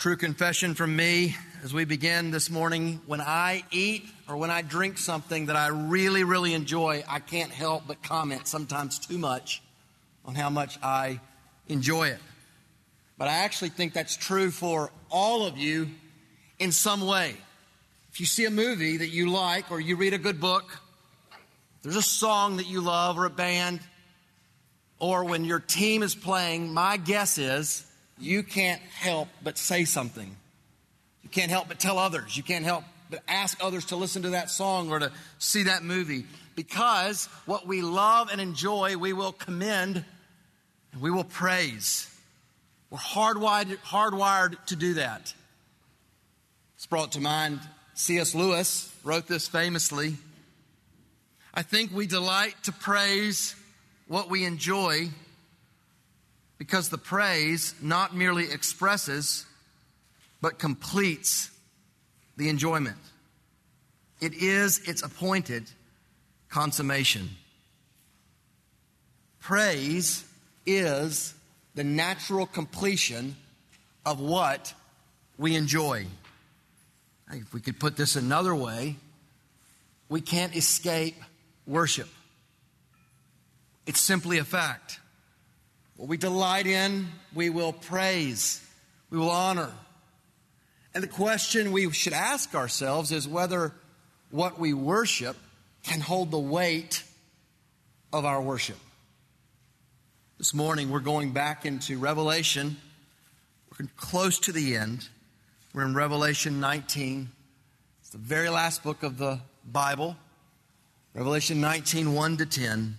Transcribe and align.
True 0.00 0.16
confession 0.16 0.74
from 0.74 0.96
me 0.96 1.36
as 1.62 1.74
we 1.74 1.84
begin 1.84 2.30
this 2.30 2.48
morning 2.48 3.02
when 3.04 3.20
I 3.20 3.64
eat 3.70 4.06
or 4.26 4.38
when 4.38 4.50
I 4.50 4.62
drink 4.62 4.96
something 4.96 5.44
that 5.44 5.56
I 5.56 5.66
really, 5.66 6.24
really 6.24 6.54
enjoy, 6.54 7.04
I 7.06 7.18
can't 7.18 7.50
help 7.50 7.82
but 7.86 8.02
comment 8.02 8.48
sometimes 8.48 8.98
too 8.98 9.18
much 9.18 9.62
on 10.24 10.34
how 10.34 10.48
much 10.48 10.78
I 10.82 11.20
enjoy 11.68 12.08
it. 12.08 12.18
But 13.18 13.28
I 13.28 13.40
actually 13.40 13.68
think 13.68 13.92
that's 13.92 14.16
true 14.16 14.50
for 14.50 14.90
all 15.10 15.44
of 15.44 15.58
you 15.58 15.90
in 16.58 16.72
some 16.72 17.06
way. 17.06 17.36
If 18.10 18.20
you 18.20 18.24
see 18.24 18.46
a 18.46 18.50
movie 18.50 18.96
that 18.96 19.10
you 19.10 19.28
like 19.28 19.70
or 19.70 19.80
you 19.80 19.96
read 19.96 20.14
a 20.14 20.18
good 20.18 20.40
book, 20.40 20.78
there's 21.82 21.96
a 21.96 22.00
song 22.00 22.56
that 22.56 22.66
you 22.66 22.80
love 22.80 23.18
or 23.18 23.26
a 23.26 23.30
band, 23.30 23.80
or 24.98 25.24
when 25.24 25.44
your 25.44 25.60
team 25.60 26.02
is 26.02 26.14
playing, 26.14 26.72
my 26.72 26.96
guess 26.96 27.36
is 27.36 27.84
you 28.20 28.42
can't 28.42 28.80
help 28.80 29.28
but 29.42 29.58
say 29.58 29.84
something. 29.84 30.36
You 31.22 31.30
can't 31.30 31.50
help 31.50 31.68
but 31.68 31.78
tell 31.78 31.98
others. 31.98 32.36
You 32.36 32.42
can't 32.42 32.64
help 32.64 32.84
but 33.10 33.22
ask 33.28 33.62
others 33.62 33.86
to 33.86 33.96
listen 33.96 34.22
to 34.22 34.30
that 34.30 34.50
song 34.50 34.90
or 34.90 34.98
to 34.98 35.12
see 35.38 35.64
that 35.64 35.82
movie. 35.82 36.24
Because 36.54 37.26
what 37.46 37.66
we 37.66 37.82
love 37.82 38.30
and 38.30 38.40
enjoy, 38.40 38.96
we 38.96 39.12
will 39.12 39.32
commend 39.32 40.04
and 40.92 41.00
we 41.00 41.10
will 41.10 41.24
praise. 41.24 42.08
We're 42.90 42.98
hardwired, 42.98 43.76
hardwired 43.78 44.64
to 44.66 44.76
do 44.76 44.94
that. 44.94 45.32
It's 46.76 46.86
brought 46.86 47.12
to 47.12 47.20
mind 47.20 47.60
C.S. 47.94 48.34
Lewis 48.34 48.94
wrote 49.04 49.26
this 49.26 49.46
famously. 49.46 50.16
I 51.52 51.62
think 51.62 51.92
we 51.92 52.06
delight 52.06 52.54
to 52.64 52.72
praise 52.72 53.54
what 54.08 54.30
we 54.30 54.44
enjoy 54.44 55.10
because 56.60 56.90
the 56.90 56.98
praise 56.98 57.74
not 57.80 58.14
merely 58.14 58.52
expresses, 58.52 59.46
but 60.42 60.58
completes 60.58 61.50
the 62.36 62.50
enjoyment. 62.50 62.98
It 64.20 64.34
is 64.34 64.86
its 64.86 65.02
appointed 65.02 65.70
consummation. 66.50 67.30
Praise 69.40 70.22
is 70.66 71.32
the 71.76 71.82
natural 71.82 72.44
completion 72.44 73.36
of 74.04 74.20
what 74.20 74.74
we 75.38 75.56
enjoy. 75.56 76.04
If 77.32 77.54
we 77.54 77.62
could 77.62 77.80
put 77.80 77.96
this 77.96 78.16
another 78.16 78.54
way, 78.54 78.96
we 80.10 80.20
can't 80.20 80.54
escape 80.54 81.16
worship. 81.66 82.08
It's 83.86 84.00
simply 84.00 84.36
a 84.36 84.44
fact. 84.44 85.00
What 86.00 86.08
we 86.08 86.16
delight 86.16 86.66
in, 86.66 87.08
we 87.34 87.50
will 87.50 87.74
praise, 87.74 88.66
we 89.10 89.18
will 89.18 89.28
honor. 89.28 89.70
And 90.94 91.04
the 91.04 91.08
question 91.08 91.72
we 91.72 91.92
should 91.92 92.14
ask 92.14 92.54
ourselves 92.54 93.12
is 93.12 93.28
whether 93.28 93.74
what 94.30 94.58
we 94.58 94.72
worship 94.72 95.36
can 95.82 96.00
hold 96.00 96.30
the 96.30 96.38
weight 96.38 97.04
of 98.14 98.24
our 98.24 98.40
worship. 98.40 98.78
This 100.38 100.54
morning, 100.54 100.88
we're 100.88 101.00
going 101.00 101.32
back 101.32 101.66
into 101.66 101.98
Revelation. 101.98 102.78
We're 103.78 103.86
close 103.98 104.38
to 104.38 104.52
the 104.52 104.76
end. 104.76 105.06
We're 105.74 105.84
in 105.84 105.94
Revelation 105.94 106.60
19. 106.60 107.28
It's 108.00 108.08
the 108.08 108.16
very 108.16 108.48
last 108.48 108.82
book 108.82 109.02
of 109.02 109.18
the 109.18 109.40
Bible. 109.70 110.16
Revelation 111.12 111.60
19, 111.60 112.14
1 112.14 112.36
to 112.38 112.46
10. 112.46 112.96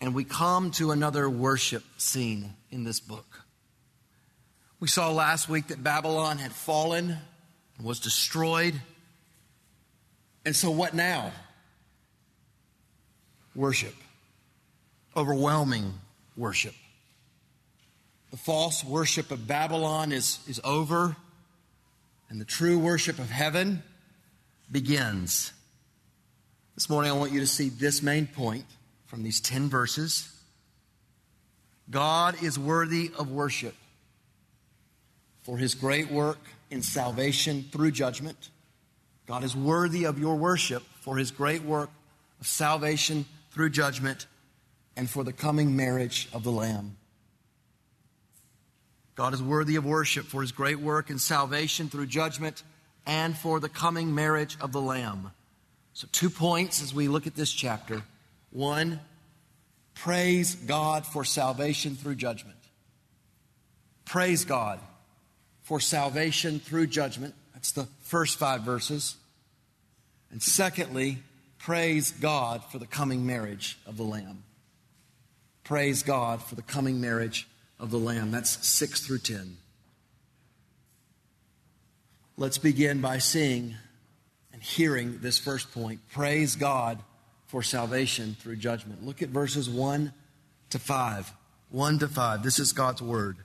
And 0.00 0.14
we 0.14 0.24
come 0.24 0.70
to 0.72 0.90
another 0.90 1.28
worship 1.30 1.82
scene 1.96 2.54
in 2.70 2.84
this 2.84 3.00
book. 3.00 3.44
We 4.80 4.88
saw 4.88 5.10
last 5.10 5.48
week 5.48 5.68
that 5.68 5.82
Babylon 5.82 6.38
had 6.38 6.52
fallen, 6.52 7.16
was 7.82 8.00
destroyed. 8.00 8.74
And 10.44 10.54
so, 10.54 10.70
what 10.70 10.94
now? 10.94 11.32
Worship. 13.54 13.94
Overwhelming 15.16 15.94
worship. 16.36 16.74
The 18.30 18.36
false 18.36 18.84
worship 18.84 19.30
of 19.30 19.46
Babylon 19.46 20.10
is, 20.10 20.40
is 20.48 20.60
over, 20.64 21.16
and 22.28 22.40
the 22.40 22.44
true 22.44 22.78
worship 22.78 23.18
of 23.18 23.30
heaven 23.30 23.82
begins. 24.70 25.52
This 26.74 26.90
morning, 26.90 27.12
I 27.12 27.14
want 27.14 27.30
you 27.30 27.40
to 27.40 27.46
see 27.46 27.68
this 27.68 28.02
main 28.02 28.26
point 28.26 28.64
from 29.14 29.22
these 29.22 29.40
10 29.40 29.68
verses. 29.68 30.28
God 31.88 32.42
is 32.42 32.58
worthy 32.58 33.12
of 33.16 33.30
worship 33.30 33.76
for 35.44 35.56
his 35.56 35.76
great 35.76 36.10
work 36.10 36.38
in 36.68 36.82
salvation 36.82 37.64
through 37.70 37.92
judgment. 37.92 38.50
God 39.28 39.44
is 39.44 39.54
worthy 39.54 40.02
of 40.02 40.18
your 40.18 40.34
worship 40.34 40.82
for 41.00 41.16
his 41.16 41.30
great 41.30 41.62
work 41.62 41.90
of 42.40 42.48
salvation 42.48 43.24
through 43.52 43.70
judgment 43.70 44.26
and 44.96 45.08
for 45.08 45.22
the 45.22 45.32
coming 45.32 45.76
marriage 45.76 46.28
of 46.32 46.42
the 46.42 46.50
Lamb. 46.50 46.96
God 49.14 49.32
is 49.32 49.40
worthy 49.40 49.76
of 49.76 49.84
worship 49.84 50.26
for 50.26 50.40
his 50.40 50.50
great 50.50 50.80
work 50.80 51.08
in 51.08 51.20
salvation 51.20 51.88
through 51.88 52.06
judgment 52.06 52.64
and 53.06 53.38
for 53.38 53.60
the 53.60 53.68
coming 53.68 54.12
marriage 54.12 54.56
of 54.60 54.72
the 54.72 54.80
Lamb. 54.80 55.30
So, 55.92 56.08
two 56.10 56.30
points 56.30 56.82
as 56.82 56.92
we 56.92 57.06
look 57.06 57.28
at 57.28 57.36
this 57.36 57.52
chapter. 57.52 58.02
One, 58.54 59.00
praise 59.94 60.54
God 60.54 61.04
for 61.04 61.24
salvation 61.24 61.96
through 61.96 62.14
judgment. 62.14 62.56
Praise 64.04 64.44
God 64.44 64.78
for 65.64 65.80
salvation 65.80 66.60
through 66.60 66.86
judgment. 66.86 67.34
That's 67.52 67.72
the 67.72 67.88
first 68.02 68.38
five 68.38 68.60
verses. 68.60 69.16
And 70.30 70.40
secondly, 70.40 71.18
praise 71.58 72.12
God 72.12 72.62
for 72.70 72.78
the 72.78 72.86
coming 72.86 73.26
marriage 73.26 73.76
of 73.86 73.96
the 73.96 74.04
Lamb. 74.04 74.44
Praise 75.64 76.04
God 76.04 76.40
for 76.40 76.54
the 76.54 76.62
coming 76.62 77.00
marriage 77.00 77.48
of 77.80 77.90
the 77.90 77.98
Lamb. 77.98 78.30
That's 78.30 78.64
6 78.68 79.04
through 79.04 79.18
10. 79.18 79.56
Let's 82.36 82.58
begin 82.58 83.00
by 83.00 83.18
seeing 83.18 83.74
and 84.52 84.62
hearing 84.62 85.18
this 85.22 85.38
first 85.38 85.72
point. 85.74 85.98
Praise 86.12 86.54
God 86.54 87.00
for 87.54 87.62
salvation 87.62 88.36
through 88.40 88.56
judgment. 88.56 89.06
Look 89.06 89.22
at 89.22 89.28
verses 89.28 89.70
1 89.70 90.12
to 90.70 90.78
5. 90.80 91.32
1 91.70 91.98
to 92.00 92.08
5. 92.08 92.42
This 92.42 92.58
is 92.58 92.72
God's 92.72 93.00
word. 93.00 93.36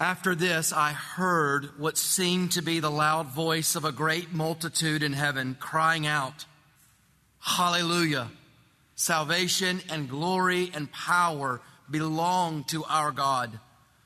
After 0.00 0.34
this, 0.34 0.72
I 0.72 0.90
heard 0.90 1.78
what 1.78 1.96
seemed 1.96 2.50
to 2.52 2.60
be 2.60 2.80
the 2.80 2.90
loud 2.90 3.28
voice 3.28 3.76
of 3.76 3.84
a 3.84 3.92
great 3.92 4.32
multitude 4.32 5.04
in 5.04 5.12
heaven 5.12 5.56
crying 5.60 6.04
out, 6.04 6.44
Hallelujah! 7.38 8.32
Salvation 8.96 9.80
and 9.88 10.10
glory 10.10 10.72
and 10.74 10.90
power 10.90 11.60
belong 11.88 12.64
to 12.64 12.82
our 12.82 13.12
God, 13.12 13.60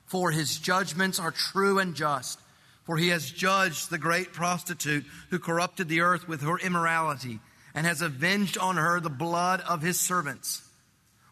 for 0.04 0.32
his 0.32 0.58
judgments 0.58 1.18
are 1.18 1.30
true 1.30 1.78
and 1.78 1.94
just. 1.94 2.41
For 2.84 2.96
he 2.96 3.08
has 3.08 3.30
judged 3.30 3.90
the 3.90 3.98
great 3.98 4.32
prostitute 4.32 5.04
who 5.30 5.38
corrupted 5.38 5.88
the 5.88 6.00
earth 6.00 6.26
with 6.26 6.42
her 6.42 6.58
immorality 6.58 7.40
and 7.74 7.86
has 7.86 8.02
avenged 8.02 8.58
on 8.58 8.76
her 8.76 9.00
the 9.00 9.10
blood 9.10 9.60
of 9.60 9.82
his 9.82 10.00
servants. 10.00 10.62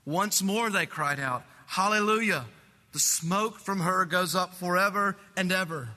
Once 0.05 0.43
more 0.43 0.71
they 0.71 0.87
cried 0.87 1.21
out, 1.21 1.45
Hallelujah! 1.67 2.47
The 2.93 2.99
smoke 2.99 3.61
from 3.61 3.81
her 3.81 4.05
goes 4.05 4.35
up 4.35 4.55
forever 4.55 5.17
and 5.37 5.53
ever. 5.53 5.91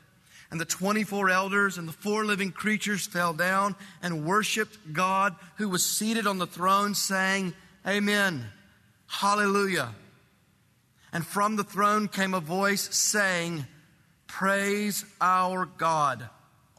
And 0.51 0.61
the 0.61 0.65
24 0.65 1.31
elders 1.31 1.79
and 1.79 1.87
the 1.87 1.93
four 1.93 2.25
living 2.25 2.51
creatures 2.51 3.07
fell 3.07 3.33
down 3.33 3.75
and 4.03 4.25
worshiped 4.25 4.93
God 4.93 5.35
who 5.55 5.67
was 5.67 5.83
seated 5.83 6.27
on 6.27 6.37
the 6.37 6.45
throne, 6.45 6.93
saying, 6.93 7.55
Amen. 7.87 8.45
Hallelujah. 9.07 9.95
And 11.11 11.25
from 11.25 11.55
the 11.55 11.63
throne 11.63 12.07
came 12.07 12.35
a 12.35 12.39
voice 12.39 12.95
saying, 12.95 13.65
Praise 14.33 15.05
our 15.21 15.67
God, 15.77 16.27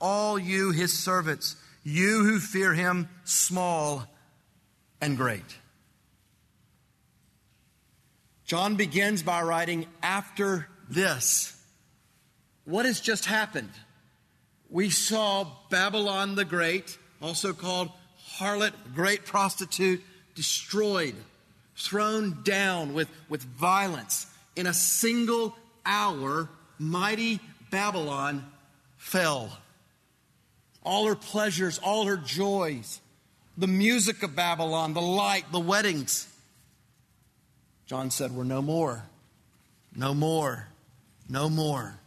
all 0.00 0.36
you 0.36 0.72
his 0.72 0.92
servants, 0.92 1.54
you 1.84 2.24
who 2.24 2.40
fear 2.40 2.74
him, 2.74 3.08
small 3.22 4.02
and 5.00 5.16
great. 5.16 5.56
John 8.44 8.74
begins 8.74 9.22
by 9.22 9.42
writing, 9.42 9.86
After 10.02 10.66
this. 10.90 11.56
What 12.64 12.86
has 12.86 13.00
just 13.00 13.24
happened? 13.24 13.70
We 14.68 14.90
saw 14.90 15.46
Babylon 15.70 16.34
the 16.34 16.44
Great, 16.44 16.98
also 17.22 17.52
called 17.52 17.88
harlot, 18.36 18.72
great 18.96 19.26
prostitute, 19.26 20.02
destroyed, 20.34 21.14
thrown 21.76 22.42
down 22.42 22.94
with, 22.94 23.08
with 23.28 23.44
violence 23.44 24.26
in 24.56 24.66
a 24.66 24.74
single 24.74 25.54
hour 25.86 26.48
mighty 26.78 27.40
Babylon 27.70 28.44
fell. 28.96 29.58
All 30.82 31.06
her 31.06 31.14
pleasures, 31.14 31.78
all 31.78 32.06
her 32.06 32.16
joys, 32.16 33.00
the 33.56 33.66
music 33.66 34.22
of 34.22 34.36
Babylon, 34.36 34.94
the 34.94 35.00
light, 35.00 35.50
the 35.50 35.60
weddings, 35.60 36.28
John 37.86 38.10
said, 38.10 38.32
We're 38.32 38.44
no 38.44 38.62
more, 38.62 39.04
no 39.94 40.14
more, 40.14 40.68
no 41.28 41.48
more. 41.48 41.98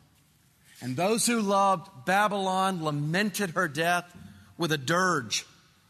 And 0.81 0.95
those 0.95 1.25
who 1.25 1.41
loved 1.41 1.89
Babylon 2.05 2.83
lamented 2.83 3.51
her 3.51 3.67
death 3.67 4.15
with 4.57 4.71
a 4.71 4.77
dirge, 4.77 5.45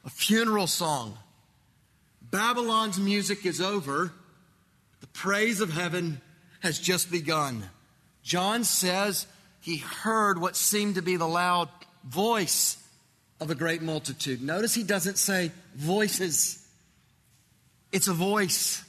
a 0.06 0.10
funeral 0.10 0.68
song. 0.68 1.18
Babylon's 2.22 3.00
music 3.00 3.46
is 3.46 3.62
over. 3.62 4.12
The 5.00 5.08
praise 5.08 5.62
of 5.62 5.72
heaven 5.72 6.22
has 6.62 6.80
just 6.80 7.12
begun. 7.12 7.70
John 8.28 8.66
says 8.66 9.26
he 9.62 9.78
heard 9.78 10.38
what 10.38 10.58
seemed 10.58 10.96
to 10.96 11.02
be 11.02 11.16
the 11.16 11.26
loud 11.26 11.70
voice 12.04 12.76
of 13.40 13.50
a 13.52 13.56
great 13.56 13.82
multitude. 13.82 14.42
Notice 14.42 14.76
he 14.76 14.84
doesn't 14.84 15.18
say 15.18 15.54
voices, 15.76 16.62
it's 17.94 18.10
a 18.10 18.14
voice. 18.14 18.84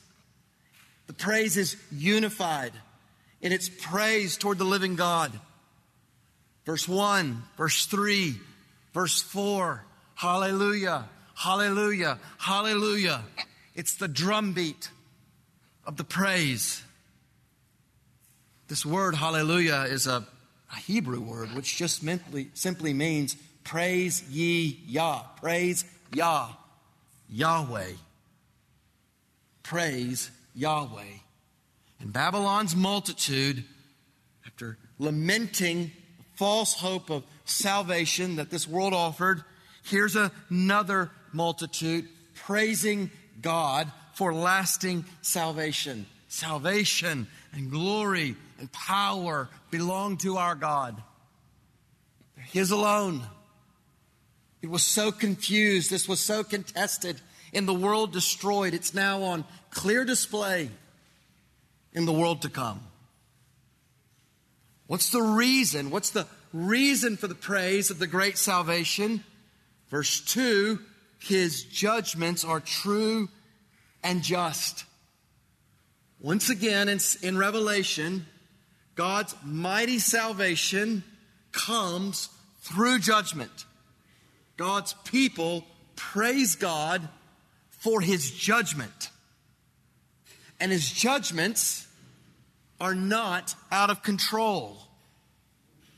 The 1.07 1.13
praise 1.13 1.57
is 1.57 1.77
unified 1.93 2.73
in 3.41 3.53
its 3.53 3.69
praise 3.69 4.37
toward 4.37 4.59
the 4.59 4.65
living 4.65 4.97
God. 4.97 5.31
Verse 6.67 6.89
1, 6.89 7.41
verse 7.57 7.87
3, 7.87 8.35
verse 8.93 9.23
4. 9.23 9.85
Hallelujah, 10.17 11.09
hallelujah, 11.37 12.19
hallelujah. 12.39 13.23
It's 13.77 13.95
the 13.95 14.09
drumbeat 14.09 14.91
of 15.87 15.97
the 15.97 16.03
praise. 16.03 16.83
This 18.69 18.85
word, 18.85 19.15
hallelujah, 19.15 19.87
is 19.89 20.07
a, 20.07 20.27
a 20.71 20.77
Hebrew 20.77 21.21
word 21.21 21.55
which 21.55 21.79
just 21.79 22.03
mentally, 22.03 22.51
simply 22.53 22.93
means 22.93 23.35
praise 23.65 24.23
ye 24.29 24.81
Yah. 24.87 25.23
Praise 25.41 25.87
Yah. 26.13 26.51
Yahweh. 27.31 27.93
Praise 29.63 30.31
Yahweh. 30.55 31.19
And 32.01 32.13
Babylon's 32.13 32.77
multitude, 32.77 33.65
after 34.47 34.77
lamenting 34.99 35.91
false 36.35 36.75
hope 36.75 37.11
of 37.11 37.25
salvation 37.47 38.37
that 38.37 38.51
this 38.51 38.69
world 38.69 38.93
offered, 38.93 39.43
here's 39.83 40.17
another 40.51 41.11
multitude 41.33 42.07
praising 42.35 43.11
God 43.41 43.91
for 44.13 44.35
lasting 44.35 45.07
salvation. 45.23 46.05
Salvation 46.29 47.27
and 47.55 47.71
glory 47.71 48.37
and 48.59 48.71
power 48.73 49.49
belong 49.71 50.17
to 50.19 50.37
our 50.37 50.55
God. 50.55 51.01
They're 52.37 52.45
His 52.45 52.71
alone. 52.71 53.23
It 54.61 54.71
was 54.71 54.83
so 54.83 55.13
confused. 55.13 55.91
This 55.91 56.09
was 56.09 56.21
so 56.21 56.43
contested. 56.43 57.21
In 57.53 57.67
the 57.67 57.75
world 57.75 58.13
destroyed, 58.13 58.75
it's 58.75 58.93
now 58.93 59.23
on 59.23 59.45
clear 59.71 60.05
display 60.05 60.71
in 61.93 62.05
the 62.05 62.13
world 62.13 62.43
to 62.43 62.51
come. 62.51 62.81
What's 64.87 65.11
the 65.11 65.23
reason? 65.23 65.91
What's 65.91 66.11
the 66.11 66.27
reason 66.53 67.17
for 67.17 67.27
the 67.27 67.35
praise 67.35 67.91
of 67.91 67.99
the 67.99 68.07
great 68.07 68.39
salvation? 68.39 69.23
Verse 69.89 70.21
2 70.21 70.81
His 71.21 71.63
judgments 71.63 72.45
are 72.45 72.61
true 72.61 73.29
and 74.03 74.23
just. 74.23 74.85
Once 76.21 76.51
again, 76.51 76.89
in, 76.89 76.99
in 77.23 77.39
Revelation, 77.39 78.27
God's 78.99 79.33
mighty 79.45 80.01
salvation 80.01 81.05
comes 81.53 82.29
through 82.63 82.99
judgment. 82.99 83.65
God's 84.57 84.93
people 85.05 85.65
praise 85.95 86.57
God 86.57 87.09
for 87.71 88.01
his 88.01 88.29
judgment. 88.29 89.11
And 90.59 90.73
his 90.73 90.91
judgments 90.91 91.87
are 92.81 92.97
not 92.97 93.55
out 93.71 93.91
of 93.91 94.03
control. 94.03 94.79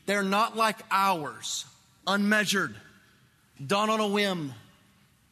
They're 0.05 0.21
not 0.21 0.55
like 0.55 0.77
ours, 0.91 1.65
unmeasured, 2.05 2.75
done 3.65 3.89
on 3.89 3.99
a 3.99 4.07
whim, 4.07 4.53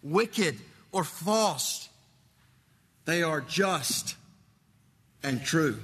wicked, 0.02 0.58
or 0.92 1.04
false. 1.04 1.88
They 3.06 3.22
are 3.22 3.42
just 3.42 4.16
and 5.22 5.44
true. 5.44 5.78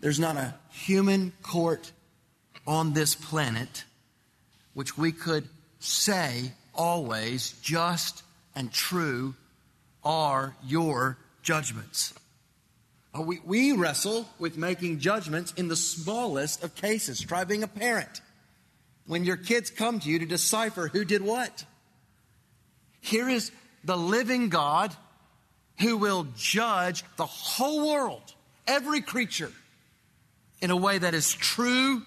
There's 0.00 0.20
not 0.20 0.36
a 0.36 0.54
human 0.70 1.32
court 1.42 1.92
on 2.66 2.92
this 2.92 3.14
planet 3.14 3.84
which 4.74 4.96
we 4.96 5.10
could 5.10 5.48
say 5.80 6.52
always 6.74 7.52
just 7.62 8.22
and 8.54 8.72
true 8.72 9.34
are 10.04 10.54
your 10.64 11.18
judgments. 11.42 12.14
We, 13.18 13.40
we 13.44 13.72
wrestle 13.72 14.28
with 14.38 14.56
making 14.56 15.00
judgments 15.00 15.52
in 15.54 15.66
the 15.66 15.74
smallest 15.74 16.62
of 16.62 16.74
cases. 16.76 17.20
Try 17.20 17.44
being 17.44 17.64
a 17.64 17.68
parent. 17.68 18.20
When 19.06 19.24
your 19.24 19.36
kids 19.36 19.70
come 19.70 19.98
to 20.00 20.08
you 20.08 20.20
to 20.20 20.26
decipher 20.26 20.88
who 20.88 21.04
did 21.04 21.22
what. 21.22 21.64
Here 23.00 23.28
is 23.28 23.50
the 23.82 23.96
living 23.96 24.48
God 24.48 24.94
who 25.80 25.96
will 25.96 26.26
judge 26.36 27.04
the 27.16 27.26
whole 27.26 27.88
world, 27.88 28.34
every 28.66 29.00
creature, 29.00 29.52
in 30.60 30.70
a 30.70 30.76
way 30.76 30.98
that 30.98 31.14
is 31.14 31.32
true 31.32 32.02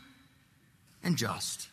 and 1.03 1.17
just. 1.17 1.67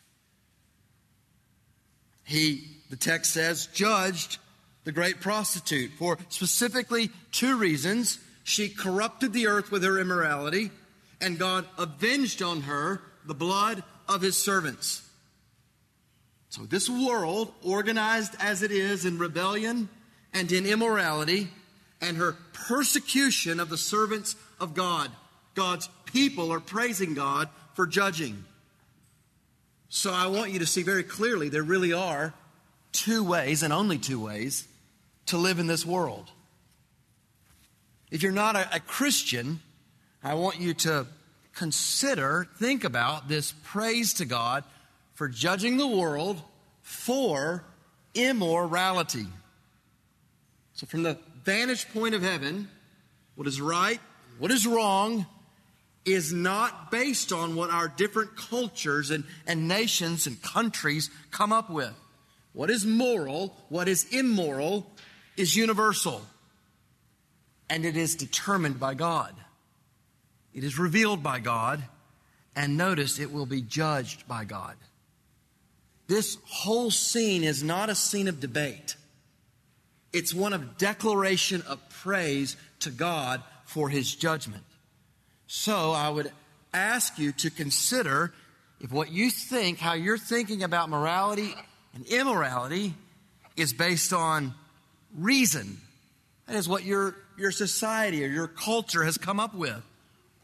He, 2.24 2.64
the 2.90 2.96
text 2.96 3.32
says, 3.32 3.68
judged 3.68 4.38
the 4.84 4.92
great 4.92 5.20
prostitute 5.20 5.90
for 5.98 6.18
specifically 6.28 7.10
two 7.32 7.58
reasons. 7.58 8.18
She 8.44 8.68
corrupted 8.68 9.32
the 9.32 9.46
earth 9.46 9.70
with 9.70 9.82
her 9.82 9.98
immorality, 9.98 10.70
and 11.20 11.38
God 11.38 11.66
avenged 11.78 12.42
on 12.42 12.62
her 12.62 13.02
the 13.26 13.34
blood 13.34 13.82
of 14.08 14.22
his 14.22 14.36
servants. 14.36 15.02
So, 16.50 16.62
this 16.62 16.88
world, 16.88 17.52
organized 17.62 18.34
as 18.40 18.62
it 18.62 18.72
is 18.72 19.04
in 19.04 19.18
rebellion 19.18 19.88
and 20.32 20.50
in 20.50 20.64
immorality, 20.64 21.48
and 22.00 22.16
her 22.16 22.36
persecution 22.52 23.60
of 23.60 23.68
the 23.68 23.76
servants 23.76 24.36
of 24.58 24.74
God, 24.74 25.10
God's 25.58 25.88
people 26.04 26.52
are 26.52 26.60
praising 26.60 27.14
God 27.14 27.48
for 27.74 27.84
judging. 27.84 28.44
So, 29.88 30.12
I 30.12 30.28
want 30.28 30.52
you 30.52 30.60
to 30.60 30.66
see 30.66 30.84
very 30.84 31.02
clearly 31.02 31.48
there 31.48 31.64
really 31.64 31.92
are 31.92 32.32
two 32.92 33.24
ways, 33.24 33.64
and 33.64 33.72
only 33.72 33.98
two 33.98 34.20
ways, 34.20 34.68
to 35.26 35.36
live 35.36 35.58
in 35.58 35.66
this 35.66 35.84
world. 35.84 36.30
If 38.12 38.22
you're 38.22 38.30
not 38.30 38.54
a, 38.54 38.76
a 38.76 38.78
Christian, 38.78 39.58
I 40.22 40.34
want 40.34 40.60
you 40.60 40.74
to 40.74 41.06
consider, 41.56 42.46
think 42.58 42.84
about 42.84 43.28
this 43.28 43.52
praise 43.64 44.14
to 44.14 44.26
God 44.26 44.62
for 45.14 45.26
judging 45.26 45.76
the 45.76 45.88
world 45.88 46.40
for 46.82 47.64
immorality. 48.14 49.26
So, 50.74 50.86
from 50.86 51.02
the 51.02 51.18
vantage 51.42 51.92
point 51.92 52.14
of 52.14 52.22
heaven, 52.22 52.68
what 53.34 53.48
is 53.48 53.60
right, 53.60 53.98
what 54.38 54.52
is 54.52 54.64
wrong, 54.64 55.26
is 56.12 56.32
not 56.32 56.90
based 56.90 57.32
on 57.32 57.56
what 57.56 57.70
our 57.70 57.88
different 57.88 58.36
cultures 58.36 59.10
and, 59.10 59.24
and 59.46 59.68
nations 59.68 60.26
and 60.26 60.40
countries 60.42 61.10
come 61.30 61.52
up 61.52 61.70
with. 61.70 61.94
What 62.52 62.70
is 62.70 62.84
moral, 62.84 63.56
what 63.68 63.88
is 63.88 64.12
immoral, 64.12 64.86
is 65.36 65.56
universal. 65.56 66.22
And 67.70 67.84
it 67.84 67.96
is 67.96 68.16
determined 68.16 68.80
by 68.80 68.94
God. 68.94 69.34
It 70.54 70.64
is 70.64 70.78
revealed 70.78 71.22
by 71.22 71.40
God. 71.40 71.82
And 72.56 72.76
notice 72.76 73.18
it 73.18 73.32
will 73.32 73.46
be 73.46 73.62
judged 73.62 74.26
by 74.26 74.44
God. 74.44 74.76
This 76.08 76.38
whole 76.46 76.90
scene 76.90 77.44
is 77.44 77.62
not 77.62 77.90
a 77.90 77.94
scene 77.94 78.28
of 78.28 78.40
debate. 78.40 78.96
It's 80.12 80.32
one 80.32 80.52
of 80.52 80.78
declaration 80.78 81.62
of 81.68 81.78
praise 81.90 82.56
to 82.80 82.90
God 82.90 83.42
for 83.66 83.90
his 83.90 84.14
judgment. 84.14 84.64
So 85.48 85.92
I 85.92 86.10
would 86.10 86.30
ask 86.74 87.18
you 87.18 87.32
to 87.32 87.50
consider 87.50 88.32
if 88.80 88.92
what 88.92 89.10
you 89.10 89.30
think, 89.30 89.78
how 89.78 89.94
you're 89.94 90.18
thinking 90.18 90.62
about 90.62 90.88
morality 90.88 91.54
and 91.94 92.06
immorality, 92.06 92.94
is 93.56 93.72
based 93.72 94.12
on 94.12 94.54
reason. 95.16 95.78
That 96.46 96.54
is 96.54 96.68
what 96.68 96.84
your, 96.84 97.16
your 97.36 97.50
society 97.50 98.24
or 98.24 98.28
your 98.28 98.46
culture 98.46 99.02
has 99.02 99.18
come 99.18 99.40
up 99.40 99.54
with. 99.54 99.82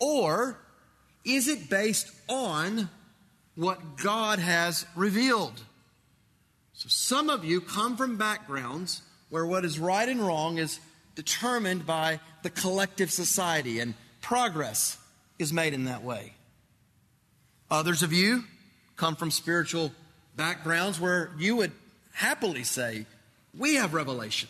Or 0.01 0.59
is 1.25 1.49
it 1.49 1.71
based 1.71 2.11
on 2.29 2.89
what 3.55 3.97
God 3.99 4.39
has 4.39 4.85
revealed? 4.97 5.63
So 6.73 6.89
some 6.89 7.31
of 7.31 7.45
you 7.45 7.61
come 7.61 7.97
from 7.97 8.17
backgrounds 8.17 9.03
where 9.29 9.47
what 9.47 9.65
is 9.65 9.79
right 9.79 10.09
and 10.09 10.21
wrong 10.21 10.59
is 10.59 10.81
determined 11.15 11.87
by 11.87 12.21
the 12.43 12.51
collective 12.51 13.13
society, 13.13 13.79
and 13.79 13.95
progress 14.25 14.97
is 15.39 15.53
made 15.53 15.75
in 15.75 15.85
that 15.85 16.03
way. 16.03 16.33
Others 17.71 18.03
of 18.03 18.11
you 18.13 18.45
come 18.97 19.17
from 19.17 19.31
spiritual 19.31 19.93
backgrounds 20.35 20.99
where 20.99 21.31
you 21.39 21.57
would 21.57 21.73
happily 22.13 22.65
say, 22.65 23.05
We 23.57 23.75
have 23.75 23.93
revelation. 23.93 24.49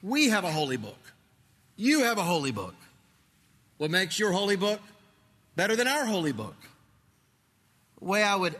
We 0.00 0.28
have 0.28 0.44
a 0.44 0.52
holy 0.52 0.76
book. 0.76 1.12
You 1.76 2.04
have 2.04 2.18
a 2.18 2.22
holy 2.22 2.52
book. 2.52 2.76
What 3.78 3.90
makes 3.90 4.16
your 4.16 4.30
holy 4.30 4.56
book 4.56 4.80
better 5.56 5.74
than 5.74 5.88
our 5.88 6.06
holy 6.06 6.32
book? 6.32 6.56
The 7.98 8.04
way 8.04 8.22
I 8.22 8.36
would 8.36 8.54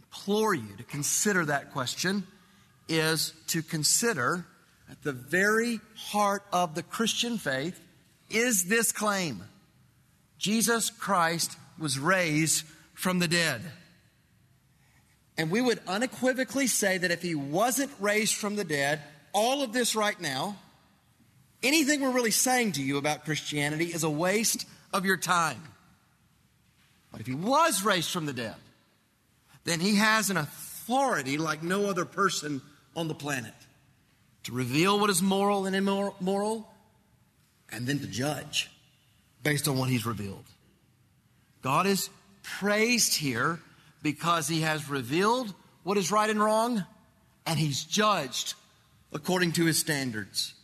implore 0.00 0.54
you 0.54 0.74
to 0.78 0.84
consider 0.84 1.44
that 1.44 1.72
question 1.72 2.26
is 2.88 3.34
to 3.48 3.60
consider 3.60 4.46
at 4.90 5.02
the 5.02 5.12
very 5.12 5.80
heart 5.96 6.44
of 6.50 6.74
the 6.74 6.82
Christian 6.82 7.36
faith 7.36 7.78
is 8.30 8.64
this 8.64 8.92
claim 8.92 9.42
Jesus 10.38 10.90
Christ 10.90 11.56
was 11.78 11.98
raised 11.98 12.64
from 12.94 13.18
the 13.18 13.28
dead. 13.28 13.60
And 15.36 15.50
we 15.50 15.60
would 15.60 15.80
unequivocally 15.86 16.66
say 16.66 16.98
that 16.98 17.10
if 17.10 17.22
he 17.22 17.34
wasn't 17.34 17.92
raised 18.00 18.34
from 18.34 18.56
the 18.56 18.64
dead, 18.64 19.00
all 19.32 19.62
of 19.62 19.72
this 19.72 19.94
right 19.94 20.20
now, 20.20 20.56
anything 21.62 22.00
we're 22.00 22.10
really 22.10 22.32
saying 22.32 22.72
to 22.72 22.82
you 22.82 22.98
about 22.98 23.24
Christianity 23.24 23.86
is 23.86 24.02
a 24.02 24.10
waste 24.10 24.66
of 24.92 25.04
your 25.04 25.16
time. 25.16 25.62
But 27.12 27.20
if 27.20 27.26
he 27.26 27.34
was 27.34 27.84
raised 27.84 28.10
from 28.10 28.26
the 28.26 28.32
dead, 28.32 28.56
then 29.64 29.80
he 29.80 29.96
has 29.96 30.30
an 30.30 30.36
authority 30.36 31.38
like 31.38 31.62
no 31.62 31.86
other 31.86 32.04
person 32.04 32.60
on 32.96 33.06
the 33.06 33.14
planet 33.14 33.54
to 34.44 34.52
reveal 34.52 34.98
what 34.98 35.10
is 35.10 35.22
moral 35.22 35.66
and 35.66 35.76
immoral, 35.76 36.68
and 37.70 37.86
then 37.86 37.98
to 38.00 38.06
judge 38.06 38.70
based 39.42 39.68
on 39.68 39.78
what 39.78 39.88
he's 39.88 40.06
revealed. 40.06 40.44
God 41.62 41.86
is 41.86 42.10
praised 42.42 43.14
here 43.14 43.60
because 44.02 44.48
he 44.48 44.62
has 44.62 44.88
revealed 44.88 45.52
what 45.82 45.96
is 45.96 46.10
right 46.10 46.30
and 46.30 46.40
wrong, 46.40 46.84
and 47.46 47.58
he's 47.58 47.84
judged 47.84 48.54
according 49.12 49.52
to 49.52 49.64
his 49.64 49.78
standards. 49.78 50.54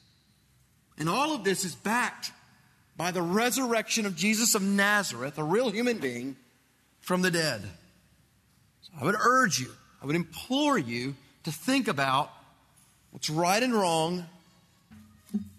And 0.99 1.09
all 1.09 1.35
of 1.35 1.45
this 1.45 1.65
is 1.65 1.75
backed 1.75 2.33
by 2.97 3.11
the 3.11 3.23
resurrection 3.23 4.07
of 4.07 4.15
Jesus 4.15 4.55
of 4.55 4.63
Nazareth, 4.63 5.39
a 5.39 5.45
real 5.45 5.71
human 5.71 5.99
being, 5.99 6.37
from 7.01 7.23
the 7.23 7.31
dead. 7.31 7.63
So 8.83 8.93
I 9.01 9.05
would 9.05 9.17
urge 9.19 9.59
you, 9.59 9.71
I 10.03 10.07
would 10.07 10.17
implore 10.17 10.79
you 10.79 11.17
to 11.45 11.53
think 11.53 11.89
about 11.89 12.31
what's 13.11 13.29
right 13.29 13.63
and 13.63 13.75
wrong, 13.75 14.27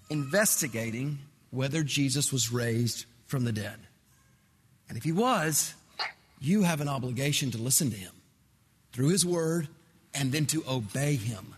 investigating 0.10 1.20
whether 1.56 1.84
Jesus 1.84 2.32
was 2.32 2.52
raised 2.52 3.06
from 3.26 3.46
the 3.46 3.52
dead. 3.52 3.80
And 4.88 4.98
if 4.98 5.04
he 5.04 5.12
was, 5.12 5.74
you 6.40 6.64
have 6.64 6.82
an 6.82 6.88
obligation 6.88 7.52
to 7.52 7.58
listen 7.58 7.90
to 7.92 7.98
him 7.98 8.12
through 8.92 9.10
his 9.10 9.26
word 9.26 9.68
and 10.14 10.32
then 10.32 10.46
to 10.48 10.64
obey 10.68 11.16
him 11.16 11.56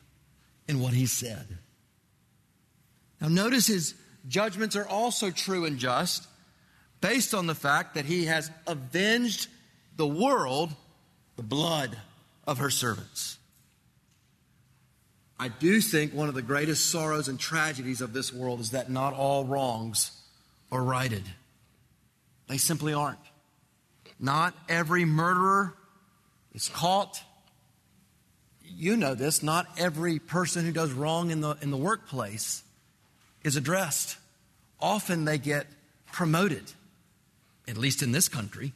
in 0.67 0.79
what 0.79 0.93
he 0.93 1.05
said. 1.05 1.57
Now, 3.19 3.27
notice 3.27 3.67
his 3.67 3.95
judgments 4.27 4.75
are 4.75 4.87
also 4.87 5.31
true 5.31 5.65
and 5.65 5.77
just 5.77 6.27
based 7.01 7.33
on 7.33 7.47
the 7.47 7.55
fact 7.55 7.95
that 7.95 8.05
he 8.05 8.25
has 8.25 8.51
avenged 8.65 9.47
the 9.95 10.07
world, 10.07 10.71
the 11.35 11.43
blood 11.43 11.97
of 12.45 12.59
her 12.59 12.69
servants. 12.69 13.36
I 15.39 15.49
do 15.49 15.81
think 15.81 16.13
one 16.13 16.29
of 16.29 16.35
the 16.35 16.41
greatest 16.41 16.89
sorrows 16.89 17.27
and 17.27 17.39
tragedies 17.39 18.01
of 18.01 18.11
this 18.11 18.33
world 18.33 18.59
is 18.59 18.71
that 18.71 18.89
not 18.89 19.13
all 19.13 19.45
wrongs 19.45 20.11
are 20.71 20.83
righted. 20.83 21.23
They 22.47 22.57
simply 22.57 22.93
aren't. 22.93 23.19
Not 24.19 24.55
every 24.67 25.05
murderer 25.05 25.75
is 26.53 26.69
caught. 26.69 27.21
You 28.65 28.97
know 28.97 29.13
this. 29.13 29.43
Not 29.43 29.67
every 29.77 30.17
person 30.17 30.65
who 30.65 30.71
does 30.71 30.91
wrong 30.91 31.29
in 31.29 31.41
the, 31.41 31.55
in 31.61 31.69
the 31.69 31.77
workplace 31.77 32.63
is 33.43 33.55
addressed. 33.55 34.17
Often 34.79 35.25
they 35.25 35.37
get 35.37 35.67
promoted, 36.11 36.71
at 37.67 37.77
least 37.77 38.01
in 38.01 38.11
this 38.11 38.27
country. 38.27 38.73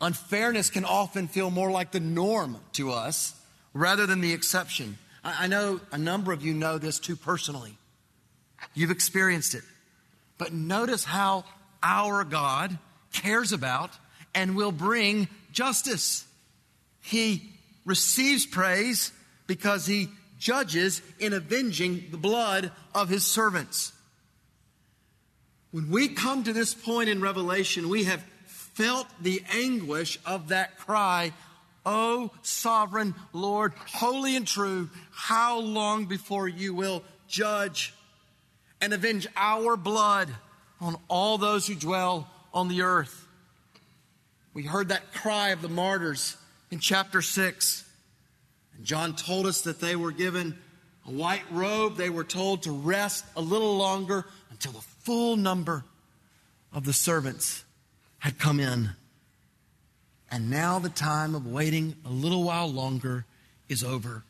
Unfairness 0.00 0.70
can 0.70 0.84
often 0.84 1.26
feel 1.26 1.50
more 1.50 1.70
like 1.70 1.90
the 1.90 2.00
norm 2.00 2.58
to 2.72 2.92
us 2.92 3.34
rather 3.72 4.06
than 4.06 4.20
the 4.20 4.32
exception. 4.32 4.98
I, 5.38 5.46
know 5.46 5.80
a 5.92 5.98
number 5.98 6.32
of 6.32 6.44
you 6.44 6.54
know 6.54 6.78
this 6.78 6.98
too 6.98 7.16
personally. 7.16 7.76
You've 8.74 8.90
experienced 8.90 9.54
it. 9.54 9.62
But 10.38 10.52
notice 10.52 11.04
how 11.04 11.44
our 11.82 12.24
God 12.24 12.78
cares 13.12 13.52
about 13.52 13.90
and 14.34 14.56
will 14.56 14.72
bring 14.72 15.28
justice. 15.52 16.24
He 17.00 17.50
receives 17.84 18.46
praise 18.46 19.12
because 19.46 19.86
he 19.86 20.08
judges 20.38 21.02
in 21.18 21.32
avenging 21.32 22.04
the 22.10 22.16
blood 22.16 22.70
of 22.94 23.08
his 23.08 23.24
servants. 23.24 23.92
When 25.70 25.90
we 25.90 26.08
come 26.08 26.44
to 26.44 26.52
this 26.52 26.74
point 26.74 27.08
in 27.08 27.20
Revelation, 27.20 27.88
we 27.88 28.04
have 28.04 28.24
felt 28.46 29.06
the 29.20 29.42
anguish 29.52 30.18
of 30.24 30.48
that 30.48 30.78
cry, 30.78 31.32
O 31.88 32.30
sovereign 32.42 33.14
Lord, 33.32 33.72
holy 33.94 34.36
and 34.36 34.46
true, 34.46 34.90
how 35.10 35.58
long 35.58 36.04
before 36.04 36.46
you 36.46 36.74
will 36.74 37.02
judge 37.28 37.94
and 38.78 38.92
avenge 38.92 39.26
our 39.34 39.74
blood 39.74 40.28
on 40.82 40.96
all 41.08 41.38
those 41.38 41.66
who 41.66 41.74
dwell 41.74 42.28
on 42.52 42.68
the 42.68 42.82
earth? 42.82 43.26
We 44.52 44.64
heard 44.64 44.88
that 44.88 45.14
cry 45.14 45.48
of 45.48 45.62
the 45.62 45.70
martyrs 45.70 46.36
in 46.70 46.78
chapter 46.78 47.22
6. 47.22 47.84
And 48.76 48.84
John 48.84 49.16
told 49.16 49.46
us 49.46 49.62
that 49.62 49.80
they 49.80 49.96
were 49.96 50.12
given 50.12 50.58
a 51.06 51.10
white 51.10 51.50
robe. 51.50 51.96
They 51.96 52.10
were 52.10 52.22
told 52.22 52.64
to 52.64 52.70
rest 52.70 53.24
a 53.34 53.40
little 53.40 53.78
longer 53.78 54.26
until 54.50 54.72
the 54.72 54.80
full 54.80 55.36
number 55.36 55.86
of 56.70 56.84
the 56.84 56.92
servants 56.92 57.64
had 58.18 58.38
come 58.38 58.60
in. 58.60 58.90
And 60.30 60.50
now 60.50 60.78
the 60.78 60.88
time 60.88 61.34
of 61.34 61.46
waiting 61.46 61.96
a 62.04 62.10
little 62.10 62.42
while 62.42 62.70
longer 62.70 63.24
is 63.68 63.82
over. 63.82 64.24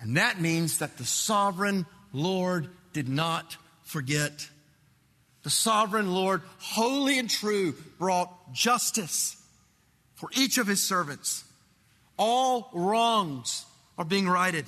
And 0.00 0.16
that 0.16 0.40
means 0.40 0.78
that 0.78 0.98
the 0.98 1.04
sovereign 1.04 1.86
Lord 2.12 2.68
did 2.92 3.08
not 3.08 3.56
forget 3.82 4.48
the 5.44 5.50
sovereign 5.50 6.12
Lord, 6.12 6.40
holy 6.58 7.18
and 7.18 7.28
true, 7.28 7.74
brought 7.98 8.52
justice 8.54 9.36
for 10.14 10.30
each 10.34 10.56
of 10.56 10.66
his 10.66 10.82
servants. 10.82 11.44
All 12.18 12.70
wrongs 12.72 13.66
are 13.98 14.06
being 14.06 14.26
righted. 14.26 14.64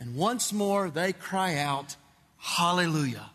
And 0.00 0.16
once 0.16 0.52
more 0.52 0.90
they 0.90 1.12
cry 1.12 1.56
out, 1.56 1.96
Hallelujah. 2.38 3.30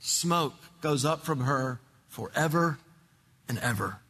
Smoke 0.00 0.54
goes 0.80 1.04
up 1.04 1.24
from 1.24 1.40
her 1.40 1.80
forever 2.08 2.78
and 3.48 3.58
ever. 3.58 4.01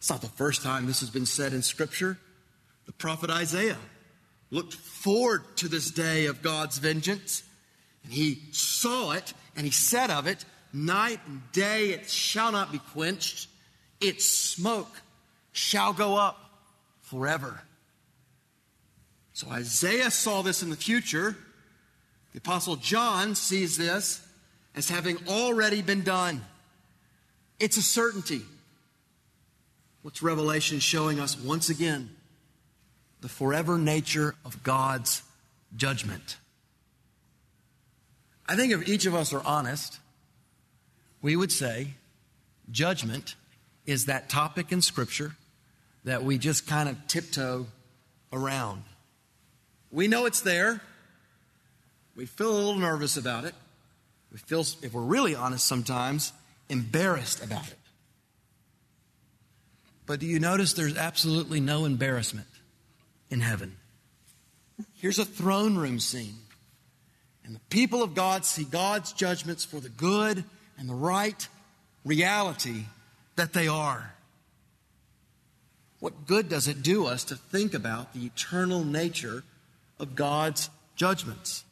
It's 0.00 0.08
not 0.08 0.22
the 0.22 0.28
first 0.28 0.62
time 0.62 0.86
this 0.86 1.00
has 1.00 1.10
been 1.10 1.26
said 1.26 1.52
in 1.52 1.60
Scripture. 1.60 2.16
The 2.86 2.92
prophet 2.92 3.28
Isaiah 3.28 3.76
looked 4.50 4.72
forward 4.72 5.42
to 5.56 5.68
this 5.68 5.90
day 5.90 6.24
of 6.24 6.40
God's 6.40 6.78
vengeance, 6.78 7.42
and 8.02 8.10
he 8.10 8.40
saw 8.50 9.12
it 9.12 9.34
and 9.54 9.66
he 9.66 9.70
said 9.70 10.10
of 10.10 10.26
it, 10.26 10.42
Night 10.72 11.20
and 11.26 11.42
day 11.52 11.90
it 11.90 12.08
shall 12.08 12.50
not 12.50 12.72
be 12.72 12.78
quenched, 12.78 13.48
its 14.00 14.24
smoke 14.24 15.02
shall 15.52 15.92
go 15.92 16.16
up 16.16 16.38
forever. 17.02 17.60
So 19.34 19.50
Isaiah 19.50 20.10
saw 20.10 20.40
this 20.40 20.62
in 20.62 20.70
the 20.70 20.76
future. 20.76 21.36
The 22.32 22.38
Apostle 22.38 22.76
John 22.76 23.34
sees 23.34 23.76
this 23.76 24.26
as 24.74 24.88
having 24.88 25.18
already 25.28 25.82
been 25.82 26.04
done. 26.04 26.40
It's 27.58 27.76
a 27.76 27.82
certainty. 27.82 28.42
What's 30.02 30.22
Revelation 30.22 30.78
showing 30.78 31.20
us 31.20 31.38
once 31.38 31.68
again? 31.68 32.10
The 33.20 33.28
forever 33.28 33.76
nature 33.76 34.34
of 34.44 34.62
God's 34.62 35.22
judgment. 35.76 36.38
I 38.48 38.56
think 38.56 38.72
if 38.72 38.88
each 38.88 39.04
of 39.04 39.14
us 39.14 39.32
are 39.32 39.42
honest, 39.44 40.00
we 41.20 41.36
would 41.36 41.52
say 41.52 41.88
judgment 42.70 43.34
is 43.84 44.06
that 44.06 44.30
topic 44.30 44.72
in 44.72 44.80
Scripture 44.80 45.36
that 46.04 46.24
we 46.24 46.38
just 46.38 46.66
kind 46.66 46.88
of 46.88 47.06
tiptoe 47.06 47.66
around. 48.32 48.82
We 49.92 50.08
know 50.08 50.24
it's 50.24 50.40
there. 50.40 50.80
We 52.16 52.24
feel 52.24 52.50
a 52.50 52.56
little 52.56 52.76
nervous 52.76 53.16
about 53.18 53.44
it. 53.44 53.54
We 54.32 54.38
feel, 54.38 54.60
if 54.60 54.94
we're 54.94 55.02
really 55.02 55.34
honest 55.34 55.66
sometimes, 55.66 56.32
embarrassed 56.68 57.44
about 57.44 57.68
it. 57.68 57.76
But 60.10 60.18
do 60.18 60.26
you 60.26 60.40
notice 60.40 60.72
there's 60.72 60.96
absolutely 60.96 61.60
no 61.60 61.84
embarrassment 61.84 62.48
in 63.30 63.38
heaven? 63.38 63.76
Here's 64.96 65.20
a 65.20 65.24
throne 65.24 65.76
room 65.76 66.00
scene. 66.00 66.34
And 67.44 67.54
the 67.54 67.60
people 67.70 68.02
of 68.02 68.16
God 68.16 68.44
see 68.44 68.64
God's 68.64 69.12
judgments 69.12 69.64
for 69.64 69.78
the 69.78 69.88
good 69.88 70.42
and 70.76 70.88
the 70.88 70.96
right 70.96 71.46
reality 72.04 72.86
that 73.36 73.52
they 73.52 73.68
are. 73.68 74.12
What 76.00 76.26
good 76.26 76.48
does 76.48 76.66
it 76.66 76.82
do 76.82 77.06
us 77.06 77.22
to 77.22 77.36
think 77.36 77.72
about 77.72 78.12
the 78.12 78.26
eternal 78.26 78.84
nature 78.84 79.44
of 80.00 80.16
God's 80.16 80.70
judgments? 80.96 81.62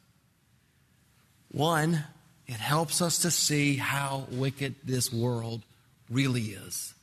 One, 1.51 2.05
it 2.47 2.53
helps 2.53 3.01
us 3.01 3.17
to 3.17 3.31
see 3.31 3.75
how 3.75 4.27
wicked 4.31 4.75
this 4.85 5.11
world 5.11 5.63
really 6.09 6.43
is. 6.43 6.93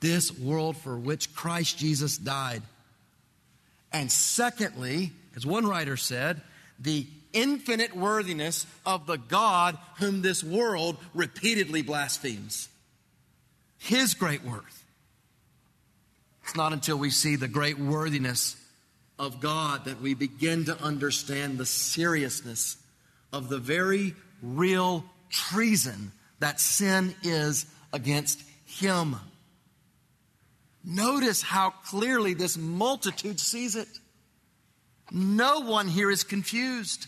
This 0.00 0.36
world 0.36 0.76
for 0.76 0.98
which 0.98 1.34
Christ 1.34 1.78
Jesus 1.78 2.16
died. 2.16 2.62
And 3.92 4.10
secondly, 4.10 5.12
as 5.36 5.44
one 5.44 5.66
writer 5.66 5.96
said, 5.96 6.40
the 6.78 7.06
infinite 7.32 7.96
worthiness 7.96 8.66
of 8.84 9.06
the 9.06 9.18
God 9.18 9.78
whom 9.98 10.22
this 10.22 10.42
world 10.42 10.96
repeatedly 11.14 11.82
blasphemes. 11.82 12.68
His 13.78 14.14
great 14.14 14.44
worth. 14.44 14.84
It's 16.44 16.56
not 16.56 16.72
until 16.72 16.96
we 16.96 17.10
see 17.10 17.36
the 17.36 17.48
great 17.48 17.78
worthiness 17.78 18.56
of 19.18 19.40
God 19.40 19.84
that 19.84 20.00
we 20.00 20.14
begin 20.14 20.64
to 20.64 20.82
understand 20.82 21.58
the 21.58 21.66
seriousness 21.66 22.76
of 23.32 23.48
the 23.48 23.58
very 23.58 24.14
real 24.42 25.04
treason 25.28 26.12
that 26.40 26.58
sin 26.58 27.14
is 27.22 27.66
against 27.92 28.42
Him. 28.66 29.16
Notice 30.84 31.42
how 31.42 31.70
clearly 31.70 32.34
this 32.34 32.56
multitude 32.56 33.38
sees 33.38 33.76
it. 33.76 33.88
No 35.10 35.60
one 35.60 35.88
here 35.88 36.10
is 36.10 36.24
confused. 36.24 37.06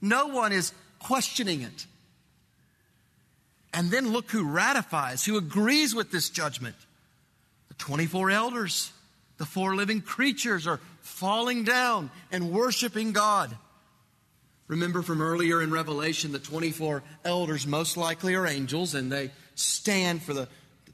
No 0.00 0.28
one 0.28 0.52
is 0.52 0.72
questioning 0.98 1.62
it. 1.62 1.86
And 3.74 3.90
then 3.90 4.12
look 4.12 4.30
who 4.30 4.44
ratifies, 4.44 5.24
who 5.24 5.36
agrees 5.36 5.94
with 5.94 6.10
this 6.10 6.30
judgment. 6.30 6.76
The 7.68 7.74
24 7.74 8.30
elders, 8.30 8.92
the 9.36 9.44
four 9.44 9.74
living 9.74 10.00
creatures 10.00 10.66
are 10.66 10.80
falling 11.02 11.64
down 11.64 12.10
and 12.32 12.52
worshiping 12.52 13.12
God. 13.12 13.54
Remember 14.68 15.02
from 15.02 15.20
earlier 15.20 15.60
in 15.62 15.70
Revelation, 15.70 16.32
the 16.32 16.38
24 16.38 17.02
elders 17.24 17.66
most 17.66 17.96
likely 17.96 18.34
are 18.34 18.46
angels, 18.46 18.94
and 18.94 19.12
they 19.12 19.30
stand 19.54 20.22
for 20.22 20.32
the 20.32 20.48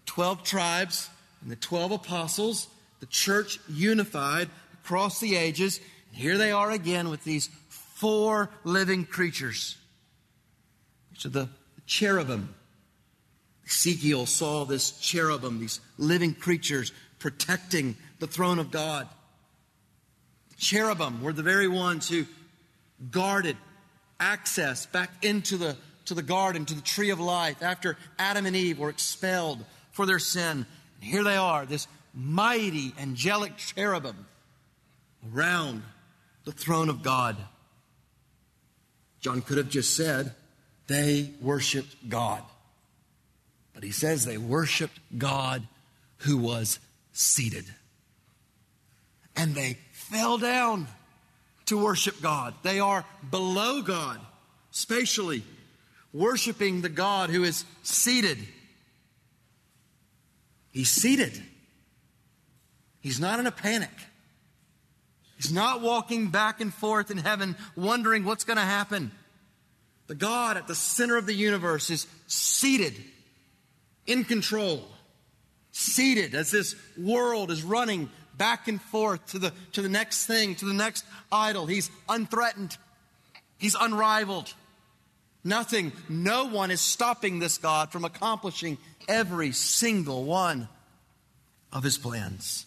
12 0.06 0.42
tribes 0.42 1.08
and 1.42 1.50
the 1.50 1.56
12 1.56 1.92
apostles, 1.92 2.68
the 3.00 3.06
church 3.06 3.58
unified 3.68 4.48
across 4.74 5.20
the 5.20 5.36
ages. 5.36 5.80
And 6.10 6.20
here 6.22 6.38
they 6.38 6.52
are 6.52 6.70
again 6.70 7.10
with 7.10 7.24
these 7.24 7.48
four 7.68 8.50
living 8.64 9.04
creatures. 9.04 9.76
Are 11.24 11.28
the 11.28 11.48
cherubim. 11.86 12.54
Ezekiel 13.66 14.26
saw 14.26 14.64
this 14.64 14.98
cherubim, 14.98 15.60
these 15.60 15.80
living 15.98 16.34
creatures 16.34 16.92
protecting 17.18 17.96
the 18.18 18.26
throne 18.26 18.58
of 18.58 18.70
God. 18.70 19.08
Cherubim 20.58 21.22
were 21.22 21.32
the 21.32 21.42
very 21.42 21.68
ones 21.68 22.08
who 22.08 22.26
guarded 23.10 23.56
access 24.18 24.86
back 24.86 25.10
into 25.24 25.56
the, 25.56 25.76
to 26.06 26.14
the 26.14 26.22
garden, 26.22 26.64
to 26.66 26.74
the 26.74 26.80
tree 26.80 27.10
of 27.10 27.20
life, 27.20 27.62
after 27.62 27.96
Adam 28.18 28.46
and 28.46 28.56
Eve 28.56 28.78
were 28.78 28.90
expelled 28.90 29.64
for 29.92 30.06
their 30.06 30.18
sin. 30.18 30.66
And 31.02 31.10
here 31.10 31.24
they 31.24 31.36
are, 31.36 31.66
this 31.66 31.88
mighty 32.14 32.94
angelic 32.96 33.56
cherubim 33.56 34.24
around 35.34 35.82
the 36.44 36.52
throne 36.52 36.88
of 36.88 37.02
God. 37.02 37.36
John 39.20 39.42
could 39.42 39.56
have 39.56 39.68
just 39.68 39.96
said, 39.96 40.32
they 40.86 41.32
worshiped 41.40 42.08
God. 42.08 42.44
But 43.74 43.82
he 43.82 43.90
says 43.90 44.24
they 44.24 44.38
worshiped 44.38 45.00
God 45.18 45.66
who 46.18 46.36
was 46.36 46.78
seated. 47.12 47.64
And 49.34 49.56
they 49.56 49.78
fell 49.90 50.38
down 50.38 50.86
to 51.66 51.82
worship 51.82 52.22
God. 52.22 52.54
They 52.62 52.78
are 52.78 53.04
below 53.28 53.82
God, 53.82 54.20
spatially, 54.70 55.42
worshiping 56.12 56.80
the 56.80 56.88
God 56.88 57.30
who 57.30 57.42
is 57.42 57.64
seated. 57.82 58.38
He's 60.72 60.90
seated. 60.90 61.40
He's 63.00 63.20
not 63.20 63.38
in 63.38 63.46
a 63.46 63.52
panic. 63.52 63.90
He's 65.36 65.52
not 65.52 65.82
walking 65.82 66.28
back 66.28 66.60
and 66.60 66.72
forth 66.72 67.10
in 67.10 67.18
heaven 67.18 67.56
wondering 67.76 68.24
what's 68.24 68.44
going 68.44 68.58
to 68.58 68.62
happen. 68.62 69.10
The 70.06 70.14
God 70.14 70.56
at 70.56 70.66
the 70.66 70.74
center 70.74 71.16
of 71.16 71.26
the 71.26 71.34
universe 71.34 71.90
is 71.90 72.06
seated, 72.26 72.94
in 74.06 74.24
control, 74.24 74.84
seated 75.70 76.34
as 76.34 76.50
this 76.50 76.74
world 76.98 77.50
is 77.50 77.62
running 77.62 78.10
back 78.36 78.68
and 78.68 78.80
forth 78.80 79.24
to 79.32 79.38
the, 79.38 79.52
to 79.72 79.82
the 79.82 79.88
next 79.88 80.26
thing, 80.26 80.54
to 80.56 80.64
the 80.64 80.74
next 80.74 81.04
idol. 81.30 81.66
He's 81.66 81.90
unthreatened, 82.08 82.76
he's 83.58 83.76
unrivaled. 83.78 84.52
Nothing, 85.44 85.92
no 86.08 86.46
one 86.46 86.70
is 86.70 86.80
stopping 86.80 87.38
this 87.38 87.58
God 87.58 87.90
from 87.90 88.04
accomplishing 88.04 88.78
every 89.08 89.52
single 89.52 90.24
one 90.24 90.68
of 91.72 91.82
his 91.82 91.98
plans. 91.98 92.66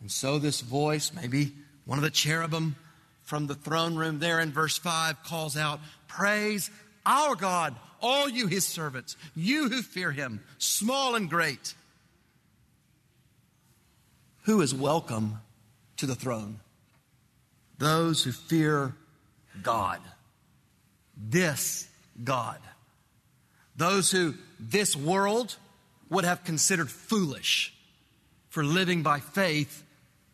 And 0.00 0.10
so, 0.10 0.38
this 0.38 0.60
voice, 0.60 1.12
maybe 1.14 1.52
one 1.84 1.98
of 1.98 2.04
the 2.04 2.10
cherubim 2.10 2.76
from 3.22 3.46
the 3.46 3.54
throne 3.54 3.94
room 3.94 4.18
there 4.18 4.40
in 4.40 4.52
verse 4.52 4.76
5, 4.76 5.22
calls 5.22 5.56
out, 5.56 5.80
Praise 6.08 6.70
our 7.06 7.34
God, 7.34 7.74
all 8.02 8.28
you 8.28 8.48
his 8.48 8.66
servants, 8.66 9.16
you 9.34 9.68
who 9.68 9.80
fear 9.80 10.10
him, 10.10 10.42
small 10.58 11.14
and 11.14 11.30
great. 11.30 11.74
Who 14.42 14.60
is 14.60 14.74
welcome 14.74 15.38
to 15.98 16.06
the 16.06 16.16
throne? 16.16 16.58
Those 17.78 18.24
who 18.24 18.32
fear 18.32 18.94
God. 19.62 20.00
This 21.16 21.88
God. 22.22 22.58
Those 23.76 24.10
who 24.10 24.34
this 24.60 24.94
world 24.94 25.56
would 26.10 26.24
have 26.24 26.44
considered 26.44 26.90
foolish 26.90 27.74
for 28.50 28.64
living 28.64 29.02
by 29.02 29.20
faith 29.20 29.82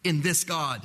in 0.02 0.22
this 0.22 0.44
God. 0.44 0.82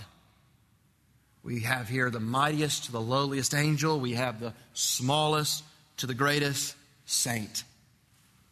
We 1.42 1.62
have 1.62 1.90
here 1.90 2.10
the 2.10 2.20
mightiest 2.20 2.86
to 2.86 2.92
the 2.92 3.02
lowliest 3.02 3.54
angel. 3.54 4.00
We 4.00 4.14
have 4.14 4.40
the 4.40 4.54
smallest 4.74 5.64
to 5.98 6.08
the 6.08 6.14
greatest 6.14 6.76
saint. 7.06 7.64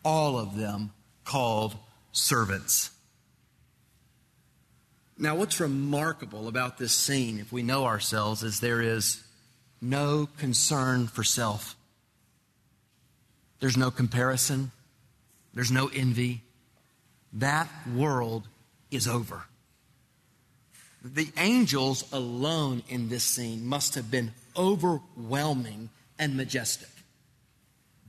All 0.03 0.37
of 0.37 0.57
them 0.57 0.91
called 1.23 1.75
servants. 2.11 2.89
Now, 5.17 5.35
what's 5.35 5.59
remarkable 5.59 6.47
about 6.47 6.79
this 6.79 6.91
scene, 6.91 7.37
if 7.37 7.51
we 7.51 7.61
know 7.61 7.85
ourselves, 7.85 8.41
is 8.41 8.59
there 8.59 8.81
is 8.81 9.23
no 9.81 10.29
concern 10.37 11.07
for 11.07 11.23
self. 11.23 11.75
There's 13.59 13.77
no 13.77 13.91
comparison. 13.91 14.71
There's 15.53 15.71
no 15.71 15.87
envy. 15.87 16.41
That 17.33 17.69
world 17.93 18.47
is 18.89 19.07
over. 19.07 19.43
The 21.03 21.29
angels 21.37 22.05
alone 22.13 22.83
in 22.89 23.09
this 23.09 23.23
scene 23.23 23.65
must 23.65 23.95
have 23.95 24.11
been 24.11 24.33
overwhelming 24.55 25.89
and 26.19 26.37
majestic. 26.37 26.89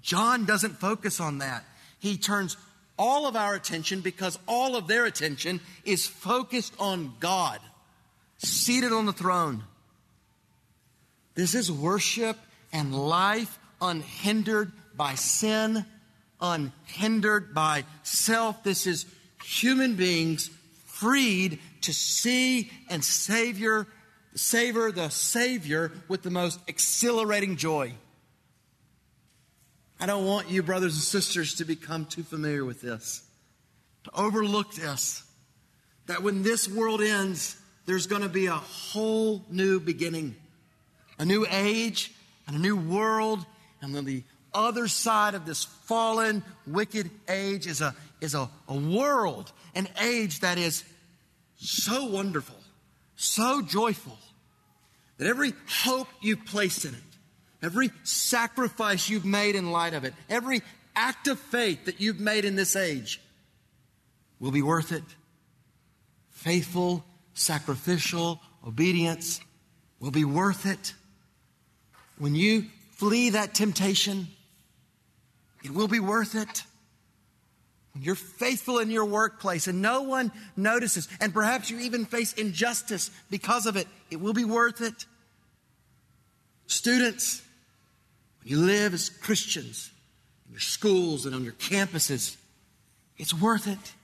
John 0.02 0.44
doesn't 0.44 0.80
focus 0.80 1.20
on 1.20 1.38
that. 1.38 1.64
He 1.98 2.18
turns 2.18 2.56
all 2.98 3.26
of 3.26 3.36
our 3.36 3.54
attention 3.54 4.00
because 4.00 4.38
all 4.46 4.76
of 4.76 4.88
their 4.88 5.06
attention 5.06 5.60
is 5.84 6.06
focused 6.06 6.74
on 6.78 7.14
God, 7.20 7.60
seated 8.38 8.92
on 8.92 9.06
the 9.06 9.12
throne. 9.12 9.62
This 11.34 11.54
is 11.54 11.70
worship 11.70 12.36
and 12.72 12.94
life 12.94 13.58
unhindered 13.80 14.72
by 14.94 15.14
sin, 15.14 15.84
unhindered 16.40 17.54
by 17.54 17.84
self. 18.02 18.62
This 18.62 18.86
is 18.86 19.06
human 19.44 19.96
beings 19.96 20.50
freed 20.86 21.58
to 21.82 21.92
see 21.92 22.70
and 22.88 23.04
savior, 23.04 23.86
savor 24.34 24.92
the 24.92 25.08
Savior 25.08 25.92
with 26.08 26.22
the 26.22 26.30
most 26.30 26.60
exhilarating 26.68 27.56
joy. 27.56 27.92
I 29.98 30.06
don't 30.06 30.26
want 30.26 30.50
you, 30.50 30.62
brothers 30.62 30.94
and 30.94 31.02
sisters, 31.02 31.54
to 31.54 31.64
become 31.64 32.06
too 32.06 32.22
familiar 32.22 32.64
with 32.64 32.80
this, 32.80 33.22
to 34.04 34.10
overlook 34.14 34.74
this. 34.74 35.22
That 36.06 36.22
when 36.22 36.42
this 36.42 36.68
world 36.68 37.00
ends, 37.00 37.56
there's 37.86 38.06
going 38.06 38.22
to 38.22 38.28
be 38.28 38.46
a 38.46 38.54
whole 38.54 39.44
new 39.48 39.78
beginning, 39.78 40.34
a 41.18 41.24
new 41.24 41.46
age, 41.50 42.12
and 42.46 42.56
a 42.56 42.58
new 42.58 42.76
world. 42.76 43.44
And 43.80 43.94
then 43.94 44.04
the 44.04 44.22
other 44.54 44.88
side 44.88 45.34
of 45.34 45.46
this 45.46 45.64
fallen, 45.64 46.42
wicked 46.66 47.10
age 47.28 47.66
is 47.66 47.80
a, 47.80 47.94
is 48.20 48.34
a, 48.34 48.48
a 48.68 48.74
world, 48.74 49.52
an 49.74 49.88
age 50.00 50.40
that 50.40 50.58
is 50.58 50.84
so 51.56 52.06
wonderful, 52.06 52.56
so 53.16 53.62
joyful, 53.62 54.18
that 55.18 55.28
every 55.28 55.52
hope 55.84 56.08
you 56.20 56.36
place 56.36 56.84
in 56.84 56.94
it, 56.94 57.00
every 57.62 57.90
sacrifice 58.02 59.08
you've 59.08 59.24
made 59.24 59.54
in 59.54 59.70
light 59.70 59.94
of 59.94 60.04
it, 60.04 60.14
every 60.28 60.60
act 60.94 61.28
of 61.28 61.38
faith 61.38 61.86
that 61.86 62.00
you've 62.00 62.20
made 62.20 62.44
in 62.44 62.56
this 62.56 62.76
age 62.76 63.20
will 64.40 64.50
be 64.50 64.62
worth 64.62 64.92
it. 64.92 65.04
Faithful, 66.30 67.04
sacrificial 67.34 68.40
obedience 68.66 69.40
will 70.00 70.10
be 70.10 70.24
worth 70.24 70.66
it. 70.66 70.94
When 72.22 72.36
you 72.36 72.66
flee 72.92 73.30
that 73.30 73.52
temptation, 73.52 74.28
it 75.64 75.72
will 75.72 75.88
be 75.88 75.98
worth 75.98 76.36
it. 76.36 76.62
When 77.92 78.04
you're 78.04 78.14
faithful 78.14 78.78
in 78.78 78.92
your 78.92 79.06
workplace 79.06 79.66
and 79.66 79.82
no 79.82 80.02
one 80.02 80.30
notices, 80.56 81.08
and 81.20 81.34
perhaps 81.34 81.68
you 81.68 81.80
even 81.80 82.04
face 82.04 82.32
injustice 82.34 83.10
because 83.28 83.66
of 83.66 83.74
it, 83.74 83.88
it 84.08 84.20
will 84.20 84.34
be 84.34 84.44
worth 84.44 84.80
it. 84.82 85.04
Students, 86.68 87.42
when 88.40 88.52
you 88.52 88.58
live 88.58 88.94
as 88.94 89.08
Christians 89.08 89.90
in 90.46 90.52
your 90.52 90.60
schools 90.60 91.26
and 91.26 91.34
on 91.34 91.42
your 91.42 91.54
campuses, 91.54 92.36
it's 93.18 93.34
worth 93.34 93.66
it. 93.66 93.94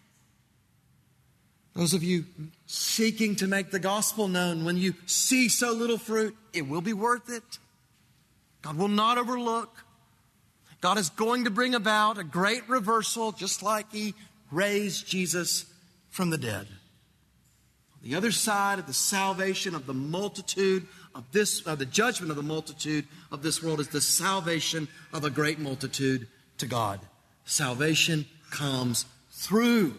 Those 1.75 1.95
of 1.95 2.03
you 2.03 2.25
seeking 2.67 3.37
to 3.37 3.47
make 3.47 3.71
the 3.71 3.79
gospel 3.79 4.27
known, 4.27 4.65
when 4.65 4.77
you 4.77 4.95
see 5.07 5.49
so 5.49 5.71
little 5.71 5.99
fruit, 5.99 6.37
it 6.53 6.67
will 6.67 6.81
be 6.81 6.93
worth 6.93 7.31
it. 7.31 7.61
God 8.69 8.77
will 8.77 8.89
not 8.89 9.17
overlook 9.17 9.75
God 10.81 10.99
is 10.99 11.11
going 11.11 11.45
to 11.45 11.51
bring 11.51 11.75
about 11.75 12.19
a 12.19 12.25
great 12.25 12.69
reversal, 12.69 13.33
just 13.33 13.63
like 13.63 13.91
He 13.91 14.15
raised 14.51 15.07
Jesus 15.09 15.65
from 16.11 16.31
the 16.31 16.39
dead. 16.39 16.67
On 16.69 18.09
the 18.09 18.15
other 18.15 18.31
side 18.31 18.79
of 18.79 18.87
the 18.87 18.93
salvation 18.93 19.75
of 19.75 19.87
the 19.87 19.95
multitude 19.95 20.87
of 21.15 21.25
this, 21.33 21.67
of 21.67 21.81
the 21.81 21.87
judgment 21.87 22.31
of 22.31 22.37
the 22.37 22.45
multitude 22.45 23.07
of 23.33 23.43
this 23.43 23.63
world, 23.63 23.81
is 23.81 23.89
the 23.89 24.01
salvation 24.01 24.87
of 25.13 25.25
a 25.25 25.31
great 25.31 25.59
multitude 25.59 26.29
to 26.59 26.67
God. 26.67 27.01
Salvation 27.45 28.27
comes 28.51 29.05
through 29.33 29.95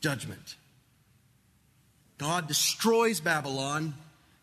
judgment. 0.00 0.56
God 2.16 2.48
destroys 2.48 3.20
Babylon, 3.20 3.94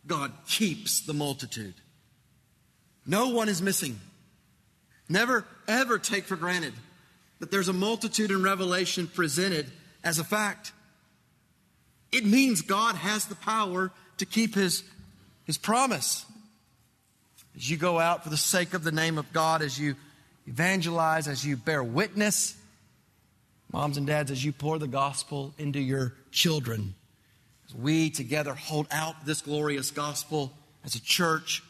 God 0.05 0.31
keeps 0.47 1.01
the 1.01 1.13
multitude. 1.13 1.73
No 3.05 3.29
one 3.29 3.49
is 3.49 3.61
missing. 3.61 3.99
Never, 5.07 5.45
ever 5.67 5.99
take 5.99 6.25
for 6.25 6.35
granted 6.35 6.73
that 7.39 7.51
there's 7.51 7.67
a 7.67 7.73
multitude 7.73 8.31
in 8.31 8.41
Revelation 8.41 9.07
presented 9.07 9.67
as 10.03 10.19
a 10.19 10.23
fact. 10.23 10.71
It 12.11 12.25
means 12.25 12.61
God 12.61 12.95
has 12.95 13.25
the 13.25 13.35
power 13.35 13.91
to 14.17 14.25
keep 14.25 14.55
his, 14.55 14.83
his 15.45 15.57
promise. 15.57 16.25
As 17.55 17.69
you 17.69 17.77
go 17.77 17.99
out 17.99 18.23
for 18.23 18.29
the 18.29 18.37
sake 18.37 18.73
of 18.73 18.83
the 18.83 18.91
name 18.91 19.17
of 19.17 19.31
God, 19.33 19.61
as 19.61 19.79
you 19.79 19.95
evangelize, 20.47 21.27
as 21.27 21.45
you 21.45 21.57
bear 21.57 21.83
witness, 21.83 22.55
moms 23.71 23.97
and 23.97 24.07
dads, 24.07 24.31
as 24.31 24.43
you 24.43 24.51
pour 24.51 24.79
the 24.79 24.87
gospel 24.87 25.53
into 25.57 25.79
your 25.79 26.13
children, 26.31 26.95
as 27.67 27.75
we 27.75 28.09
together 28.09 28.53
hold 28.53 28.87
out 28.91 29.25
this 29.25 29.41
glorious 29.41 29.91
gospel 29.91 30.53
as 30.83 30.95
a 30.95 31.01
church, 31.01 31.61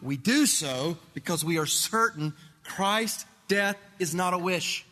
we 0.00 0.16
do 0.16 0.46
so 0.46 0.96
because 1.14 1.44
we 1.44 1.58
are 1.58 1.66
certain 1.66 2.34
Christ's 2.64 3.24
death 3.48 3.76
is 3.98 4.14
not 4.14 4.34
a 4.34 4.38
wish, 4.38 4.84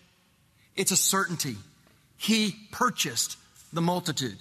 it's 0.74 0.90
a 0.90 0.96
certainty. 0.96 1.56
He 2.16 2.56
purchased 2.72 3.36
the 3.72 3.80
multitude. 3.80 4.38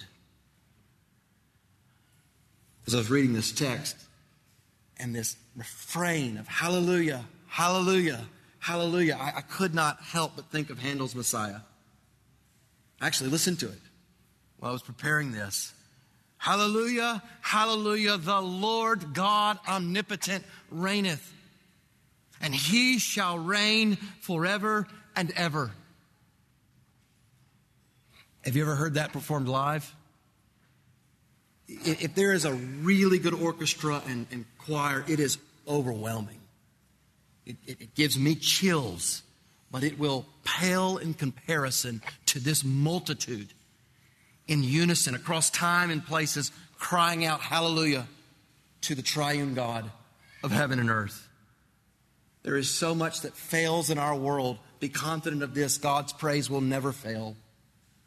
As 2.86 2.94
I 2.94 2.98
was 2.98 3.10
reading 3.10 3.34
this 3.34 3.52
text 3.52 3.96
and 4.96 5.14
this 5.14 5.36
refrain 5.56 6.38
of 6.38 6.46
hallelujah, 6.46 7.24
hallelujah, 7.48 8.24
hallelujah, 8.60 9.18
I, 9.20 9.38
I 9.38 9.40
could 9.42 9.74
not 9.74 10.00
help 10.00 10.36
but 10.36 10.46
think 10.46 10.70
of 10.70 10.78
Handel's 10.78 11.14
Messiah. 11.14 11.60
Actually, 13.00 13.30
listen 13.30 13.56
to 13.56 13.66
it 13.66 13.80
while 14.58 14.70
I 14.70 14.72
was 14.72 14.82
preparing 14.82 15.32
this. 15.32 15.72
Hallelujah, 16.38 17.22
hallelujah, 17.40 18.18
the 18.18 18.40
Lord 18.40 19.14
God 19.14 19.58
omnipotent 19.66 20.44
reigneth 20.70 21.32
and 22.40 22.54
he 22.54 22.98
shall 22.98 23.38
reign 23.38 23.96
forever 24.20 24.86
and 25.14 25.32
ever. 25.32 25.70
Have 28.44 28.54
you 28.54 28.62
ever 28.62 28.76
heard 28.76 28.94
that 28.94 29.12
performed 29.12 29.48
live? 29.48 29.92
If 31.68 32.14
there 32.14 32.32
is 32.32 32.44
a 32.44 32.52
really 32.52 33.18
good 33.18 33.34
orchestra 33.34 34.02
and, 34.06 34.26
and 34.30 34.44
choir, 34.58 35.04
it 35.08 35.18
is 35.18 35.38
overwhelming. 35.66 36.38
It, 37.44 37.56
it, 37.66 37.80
it 37.80 37.94
gives 37.94 38.16
me 38.16 38.36
chills, 38.36 39.22
but 39.72 39.82
it 39.82 39.98
will 39.98 40.26
pale 40.44 40.98
in 40.98 41.14
comparison 41.14 42.02
to 42.26 42.38
this 42.38 42.64
multitude 42.64 43.52
in 44.48 44.62
unison 44.62 45.14
across 45.14 45.50
time 45.50 45.90
and 45.90 46.04
places, 46.04 46.52
crying 46.78 47.24
out 47.24 47.40
hallelujah 47.40 48.06
to 48.82 48.94
the 48.94 49.02
triune 49.02 49.54
God 49.54 49.90
of 50.42 50.50
heaven 50.50 50.78
and 50.78 50.90
earth. 50.90 51.28
There 52.42 52.56
is 52.56 52.70
so 52.70 52.94
much 52.94 53.22
that 53.22 53.34
fails 53.34 53.90
in 53.90 53.98
our 53.98 54.14
world. 54.14 54.58
Be 54.78 54.88
confident 54.88 55.42
of 55.42 55.54
this 55.54 55.78
God's 55.78 56.12
praise 56.12 56.48
will 56.48 56.60
never 56.60 56.92
fail 56.92 57.36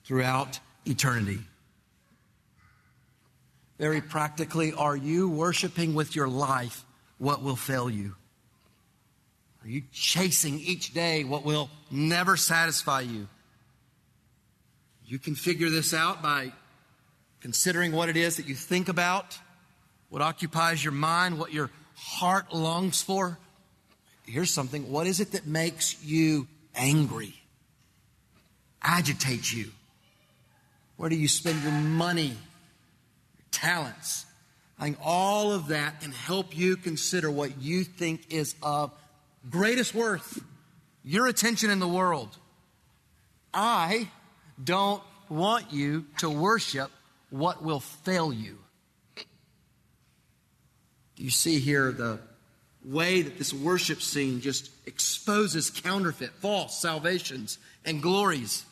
throughout 0.06 0.60
eternity. 0.86 1.40
Very 3.78 4.02
practically, 4.02 4.74
are 4.74 4.96
you 4.96 5.30
worshiping 5.30 5.94
with 5.94 6.16
your 6.16 6.28
life 6.28 6.86
what 7.18 7.42
will 7.42 7.56
fail 7.56 7.90
you? 7.90 8.16
Are 9.64 9.68
you 9.68 9.84
chasing 9.92 10.60
each 10.60 10.94
day 10.94 11.24
what 11.24 11.44
will 11.44 11.70
never 11.92 12.38
satisfy 12.38 13.02
you? 13.02 13.28
You 15.10 15.20
can 15.20 15.36
figure 15.36 15.70
this 15.70 15.94
out 15.94 16.22
by 16.22 16.54
considering 17.42 17.92
what 17.92 18.08
it 18.08 18.16
is 18.16 18.38
that 18.38 18.48
you 18.48 18.56
think 18.56 18.88
about, 18.88 19.38
what 20.10 20.22
occupies 20.22 20.84
your 20.84 20.94
mind, 20.94 21.38
what 21.38 21.52
your 21.52 21.70
heart 21.96 22.54
longs 22.54 23.02
for 23.02 23.38
here's 24.30 24.52
something. 24.52 24.92
What 24.92 25.08
is 25.08 25.20
it 25.20 25.32
that 25.32 25.46
makes 25.46 26.02
you 26.04 26.48
angry? 26.76 27.34
Agitates 28.82 29.54
you? 29.54 29.72
Where 30.98 31.10
do 31.10 31.16
you 31.16 31.28
spend 31.28 31.62
your 31.64 31.72
money, 31.72 32.28
your 32.28 33.48
talents? 33.52 34.26
I 34.78 34.84
think 34.84 34.98
all 35.04 35.52
of 35.52 35.68
that 35.68 36.02
can 36.02 36.12
help 36.12 36.56
you 36.56 36.78
consider 36.78 37.30
what 37.30 37.62
you 37.62 37.84
think 37.84 38.32
is 38.32 38.56
of 38.64 38.92
greatest 39.50 39.94
worth, 39.94 40.42
your 41.04 41.28
attention 41.28 41.70
in 41.70 41.80
the 41.80 41.88
world. 41.88 42.38
I 43.54 44.10
don't 44.64 45.02
want 45.30 45.72
you 45.72 46.06
to 46.18 46.30
worship 46.30 46.92
what 47.30 47.64
will 47.64 47.80
fail 47.80 48.34
you. 48.34 48.58
Do 51.16 51.24
you 51.24 51.30
see 51.30 51.60
here 51.60 51.92
the 51.92 52.20
way 52.84 53.22
that 53.22 53.38
this 53.38 53.54
worship 53.54 54.02
scene 54.02 54.42
just 54.42 54.72
exposes 54.86 55.70
counterfeit, 55.70 56.32
false 56.42 56.82
salvations 56.82 57.58
and 57.86 58.02
glories. 58.02 58.66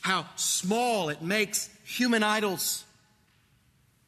How 0.00 0.26
small 0.36 1.08
it 1.10 1.22
makes 1.22 1.70
human 1.84 2.22
idols. 2.22 2.84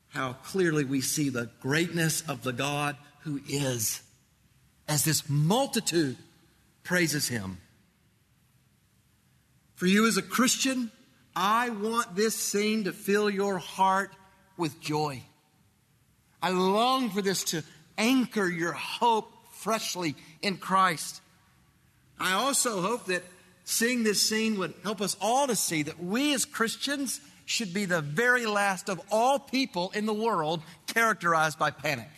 How 0.09 0.33
clearly 0.33 0.85
we 0.85 1.01
see 1.01 1.29
the 1.29 1.51
greatness 1.61 2.23
of 2.29 2.43
the 2.43 2.53
God 2.53 2.97
who 3.21 3.41
is, 3.49 4.03
as 4.89 5.05
this 5.05 5.29
multitude 5.29 6.17
praises 6.83 7.29
him. 7.29 7.59
For 9.77 9.87
you 9.87 10.07
as 10.07 10.17
a 10.17 10.23
Christian, 10.23 10.91
I 11.37 11.71
want 11.71 12.15
this 12.15 12.35
scene 12.35 12.85
to 12.85 12.93
fill 12.93 13.29
your 13.29 13.59
heart 13.59 14.13
with 14.57 14.81
joy. 14.81 15.23
I 16.43 16.51
long 16.51 17.11
for 17.11 17.23
this 17.23 17.45
to 17.45 17.63
anchor 17.99 18.47
your 18.47 18.73
hope 18.73 19.33
freshly 19.53 20.15
in 20.43 20.59
Christ. 20.59 21.21
I 22.21 22.35
also 22.35 22.81
hope 22.81 23.07
that 23.07 23.23
seeing 23.65 24.05
this 24.05 24.23
scene 24.23 24.59
would 24.59 24.75
help 24.83 25.01
us 25.01 25.17
all 25.21 25.47
to 25.47 25.57
see 25.57 25.83
that 25.83 26.03
we 26.03 26.35
as 26.35 26.45
Christians 26.45 27.21
should 27.47 27.75
be 27.75 27.85
the 27.85 28.01
very 28.01 28.47
last 28.47 28.89
of 28.89 29.01
all 29.11 29.39
people 29.39 29.91
in 29.95 30.07
the 30.07 30.15
world 30.15 30.63
characterized 30.87 31.59
by 31.59 31.71
panic. 31.71 32.09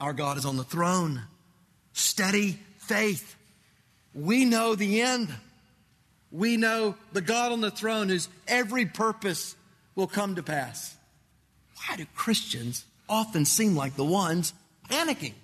Our 0.00 0.12
God 0.12 0.36
is 0.36 0.44
on 0.44 0.56
the 0.56 0.64
throne. 0.64 1.22
Steady 1.92 2.58
faith. 2.78 3.36
We 4.14 4.44
know 4.44 4.74
the 4.74 5.00
end. 5.00 5.32
We 6.34 6.56
know 6.56 6.96
the 7.12 7.20
God 7.20 7.52
on 7.52 7.60
the 7.60 7.70
throne 7.70 8.08
whose 8.08 8.28
every 8.48 8.86
purpose 8.86 9.54
will 9.94 10.08
come 10.08 10.34
to 10.34 10.42
pass. 10.42 10.96
Why 11.76 11.94
do 11.94 12.06
Christians 12.16 12.84
often 13.08 13.44
seem 13.44 13.76
like 13.76 13.94
the 13.94 14.04
ones 14.04 14.52
panicking? 14.90 15.34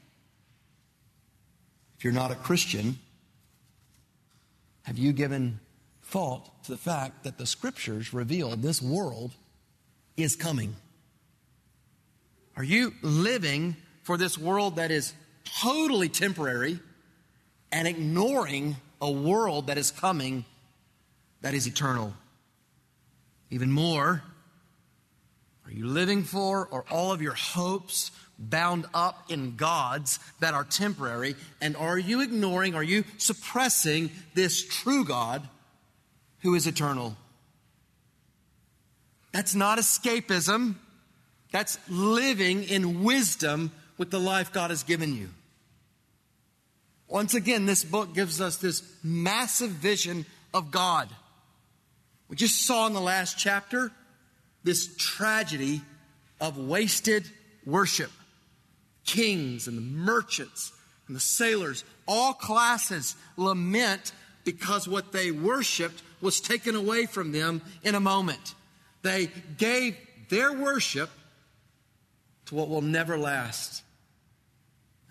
If 1.96 2.02
you're 2.02 2.12
not 2.12 2.32
a 2.32 2.34
Christian, 2.34 2.98
have 4.82 4.98
you 4.98 5.12
given 5.12 5.60
thought 6.02 6.64
to 6.64 6.72
the 6.72 6.76
fact 6.76 7.22
that 7.22 7.38
the 7.38 7.46
scriptures 7.46 8.12
reveal 8.12 8.56
this 8.56 8.82
world 8.82 9.30
is 10.16 10.34
coming? 10.34 10.74
Are 12.56 12.64
you 12.64 12.94
living 13.00 13.76
for 14.02 14.16
this 14.16 14.36
world 14.36 14.74
that 14.74 14.90
is 14.90 15.14
totally 15.44 16.08
temporary 16.08 16.80
and 17.70 17.86
ignoring 17.86 18.74
a 19.00 19.08
world 19.08 19.68
that 19.68 19.78
is 19.78 19.92
coming 19.92 20.44
that 21.42 21.54
is 21.54 21.66
eternal? 21.66 22.14
Even 23.50 23.70
more, 23.70 24.22
are 25.66 25.72
you 25.72 25.86
living 25.86 26.24
for 26.24 26.66
or 26.66 26.84
all 26.90 27.12
of 27.12 27.22
your 27.22 27.34
hopes 27.34 28.10
bound 28.38 28.86
up 28.94 29.30
in 29.30 29.56
gods 29.56 30.18
that 30.40 30.54
are 30.54 30.64
temporary? 30.64 31.36
And 31.60 31.76
are 31.76 31.98
you 31.98 32.20
ignoring, 32.22 32.74
are 32.74 32.82
you 32.82 33.04
suppressing 33.18 34.10
this 34.34 34.62
true 34.62 35.04
God 35.04 35.48
who 36.40 36.54
is 36.54 36.66
eternal? 36.66 37.16
That's 39.32 39.54
not 39.54 39.78
escapism. 39.78 40.76
That's 41.52 41.78
living 41.88 42.64
in 42.64 43.04
wisdom 43.04 43.72
with 43.98 44.10
the 44.10 44.20
life 44.20 44.52
God 44.52 44.70
has 44.70 44.82
given 44.82 45.14
you. 45.14 45.28
Once 47.08 47.34
again, 47.34 47.66
this 47.66 47.84
book 47.84 48.14
gives 48.14 48.40
us 48.40 48.56
this 48.56 48.82
massive 49.02 49.70
vision 49.70 50.24
of 50.54 50.70
God. 50.70 51.08
We 52.30 52.36
just 52.36 52.64
saw 52.64 52.86
in 52.86 52.92
the 52.92 53.00
last 53.00 53.36
chapter 53.36 53.90
this 54.62 54.94
tragedy 54.96 55.82
of 56.40 56.56
wasted 56.56 57.28
worship. 57.66 58.10
Kings 59.04 59.66
and 59.66 59.76
the 59.76 59.82
merchants 59.82 60.72
and 61.08 61.16
the 61.16 61.20
sailors, 61.20 61.84
all 62.06 62.32
classes 62.32 63.16
lament 63.36 64.12
because 64.44 64.86
what 64.86 65.10
they 65.10 65.32
worshiped 65.32 66.02
was 66.20 66.40
taken 66.40 66.76
away 66.76 67.06
from 67.06 67.32
them 67.32 67.62
in 67.82 67.96
a 67.96 68.00
moment. 68.00 68.54
They 69.02 69.30
gave 69.58 69.96
their 70.28 70.52
worship 70.52 71.10
to 72.46 72.54
what 72.54 72.68
will 72.68 72.80
never 72.80 73.18
last. 73.18 73.82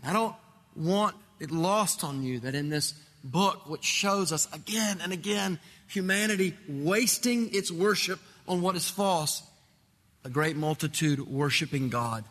I 0.05 0.13
don't 0.13 0.35
want 0.73 1.17
it 1.41 1.51
lost 1.51 2.05
on 2.05 2.23
you 2.23 2.39
that 2.41 2.55
in 2.55 2.69
this 2.69 2.93
book, 3.25 3.67
which 3.67 3.83
shows 3.83 4.31
us 4.31 4.47
again 4.53 4.99
and 5.03 5.11
again 5.11 5.59
humanity 5.89 6.55
wasting 6.67 7.53
its 7.53 7.71
worship 7.71 8.19
on 8.47 8.61
what 8.61 8.75
is 8.75 8.89
false, 8.89 9.43
a 10.23 10.29
great 10.29 10.55
multitude 10.55 11.19
worshiping 11.27 11.89
God 11.89 12.23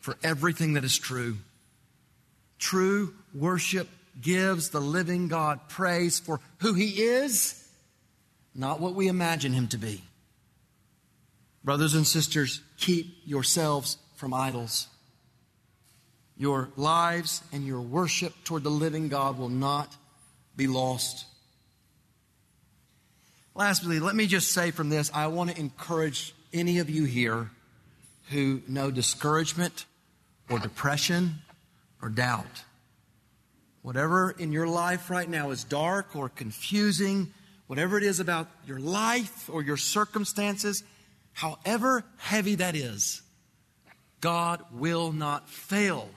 for 0.00 0.16
everything 0.22 0.74
that 0.74 0.84
is 0.84 0.98
true. 0.98 1.36
True 2.58 3.14
worship 3.34 3.88
gives 4.20 4.70
the 4.70 4.80
living 4.80 5.28
God 5.28 5.60
praise 5.68 6.18
for 6.18 6.40
who 6.58 6.74
He 6.74 7.02
is, 7.02 7.64
not 8.54 8.80
what 8.80 8.94
we 8.94 9.08
imagine 9.08 9.52
Him 9.52 9.68
to 9.68 9.78
be. 9.78 10.02
Brothers 11.62 11.94
and 11.94 12.06
sisters, 12.06 12.62
keep 12.78 13.14
yourselves 13.24 13.98
from 14.16 14.32
idols. 14.32 14.88
Your 16.36 16.70
lives 16.76 17.42
and 17.52 17.66
your 17.66 17.80
worship 17.80 18.32
toward 18.44 18.62
the 18.62 18.70
living 18.70 19.08
God 19.08 19.38
will 19.38 19.48
not 19.48 19.94
be 20.56 20.66
lost. 20.66 21.26
Lastly, 23.58 23.98
let 23.98 24.14
me 24.14 24.28
just 24.28 24.52
say 24.52 24.70
from 24.70 24.88
this 24.88 25.10
I 25.12 25.26
want 25.26 25.50
to 25.50 25.58
encourage 25.58 26.32
any 26.52 26.78
of 26.78 26.88
you 26.88 27.06
here 27.06 27.50
who 28.30 28.62
know 28.68 28.92
discouragement 28.92 29.84
or 30.48 30.60
depression 30.60 31.40
or 32.00 32.08
doubt. 32.08 32.62
Whatever 33.82 34.30
in 34.30 34.52
your 34.52 34.68
life 34.68 35.10
right 35.10 35.28
now 35.28 35.50
is 35.50 35.64
dark 35.64 36.14
or 36.14 36.28
confusing, 36.28 37.34
whatever 37.66 37.98
it 37.98 38.04
is 38.04 38.20
about 38.20 38.46
your 38.64 38.78
life 38.78 39.50
or 39.52 39.60
your 39.60 39.76
circumstances, 39.76 40.84
however 41.32 42.04
heavy 42.18 42.54
that 42.54 42.76
is, 42.76 43.22
God 44.20 44.62
will 44.70 45.10
not 45.10 45.50
fail 45.50 46.08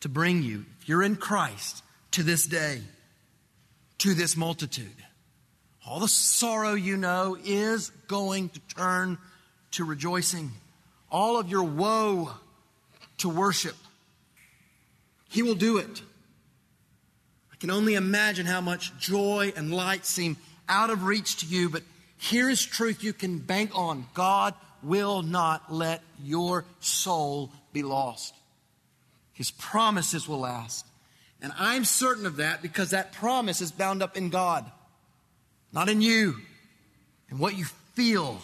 to 0.00 0.08
bring 0.08 0.42
you, 0.42 0.64
if 0.80 0.88
you're 0.88 1.02
in 1.02 1.16
Christ, 1.16 1.84
to 2.12 2.22
this 2.22 2.46
day, 2.46 2.80
to 3.98 4.14
this 4.14 4.38
multitude. 4.38 4.86
All 5.86 6.00
the 6.00 6.08
sorrow 6.08 6.74
you 6.74 6.96
know 6.96 7.36
is 7.44 7.90
going 8.06 8.50
to 8.50 8.60
turn 8.76 9.18
to 9.72 9.84
rejoicing. 9.84 10.52
All 11.10 11.38
of 11.38 11.48
your 11.48 11.64
woe 11.64 12.30
to 13.18 13.28
worship. 13.28 13.76
He 15.28 15.42
will 15.42 15.54
do 15.54 15.78
it. 15.78 16.02
I 17.52 17.56
can 17.56 17.70
only 17.70 17.94
imagine 17.94 18.46
how 18.46 18.60
much 18.60 18.96
joy 18.98 19.52
and 19.56 19.74
light 19.74 20.04
seem 20.06 20.36
out 20.68 20.90
of 20.90 21.04
reach 21.04 21.38
to 21.38 21.46
you, 21.46 21.68
but 21.68 21.82
here 22.18 22.48
is 22.48 22.64
truth 22.64 23.02
you 23.02 23.12
can 23.12 23.38
bank 23.38 23.70
on. 23.74 24.06
God 24.14 24.54
will 24.82 25.22
not 25.22 25.72
let 25.72 26.02
your 26.22 26.64
soul 26.80 27.50
be 27.72 27.82
lost. 27.82 28.34
His 29.32 29.50
promises 29.50 30.28
will 30.28 30.40
last. 30.40 30.86
And 31.40 31.52
I'm 31.58 31.84
certain 31.84 32.26
of 32.26 32.36
that 32.36 32.62
because 32.62 32.90
that 32.90 33.12
promise 33.12 33.60
is 33.60 33.72
bound 33.72 34.02
up 34.02 34.16
in 34.16 34.28
God, 34.28 34.70
not 35.72 35.88
in 35.88 36.00
you 36.00 36.36
and 37.30 37.38
what 37.38 37.56
you 37.56 37.64
feel. 37.94 38.38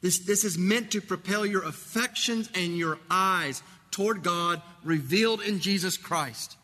This, 0.00 0.18
this 0.20 0.44
is 0.44 0.58
meant 0.58 0.90
to 0.92 1.00
propel 1.00 1.46
your 1.46 1.62
affections 1.62 2.50
and 2.54 2.76
your 2.76 2.98
eyes 3.10 3.62
toward 3.90 4.22
God 4.22 4.60
revealed 4.82 5.40
in 5.40 5.60
Jesus 5.60 5.96
Christ. 5.96 6.56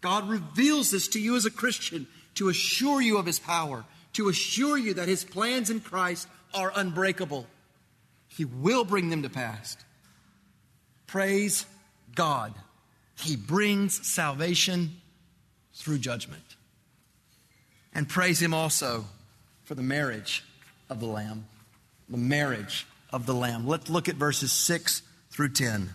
God 0.00 0.28
reveals 0.28 0.90
this 0.90 1.08
to 1.08 1.20
you 1.20 1.36
as 1.36 1.46
a 1.46 1.50
Christian 1.50 2.06
to 2.34 2.48
assure 2.48 3.00
you 3.00 3.18
of 3.18 3.26
His 3.26 3.38
power, 3.38 3.84
to 4.14 4.28
assure 4.28 4.76
you 4.76 4.94
that 4.94 5.08
His 5.08 5.24
plans 5.24 5.70
in 5.70 5.80
Christ 5.80 6.28
are 6.52 6.72
unbreakable. 6.74 7.46
He 8.28 8.44
will 8.44 8.84
bring 8.84 9.10
them 9.10 9.22
to 9.22 9.30
pass. 9.30 9.76
Praise 11.06 11.64
God. 12.14 12.54
He 13.16 13.34
brings 13.34 14.06
salvation 14.06 14.96
through 15.74 15.98
judgment. 15.98 16.47
And 17.98 18.08
praise 18.08 18.40
Him 18.40 18.54
also 18.54 19.06
for 19.64 19.74
the 19.74 19.82
marriage 19.82 20.44
of 20.88 21.00
the 21.00 21.06
Lamb. 21.06 21.46
The 22.08 22.16
marriage 22.16 22.86
of 23.12 23.26
the 23.26 23.34
Lamb. 23.34 23.66
Let's 23.66 23.90
look 23.90 24.08
at 24.08 24.14
verses 24.14 24.52
6 24.52 25.02
through 25.32 25.48
10. 25.48 25.90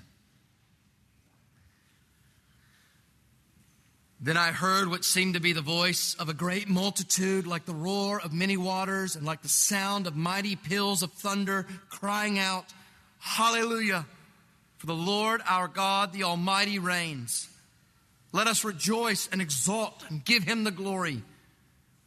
Then 4.20 4.36
I 4.36 4.52
heard 4.52 4.89
what 4.89 5.06
seemed 5.06 5.36
to 5.36 5.39
be 5.39 5.54
the 5.54 5.62
voice 5.62 6.13
of 6.20 6.28
a 6.28 6.34
great 6.34 6.68
multitude, 6.68 7.48
like 7.48 7.63
the 7.63 7.74
roar 7.74 8.20
of 8.20 8.34
many 8.34 8.58
waters 8.58 9.16
and 9.16 9.26
like 9.26 9.42
the 9.42 9.48
sound 9.48 10.06
of 10.06 10.13
mighty 10.13 10.58
peals 10.58 11.04
of 11.04 11.13
thunder, 11.13 11.66
crying 11.88 12.38
out, 12.38 12.66
Hallelujah! 13.20 14.06
For 14.76 14.88
the 14.88 14.94
Lord 14.94 15.42
our 15.48 15.70
God, 15.70 16.12
the 16.12 16.24
Almighty, 16.24 16.80
reigns. 16.80 17.48
Let 18.34 18.48
us 18.48 18.66
rejoice 18.66 19.30
and 19.32 19.42
exult 19.42 20.04
and 20.10 20.26
give 20.26 20.44
him 20.44 20.66
the 20.66 20.72
glory, 20.72 21.24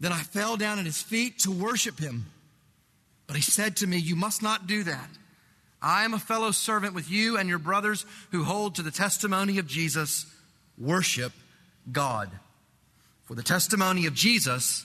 Then 0.00 0.12
I 0.12 0.20
fell 0.20 0.56
down 0.56 0.78
at 0.78 0.86
his 0.86 1.02
feet 1.02 1.40
to 1.40 1.50
worship 1.50 1.98
him. 1.98 2.26
But 3.26 3.36
he 3.36 3.42
said 3.42 3.76
to 3.76 3.86
me, 3.86 3.98
You 3.98 4.16
must 4.16 4.42
not 4.42 4.66
do 4.66 4.82
that. 4.84 5.10
I 5.82 6.04
am 6.04 6.14
a 6.14 6.18
fellow 6.18 6.50
servant 6.50 6.94
with 6.94 7.10
you 7.10 7.36
and 7.36 7.48
your 7.48 7.58
brothers 7.58 8.04
who 8.32 8.44
hold 8.44 8.74
to 8.74 8.82
the 8.82 8.90
testimony 8.90 9.58
of 9.58 9.66
Jesus. 9.66 10.26
Worship 10.76 11.32
God. 11.92 12.30
For 13.24 13.34
the 13.34 13.42
testimony 13.42 14.06
of 14.06 14.14
Jesus 14.14 14.84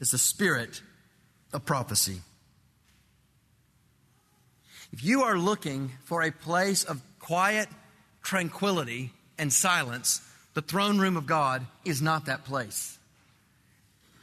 is 0.00 0.10
the 0.10 0.18
spirit 0.18 0.82
of 1.52 1.64
prophecy. 1.64 2.20
If 4.92 5.04
you 5.04 5.22
are 5.22 5.38
looking 5.38 5.92
for 6.04 6.22
a 6.22 6.30
place 6.30 6.84
of 6.84 7.00
quiet 7.18 7.68
tranquility 8.22 9.12
and 9.38 9.52
silence, 9.52 10.20
the 10.54 10.62
throne 10.62 10.98
room 10.98 11.16
of 11.16 11.26
God 11.26 11.66
is 11.84 12.02
not 12.02 12.26
that 12.26 12.44
place. 12.44 12.95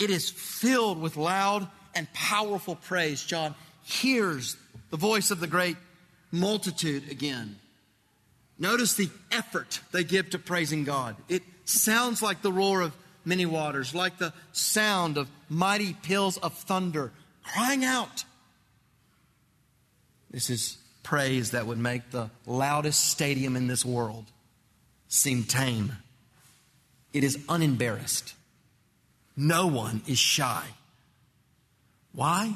It 0.03 0.09
is 0.09 0.29
filled 0.29 0.99
with 0.99 1.15
loud 1.15 1.65
and 1.95 2.11
powerful 2.11 2.75
praise. 2.75 3.23
John 3.23 3.55
hears 3.83 4.57
the 4.89 4.97
voice 4.97 5.31
of 5.31 5.39
the 5.39 5.47
great 5.47 5.77
multitude 6.29 7.09
again. 7.09 7.57
Notice 8.59 8.95
the 8.95 9.09
effort 9.31 9.79
they 9.93 10.03
give 10.03 10.31
to 10.31 10.39
praising 10.39 10.83
God. 10.83 11.15
It 11.29 11.41
sounds 11.63 12.21
like 12.21 12.41
the 12.41 12.51
roar 12.51 12.81
of 12.81 12.91
many 13.23 13.45
waters, 13.45 13.95
like 13.95 14.17
the 14.17 14.33
sound 14.51 15.15
of 15.15 15.29
mighty 15.47 15.93
peals 15.93 16.35
of 16.35 16.53
thunder 16.53 17.13
crying 17.41 17.85
out. 17.85 18.25
This 20.31 20.49
is 20.49 20.79
praise 21.03 21.51
that 21.51 21.65
would 21.65 21.77
make 21.77 22.11
the 22.11 22.29
loudest 22.45 23.09
stadium 23.09 23.55
in 23.55 23.67
this 23.67 23.85
world 23.85 24.25
seem 25.07 25.45
tame. 25.45 25.93
It 27.13 27.23
is 27.23 27.39
unembarrassed. 27.47 28.33
No 29.35 29.67
one 29.67 30.01
is 30.07 30.19
shy. 30.19 30.63
Why? 32.13 32.53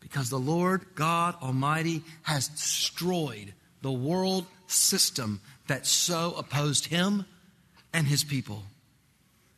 Because 0.00 0.28
the 0.30 0.38
Lord 0.38 0.84
God 0.94 1.36
Almighty 1.42 2.02
has 2.22 2.48
destroyed 2.48 3.54
the 3.82 3.92
world 3.92 4.46
system 4.66 5.40
that 5.68 5.86
so 5.86 6.34
opposed 6.36 6.86
him 6.86 7.24
and 7.92 8.06
his 8.06 8.24
people. 8.24 8.64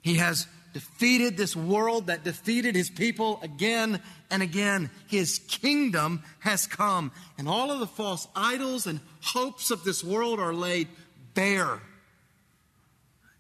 He 0.03 0.17
has 0.17 0.47
defeated 0.73 1.37
this 1.37 1.55
world 1.55 2.07
that 2.07 2.25
defeated 2.25 2.75
his 2.75 2.91
people 2.91 3.39
again 3.43 4.01
and 4.31 4.43
again. 4.43 4.91
His 5.07 5.39
kingdom 5.49 6.23
has 6.41 6.67
come, 6.67 7.13
and 7.39 7.49
all 7.49 7.71
of 7.71 7.81
the 7.81 7.87
false 7.87 8.27
idols 8.35 8.87
and 8.87 9.01
hopes 9.23 9.71
of 9.71 9.85
this 9.85 10.03
world 10.03 10.41
are 10.41 10.55
laid 10.55 10.89
bare. 11.35 11.81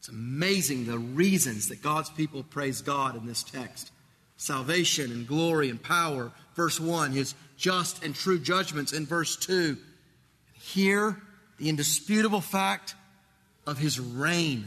It's 0.02 0.08
amazing 0.08 0.86
the 0.86 0.98
reasons 0.98 1.68
that 1.68 1.80
God's 1.80 2.10
people 2.10 2.42
praise 2.42 2.82
God 2.82 3.16
in 3.16 3.24
this 3.24 3.44
text 3.44 3.92
salvation 4.36 5.12
and 5.12 5.28
glory 5.28 5.70
and 5.70 5.80
power, 5.80 6.32
verse 6.56 6.80
1, 6.80 7.12
his 7.12 7.36
just 7.56 8.02
and 8.02 8.12
true 8.12 8.40
judgments 8.40 8.92
in 8.92 9.06
verse 9.06 9.36
2. 9.36 9.76
Here, 10.54 11.16
the 11.58 11.68
indisputable 11.68 12.40
fact 12.40 12.96
of 13.64 13.78
his 13.78 14.00
reign 14.00 14.66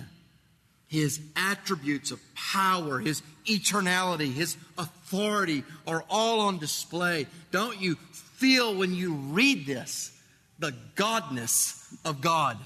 his 0.88 1.20
attributes 1.36 2.12
of 2.12 2.22
power, 2.36 3.00
his 3.00 3.22
eternality, 3.46 4.32
his 4.32 4.56
authority 4.78 5.64
are 5.86 6.04
all 6.10 6.42
on 6.42 6.58
display. 6.58 7.28
Don't 7.52 7.82
you 7.82 7.96
feel 8.14 8.74
when 8.76 8.94
you 8.94 9.14
read 9.14 9.66
this 9.66 10.12
the 10.58 10.74
godness 10.96 11.94
of 12.06 12.22
God? 12.22 12.58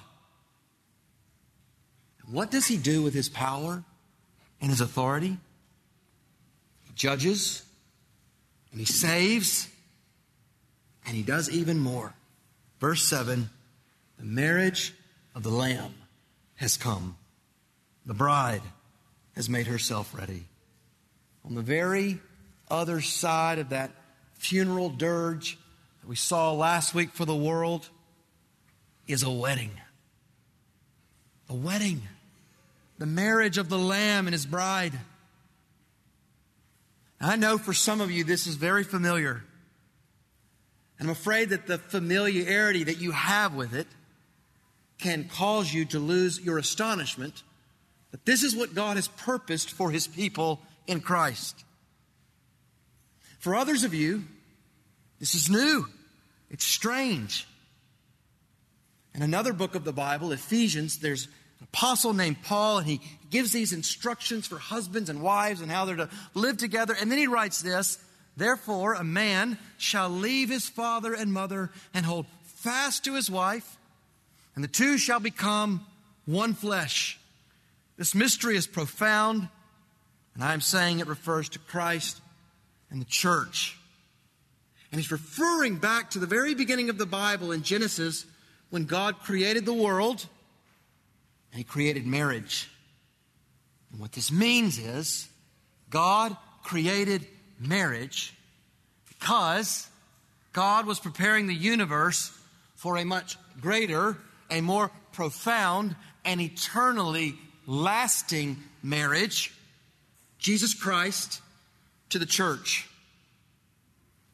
What 2.32 2.52
does 2.52 2.68
he 2.68 2.78
do 2.78 3.02
with 3.02 3.14
his 3.14 3.30
power 3.30 3.84
and 4.62 4.70
his 4.70 4.82
authority? 4.82 5.38
He 6.86 6.94
judges 6.94 7.64
and 8.72 8.80
he 8.80 8.86
saves 8.86 9.68
and 11.06 11.16
he 11.16 11.24
does 11.24 11.50
even 11.50 11.80
more. 11.80 12.14
Verse 12.80 13.04
7 13.04 13.50
the 14.20 14.26
marriage 14.26 14.94
of 15.34 15.44
the 15.44 15.50
Lamb 15.50 15.94
has 16.56 16.76
come. 16.76 17.16
The 18.06 18.14
bride 18.14 18.62
has 19.36 19.50
made 19.50 19.68
herself 19.68 20.14
ready. 20.14 20.44
On 21.46 21.56
the 21.56 21.62
very 21.62 22.20
other 22.70 23.00
side 23.00 23.60
of 23.60 23.70
that 23.70 23.92
funeral 24.34 24.90
dirge 24.90 25.58
that 26.02 26.08
we 26.08 26.18
saw 26.18 26.52
last 26.52 26.94
week 26.94 27.12
for 27.14 27.24
the 27.24 27.36
world 27.36 27.88
is 29.08 29.24
a 29.24 29.32
wedding. 29.32 29.72
A 31.48 31.56
wedding. 31.56 32.02
The 33.00 33.06
marriage 33.06 33.58
of 33.58 33.70
the 33.70 33.78
Lamb 33.78 34.28
and 34.28 34.34
his 34.34 34.46
bride. 34.46 34.94
I 37.20 37.36
know 37.36 37.58
for 37.58 37.74
some 37.74 38.02
of 38.02 38.12
you 38.12 38.24
this 38.24 38.46
is 38.46 38.56
very 38.56 38.84
familiar. 38.84 39.44
And 41.00 41.08
I'm 41.08 41.12
afraid 41.12 41.50
that 41.50 41.66
the 41.66 41.78
familiarity 41.78 42.84
that 42.84 43.00
you 43.00 43.12
have 43.12 43.56
with 43.56 43.74
it 43.74 43.88
can 45.00 45.30
cause 45.30 45.74
you 45.74 45.86
to 45.86 46.00
lose 46.00 46.40
your 46.40 46.58
astonishment 46.58 47.44
that 48.12 48.26
this 48.26 48.44
is 48.44 48.56
what 48.56 48.76
God 48.76 48.98
has 48.98 49.08
purposed 49.08 49.72
for 49.72 49.92
his 49.92 50.08
people 50.08 50.60
in 50.88 51.00
Christ. 51.00 51.64
For 53.40 53.56
others 53.56 53.84
of 53.84 53.94
you, 53.94 54.24
this 55.20 55.36
is 55.36 55.50
new. 55.50 55.86
It's 56.50 56.66
strange. 56.66 57.48
In 59.14 59.22
another 59.22 59.54
book 59.54 59.76
of 59.76 59.84
the 59.84 59.94
Bible, 59.94 60.32
Ephesians, 60.32 61.00
there's 61.00 61.28
apostle 61.62 62.14
named 62.14 62.42
Paul, 62.44 62.80
and 62.80 62.88
he 62.88 63.02
gives 63.30 63.52
these 63.52 63.74
instructions 63.74 64.48
for 64.48 64.58
husbands 64.58 65.10
and 65.10 65.22
wives 65.22 65.62
and 65.62 65.72
how 65.72 65.86
they're 65.86 65.96
to 65.96 66.10
live 66.34 66.58
together. 66.58 66.96
And 67.00 67.12
then 67.12 67.20
he 67.20 67.28
writes 67.28 67.62
this 67.62 68.00
Therefore, 68.38 68.94
a 68.94 69.04
man 69.04 69.58
shall 69.78 70.10
leave 70.10 70.50
his 70.50 70.68
father 70.68 71.14
and 71.14 71.34
mother 71.34 71.72
and 71.94 72.06
hold 72.06 72.26
fast 72.44 73.04
to 73.06 73.16
his 73.16 73.30
wife, 73.30 73.78
and 74.56 74.64
the 74.64 74.70
two 74.70 74.98
shall 74.98 75.20
become 75.20 75.86
one 76.26 76.54
flesh. 76.54 77.20
This 77.98 78.16
mystery 78.16 78.56
is 78.56 78.68
profound, 78.68 79.50
and 80.34 80.44
I'm 80.44 80.62
saying 80.62 81.00
it 81.00 81.08
refers 81.08 81.50
to 81.50 81.60
Christ 81.60 82.22
and 82.90 83.02
the 83.02 83.06
church. 83.06 83.78
And 84.92 85.00
he's 85.00 85.12
referring 85.12 85.76
back 85.76 86.12
to 86.12 86.20
the 86.20 86.26
very 86.26 86.56
beginning 86.56 86.90
of 86.90 86.98
the 86.98 87.06
Bible 87.06 87.52
in 87.52 87.62
Genesis 87.62 88.26
when 88.70 88.86
God 88.86 89.20
created 89.20 89.66
the 89.66 89.74
world 89.74 90.26
and 91.52 91.58
he 91.58 91.64
created 91.64 92.06
marriage. 92.06 92.70
And 93.92 94.00
what 94.00 94.12
this 94.12 94.32
means 94.32 94.78
is 94.78 95.28
God 95.90 96.36
created 96.64 97.26
marriage 97.60 98.34
because 99.08 99.88
God 100.54 100.86
was 100.86 101.00
preparing 101.00 101.48
the 101.48 101.54
universe 101.54 102.32
for 102.76 102.98
a 102.98 103.06
much 103.06 103.38
greater, 103.60 104.18
a 104.50 104.62
more 104.62 104.92
profound, 105.12 105.96
and 106.24 106.40
eternally 106.40 107.36
lasting 107.66 108.58
marriage, 108.82 109.54
Jesus 110.38 110.74
Christ 110.74 111.42
to 112.10 112.20
the 112.20 112.26
church. 112.26 112.88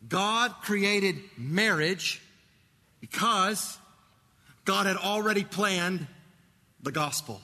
God 0.08 0.54
created 0.62 1.18
marriage 1.38 2.22
because 3.02 3.78
God 4.64 4.86
had 4.86 4.98
already 4.98 5.44
planned 5.44 6.08
the 6.86 6.92
gospel. 6.92 7.42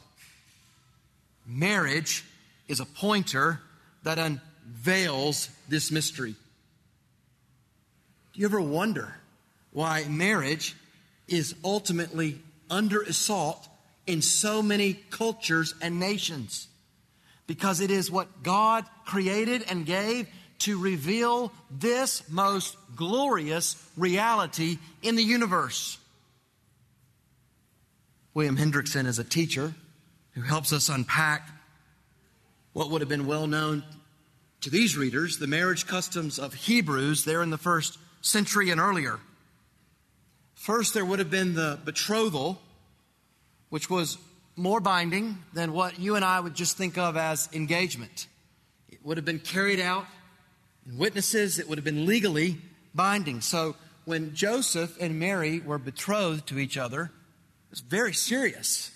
Marriage 1.46 2.24
is 2.68 2.80
a 2.80 2.86
pointer 2.86 3.60
that 4.04 4.20
unveils 4.20 5.50
this 5.68 5.92
mystery. 5.92 6.36
Do 8.34 8.40
you 8.40 8.46
ever 8.46 8.62
wonder 8.62 9.16
why 9.72 10.06
marriage 10.08 10.76
is 11.28 11.56
ultimately 11.64 12.40
under 12.70 13.02
assault 13.02 13.68
in 14.06 14.22
so 14.22 14.62
many 14.62 14.94
cultures 15.10 15.74
and 15.82 16.00
nations 16.00 16.68
because 17.48 17.82
it 17.82 17.90
is 17.92 18.12
what 18.12 18.44
God 18.44 18.86
created 19.06 19.66
and 19.68 19.86
gave 19.86 20.28
to 20.60 20.80
reveal 20.80 21.52
this 21.72 22.24
most 22.30 22.78
glorious 22.96 23.76
reality 23.98 24.78
in 25.02 25.16
the 25.16 25.24
universe. 25.24 25.98
William 28.34 28.58
Hendriksen 28.58 29.06
is 29.06 29.20
a 29.20 29.24
teacher 29.24 29.74
who 30.34 30.42
helps 30.42 30.72
us 30.72 30.88
unpack 30.88 31.50
what 32.74 32.90
would 32.90 33.02
have 33.02 33.10
been 33.10 33.28
well 33.28 33.48
known 33.48 33.84
to 34.62 34.70
these 34.70 34.96
readers 34.96 35.38
the 35.38 35.48
marriage 35.48 35.86
customs 35.86 36.40
of 36.40 36.54
Hebrews 36.54 37.26
there 37.26 37.42
in 37.42 37.50
the 37.50 37.58
first 37.58 37.98
century 38.22 38.70
and 38.70 38.80
earlier. 38.80 39.20
First, 40.54 40.94
there 40.94 41.04
would 41.04 41.20
have 41.20 41.32
been 41.32 41.56
the 41.56 41.80
betrothal 41.84 42.62
which 43.70 43.90
was 43.90 44.18
more 44.56 44.80
binding 44.80 45.40
than 45.54 45.74
what 45.74 46.00
you 46.00 46.16
and 46.16 46.24
I 46.24 46.40
would 46.40 46.56
just 46.56 46.78
think 46.78 46.98
of 46.98 47.18
as 47.18 47.50
engagement. 47.52 48.28
It 48.90 49.00
would 49.04 49.18
have 49.18 49.26
been 49.26 49.40
carried 49.40 49.80
out 49.80 50.06
in 50.86 50.98
witnesses, 50.98 51.60
it 51.60 51.68
would 51.68 51.78
have 51.78 51.86
been 51.86 52.06
legally 52.06 52.58
binding. 52.94 53.42
So 53.42 53.76
when 54.06 54.36
Joseph 54.36 54.98
and 55.00 55.20
Mary 55.20 55.60
were 55.60 55.78
betrothed 55.78 56.48
to 56.48 56.60
each 56.60 56.78
other, 56.78 57.12
was 57.72 57.80
very 57.80 58.14
serious. 58.14 58.92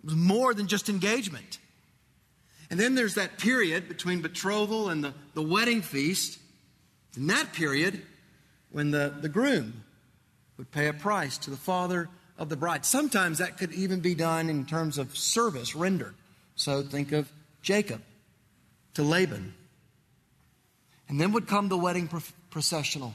It 0.00 0.06
was 0.06 0.14
more 0.14 0.54
than 0.54 0.68
just 0.68 0.88
engagement. 0.88 1.58
And 2.70 2.78
then 2.78 2.94
there's 2.94 3.14
that 3.14 3.38
period 3.38 3.88
between 3.88 4.22
betrothal 4.22 4.88
and 4.88 5.02
the, 5.02 5.14
the 5.34 5.42
wedding 5.42 5.82
feast. 5.82 6.38
In 7.16 7.26
that 7.28 7.52
period, 7.52 8.02
when 8.70 8.90
the, 8.90 9.14
the 9.20 9.28
groom 9.28 9.84
would 10.58 10.70
pay 10.70 10.88
a 10.88 10.92
price 10.92 11.38
to 11.38 11.50
the 11.50 11.56
father 11.56 12.08
of 12.38 12.48
the 12.48 12.56
bride. 12.56 12.84
Sometimes 12.84 13.38
that 13.38 13.58
could 13.58 13.72
even 13.72 14.00
be 14.00 14.14
done 14.14 14.50
in 14.50 14.66
terms 14.66 14.98
of 14.98 15.16
service 15.16 15.74
rendered. 15.74 16.14
So 16.54 16.82
think 16.82 17.12
of 17.12 17.30
Jacob 17.62 18.02
to 18.94 19.02
Laban. 19.02 19.54
And 21.08 21.20
then 21.20 21.32
would 21.32 21.46
come 21.46 21.68
the 21.68 21.76
wedding 21.76 22.08
processional. 22.50 23.14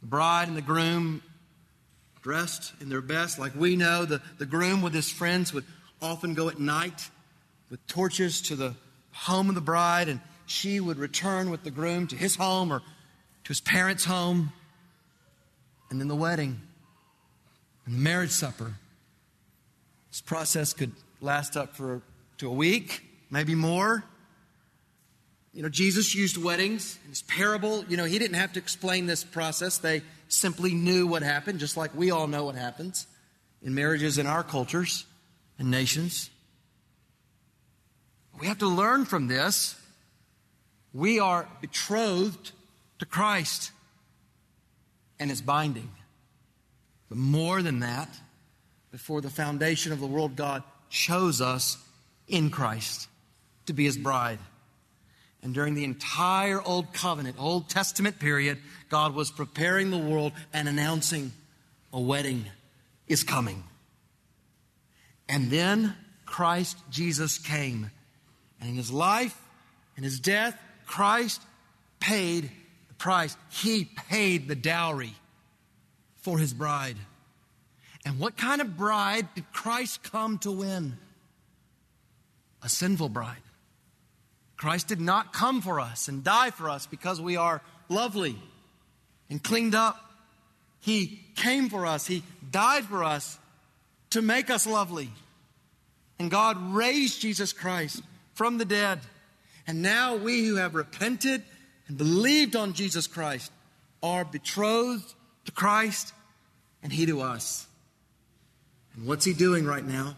The 0.00 0.06
bride 0.06 0.48
and 0.48 0.56
the 0.56 0.62
groom 0.62 1.22
dressed 2.28 2.74
in 2.82 2.90
their 2.90 3.00
best, 3.00 3.38
like 3.38 3.54
we 3.56 3.74
know. 3.74 4.04
The, 4.04 4.20
the 4.36 4.44
groom 4.44 4.82
with 4.82 4.92
his 4.92 5.10
friends 5.10 5.54
would 5.54 5.64
often 6.02 6.34
go 6.34 6.50
at 6.50 6.60
night 6.60 7.08
with 7.70 7.84
torches 7.86 8.42
to 8.42 8.54
the 8.54 8.74
home 9.12 9.48
of 9.48 9.54
the 9.54 9.62
bride, 9.62 10.10
and 10.10 10.20
she 10.44 10.78
would 10.78 10.98
return 10.98 11.48
with 11.48 11.64
the 11.64 11.70
groom 11.70 12.06
to 12.08 12.16
his 12.16 12.36
home 12.36 12.70
or 12.70 12.80
to 12.80 13.48
his 13.48 13.62
parents' 13.62 14.04
home. 14.04 14.52
And 15.88 15.98
then 15.98 16.08
the 16.08 16.14
wedding 16.14 16.60
and 17.86 17.94
the 17.94 17.98
marriage 17.98 18.30
supper. 18.30 18.74
This 20.10 20.20
process 20.20 20.74
could 20.74 20.92
last 21.22 21.56
up 21.56 21.76
for 21.76 22.02
to 22.36 22.50
a 22.50 22.52
week, 22.52 23.04
maybe 23.30 23.54
more. 23.54 24.04
You 25.54 25.62
know, 25.62 25.70
Jesus 25.70 26.14
used 26.14 26.36
weddings 26.36 26.98
in 27.04 27.08
his 27.08 27.22
parable. 27.22 27.86
You 27.88 27.96
know, 27.96 28.04
he 28.04 28.18
didn't 28.18 28.36
have 28.36 28.52
to 28.52 28.58
explain 28.58 29.06
this 29.06 29.24
process. 29.24 29.78
They 29.78 30.02
simply 30.28 30.74
knew 30.74 31.06
what 31.06 31.22
happened, 31.22 31.58
just 31.58 31.76
like 31.76 31.94
we 31.94 32.10
all 32.10 32.26
know 32.26 32.44
what 32.44 32.54
happens 32.54 33.06
in 33.62 33.74
marriages 33.74 34.18
in 34.18 34.26
our 34.26 34.42
cultures 34.42 35.04
and 35.58 35.70
nations. 35.70 36.30
We 38.40 38.46
have 38.46 38.58
to 38.58 38.68
learn 38.68 39.04
from 39.04 39.26
this. 39.26 39.74
We 40.92 41.18
are 41.18 41.48
betrothed 41.60 42.52
to 43.00 43.06
Christ, 43.06 43.72
and 45.18 45.30
it's 45.30 45.40
binding. 45.40 45.90
But 47.08 47.18
more 47.18 47.62
than 47.62 47.80
that, 47.80 48.08
before 48.90 49.20
the 49.20 49.30
foundation 49.30 49.92
of 49.92 50.00
the 50.00 50.06
world, 50.06 50.36
God 50.36 50.62
chose 50.88 51.40
us 51.40 51.78
in 52.26 52.50
Christ 52.50 53.08
to 53.66 53.72
be 53.72 53.84
his 53.84 53.98
bride. 53.98 54.38
And 55.48 55.54
during 55.54 55.72
the 55.72 55.84
entire 55.84 56.60
Old 56.60 56.92
Covenant, 56.92 57.36
Old 57.38 57.70
Testament 57.70 58.18
period, 58.18 58.58
God 58.90 59.14
was 59.14 59.30
preparing 59.30 59.90
the 59.90 59.96
world 59.96 60.34
and 60.52 60.68
announcing 60.68 61.32
a 61.90 61.98
wedding 61.98 62.44
is 63.06 63.24
coming. 63.24 63.64
And 65.26 65.50
then 65.50 65.94
Christ 66.26 66.76
Jesus 66.90 67.38
came. 67.38 67.90
And 68.60 68.68
in 68.68 68.76
his 68.76 68.92
life, 68.92 69.40
in 69.96 70.04
his 70.04 70.20
death, 70.20 70.54
Christ 70.84 71.40
paid 71.98 72.50
the 72.88 72.94
price. 72.98 73.34
He 73.48 73.86
paid 73.86 74.48
the 74.48 74.54
dowry 74.54 75.14
for 76.16 76.38
his 76.38 76.52
bride. 76.52 76.98
And 78.04 78.18
what 78.18 78.36
kind 78.36 78.60
of 78.60 78.76
bride 78.76 79.26
did 79.34 79.50
Christ 79.54 80.02
come 80.02 80.36
to 80.40 80.50
win? 80.50 80.98
A 82.62 82.68
sinful 82.68 83.08
bride. 83.08 83.38
Christ 84.58 84.88
did 84.88 85.00
not 85.00 85.32
come 85.32 85.62
for 85.62 85.80
us 85.80 86.08
and 86.08 86.22
die 86.22 86.50
for 86.50 86.68
us 86.68 86.86
because 86.86 87.20
we 87.20 87.36
are 87.36 87.62
lovely 87.88 88.36
and 89.30 89.42
cleaned 89.42 89.74
up. 89.74 89.98
He 90.80 91.24
came 91.36 91.70
for 91.70 91.86
us. 91.86 92.06
He 92.06 92.24
died 92.50 92.84
for 92.84 93.04
us 93.04 93.38
to 94.10 94.20
make 94.20 94.50
us 94.50 94.66
lovely. 94.66 95.10
And 96.18 96.30
God 96.30 96.74
raised 96.74 97.20
Jesus 97.20 97.52
Christ 97.52 98.02
from 98.34 98.58
the 98.58 98.64
dead. 98.64 99.00
And 99.66 99.80
now 99.80 100.16
we 100.16 100.44
who 100.44 100.56
have 100.56 100.74
repented 100.74 101.42
and 101.86 101.96
believed 101.96 102.56
on 102.56 102.72
Jesus 102.72 103.06
Christ 103.06 103.52
are 104.02 104.24
betrothed 104.24 105.14
to 105.44 105.52
Christ 105.52 106.12
and 106.82 106.92
He 106.92 107.06
to 107.06 107.20
us. 107.20 107.66
And 108.94 109.06
what's 109.06 109.24
He 109.24 109.34
doing 109.34 109.66
right 109.66 109.84
now? 109.84 110.16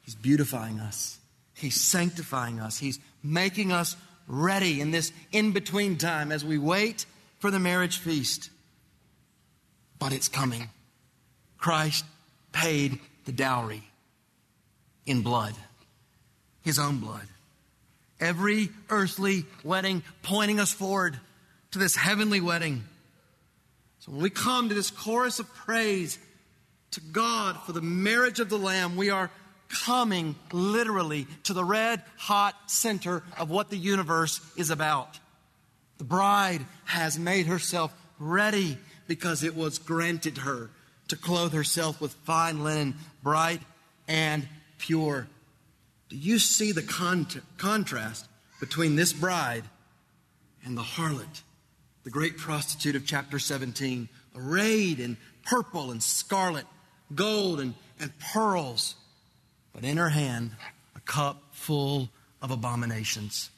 He's 0.00 0.14
beautifying 0.14 0.80
us, 0.80 1.18
He's 1.54 1.78
sanctifying 1.78 2.60
us, 2.60 2.78
He's 2.78 2.98
making 3.28 3.72
us 3.72 3.96
ready 4.26 4.80
in 4.80 4.90
this 4.90 5.12
in 5.32 5.52
between 5.52 5.96
time 5.96 6.32
as 6.32 6.44
we 6.44 6.58
wait 6.58 7.06
for 7.38 7.50
the 7.50 7.58
marriage 7.58 7.98
feast. 7.98 8.50
But 9.98 10.12
it's 10.12 10.28
coming. 10.28 10.68
Christ 11.58 12.04
paid 12.52 12.98
the 13.24 13.32
dowry 13.32 13.82
in 15.06 15.22
blood, 15.22 15.54
his 16.62 16.78
own 16.78 16.98
blood. 16.98 17.26
Every 18.20 18.70
earthly 18.90 19.44
wedding 19.62 20.02
pointing 20.22 20.60
us 20.60 20.72
forward 20.72 21.18
to 21.70 21.78
this 21.78 21.96
heavenly 21.96 22.40
wedding. 22.40 22.84
So 24.00 24.12
when 24.12 24.22
we 24.22 24.30
come 24.30 24.68
to 24.68 24.74
this 24.74 24.90
chorus 24.90 25.38
of 25.38 25.52
praise 25.54 26.18
to 26.92 27.00
God 27.00 27.58
for 27.64 27.72
the 27.72 27.82
marriage 27.82 28.40
of 28.40 28.48
the 28.48 28.58
Lamb, 28.58 28.96
we 28.96 29.10
are 29.10 29.30
coming 29.68 30.34
literally 30.52 31.26
to 31.44 31.52
the 31.52 31.64
red 31.64 32.02
hot 32.16 32.54
center 32.70 33.22
of 33.38 33.50
what 33.50 33.70
the 33.70 33.76
universe 33.76 34.40
is 34.56 34.70
about. 34.70 35.18
The 35.98 36.04
bride 36.04 36.64
has 36.84 37.18
made 37.18 37.46
herself 37.46 37.92
ready 38.18 38.78
because 39.06 39.42
it 39.42 39.56
was 39.56 39.78
granted 39.78 40.38
her 40.38 40.70
to 41.08 41.16
clothe 41.16 41.52
herself 41.52 42.00
with 42.00 42.12
fine 42.24 42.62
linen, 42.62 42.94
bright 43.22 43.60
and 44.06 44.46
pure. 44.78 45.26
Do 46.08 46.16
you 46.16 46.38
see 46.38 46.72
the 46.72 46.82
con- 46.82 47.26
contrast 47.56 48.26
between 48.60 48.96
this 48.96 49.12
bride 49.12 49.64
and 50.64 50.76
the 50.76 50.82
harlot, 50.82 51.42
the 52.04 52.10
great 52.10 52.36
prostitute 52.36 52.96
of 52.96 53.06
chapter 53.06 53.38
17, 53.38 54.08
arrayed 54.36 55.00
in 55.00 55.16
purple 55.44 55.90
and 55.90 56.02
scarlet, 56.02 56.66
gold 57.14 57.60
and, 57.60 57.74
and 57.98 58.12
pearls, 58.18 58.94
but 59.80 59.88
in 59.88 59.96
her 59.96 60.08
hand 60.08 60.50
a 60.96 61.00
cup 61.00 61.40
full 61.52 62.08
of 62.42 62.50
abominations? 62.50 63.48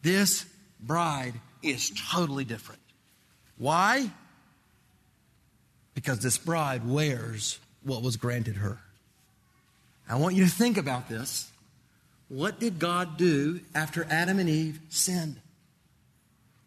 This 0.00 0.46
bride 0.80 1.34
is 1.62 1.92
totally 2.10 2.46
different. 2.46 2.80
Why? 3.58 4.10
Because 5.94 6.20
this 6.20 6.38
bride 6.38 6.88
wears 6.88 7.58
what 7.82 8.00
was 8.00 8.16
granted 8.16 8.56
her. 8.56 8.78
I 10.08 10.16
want 10.16 10.36
you 10.36 10.44
to 10.44 10.50
think 10.50 10.78
about 10.78 11.10
this. 11.10 11.50
What 12.28 12.58
did 12.58 12.78
God 12.78 13.18
do 13.18 13.60
after 13.74 14.06
Adam 14.08 14.38
and 14.38 14.48
Eve 14.48 14.80
sinned? 14.88 15.36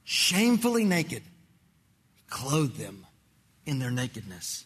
Shamefully 0.04 0.86
naked, 0.86 1.24
He 2.14 2.22
clothed 2.30 2.78
them 2.78 3.08
in 3.66 3.80
their 3.80 3.90
nakedness. 3.90 4.66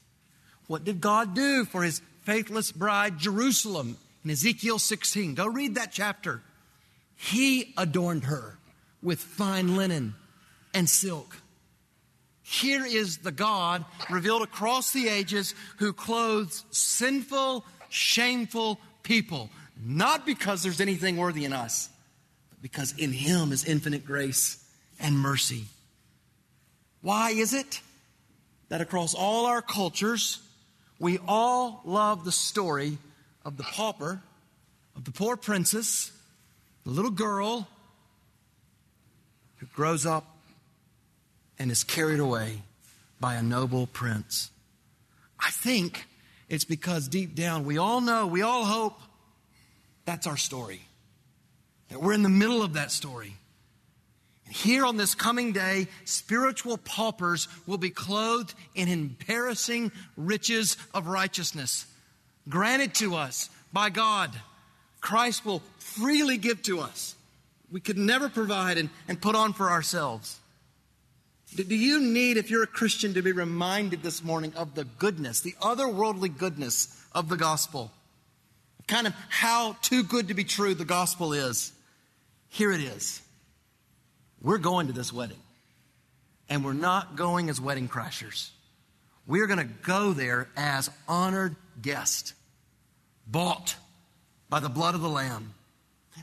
What 0.67 0.83
did 0.83 0.99
God 0.99 1.33
do 1.33 1.63
for 1.63 1.83
His 1.83 2.01
faithless 2.23 2.73
bride, 2.73 3.17
Jerusalem, 3.17 3.95
in 4.23 4.31
Ezekiel 4.31 4.79
16? 4.79 5.35
Go 5.35 5.47
read 5.47 5.75
that 5.75 5.91
chapter. 5.91 6.41
He 7.15 7.73
adorned 7.77 8.25
her 8.25 8.57
with 9.01 9.19
fine 9.19 9.75
linen 9.75 10.15
and 10.73 10.89
silk. 10.89 11.37
Here 12.41 12.85
is 12.85 13.19
the 13.19 13.31
God 13.31 13.85
revealed 14.09 14.41
across 14.41 14.91
the 14.91 15.07
ages 15.07 15.53
who 15.77 15.93
clothes 15.93 16.65
sinful, 16.71 17.63
shameful 17.89 18.79
people, 19.03 19.49
not 19.83 20.25
because 20.25 20.63
there's 20.63 20.81
anything 20.81 21.17
worthy 21.17 21.45
in 21.45 21.53
us, 21.53 21.89
but 22.49 22.61
because 22.61 22.97
in 22.97 23.11
Him 23.11 23.51
is 23.51 23.65
infinite 23.65 24.05
grace 24.05 24.63
and 24.99 25.17
mercy. 25.17 25.65
Why 27.01 27.31
is 27.31 27.53
it 27.53 27.81
that 28.69 28.81
across 28.81 29.13
all 29.13 29.45
our 29.45 29.61
cultures, 29.61 30.39
we 30.99 31.19
all 31.27 31.81
love 31.85 32.25
the 32.25 32.31
story 32.31 32.97
of 33.49 33.57
the 33.57 33.63
pauper, 33.63 34.21
of 34.95 35.05
the 35.05 35.11
poor 35.11 35.35
princess, 35.35 36.11
the 36.83 36.91
little 36.91 37.09
girl 37.09 37.67
who 39.57 39.65
grows 39.73 40.05
up 40.05 40.37
and 41.57 41.71
is 41.71 41.83
carried 41.83 42.19
away 42.19 42.61
by 43.19 43.33
a 43.33 43.41
noble 43.41 43.87
prince. 43.87 44.51
I 45.39 45.49
think 45.49 46.05
it's 46.47 46.63
because 46.63 47.07
deep 47.07 47.33
down 47.33 47.65
we 47.65 47.79
all 47.79 48.01
know, 48.01 48.27
we 48.27 48.43
all 48.43 48.65
hope 48.65 48.99
that's 50.05 50.27
our 50.27 50.37
story. 50.37 50.81
That 51.87 52.03
we're 52.03 52.13
in 52.13 52.21
the 52.21 52.29
middle 52.29 52.61
of 52.61 52.73
that 52.73 52.91
story. 52.91 53.33
And 54.45 54.53
here 54.53 54.85
on 54.85 54.95
this 54.95 55.15
coming 55.15 55.53
day, 55.53 55.87
spiritual 56.05 56.77
paupers 56.77 57.47
will 57.65 57.79
be 57.79 57.89
clothed 57.89 58.53
in 58.75 58.89
embarrassing 58.89 59.91
riches 60.15 60.77
of 60.93 61.07
righteousness, 61.07 61.87
granted 62.49 62.93
to 62.95 63.15
us 63.15 63.49
by 63.71 63.89
God. 63.89 64.31
Christ 64.99 65.45
will 65.45 65.61
freely 65.77 66.37
give 66.37 66.61
to 66.63 66.79
us. 66.79 67.15
We 67.71 67.79
could 67.79 67.97
never 67.97 68.27
provide 68.27 68.77
and, 68.77 68.89
and 69.07 69.21
put 69.21 69.35
on 69.35 69.53
for 69.53 69.69
ourselves. 69.69 70.39
Do 71.55 71.75
you 71.75 71.99
need, 71.99 72.37
if 72.37 72.51
you're 72.51 72.63
a 72.63 72.67
Christian, 72.67 73.13
to 73.15 73.21
be 73.21 73.31
reminded 73.31 74.03
this 74.03 74.23
morning 74.23 74.53
of 74.55 74.75
the 74.75 74.83
goodness, 74.83 75.41
the 75.41 75.55
otherworldly 75.61 76.35
goodness 76.35 77.03
of 77.13 77.27
the 77.27 77.37
gospel? 77.37 77.91
Kind 78.87 79.07
of 79.07 79.13
how 79.29 79.73
too 79.81 80.03
good 80.03 80.27
to 80.27 80.33
be 80.33 80.43
true 80.43 80.73
the 80.75 80.85
gospel 80.85 81.33
is. 81.33 81.71
Here 82.49 82.71
it 82.71 82.81
is. 82.81 83.21
We're 84.41 84.57
going 84.57 84.87
to 84.87 84.93
this 84.93 85.11
wedding, 85.11 85.39
and 86.49 86.63
we're 86.63 86.73
not 86.73 87.15
going 87.15 87.49
as 87.49 87.59
wedding 87.59 87.87
crashers. 87.87 88.49
We're 89.27 89.47
going 89.47 89.59
to 89.59 89.73
go 89.83 90.13
there 90.13 90.47
as 90.55 90.89
honored 91.07 91.55
guests, 91.81 92.33
bought 93.29 93.75
by 94.49 94.59
the 94.59 94.69
blood 94.69 94.95
of 94.95 95.01
the 95.01 95.09
Lamb, 95.09 95.53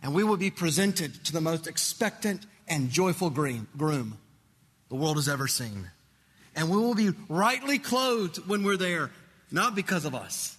and 0.03 0.15
we 0.15 0.25
will 0.25 0.37
be 0.37 0.51
presented 0.51 1.25
to 1.25 1.33
the 1.33 1.41
most 1.41 1.67
expectant 1.67 2.45
and 2.69 2.91
joyful 2.91 3.31
groom 3.31 4.19
the 4.89 4.95
world 4.95 5.17
has 5.17 5.29
ever 5.29 5.47
seen. 5.47 5.91
And 6.55 6.71
we 6.71 6.77
will 6.77 6.95
be 6.95 7.11
rightly 7.29 7.79
clothed 7.79 8.49
when 8.49 8.65
we're 8.65 8.77
there, 8.77 9.11
not 9.51 9.75
because 9.75 10.05
of 10.05 10.15
us, 10.15 10.57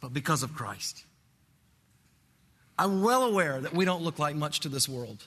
but 0.00 0.12
because 0.12 0.42
of 0.42 0.54
Christ. 0.54 1.04
I'm 2.78 3.02
well 3.02 3.24
aware 3.24 3.60
that 3.60 3.74
we 3.74 3.84
don't 3.84 4.02
look 4.02 4.18
like 4.18 4.34
much 4.34 4.60
to 4.60 4.68
this 4.68 4.88
world. 4.88 5.26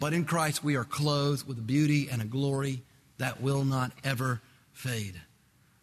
But 0.00 0.12
in 0.12 0.24
Christ, 0.24 0.64
we 0.64 0.76
are 0.76 0.84
clothed 0.84 1.46
with 1.46 1.58
a 1.58 1.62
beauty 1.62 2.08
and 2.10 2.20
a 2.20 2.26
glory 2.26 2.82
that 3.18 3.40
will 3.40 3.64
not 3.64 3.92
ever 4.02 4.40
fade. 4.72 5.20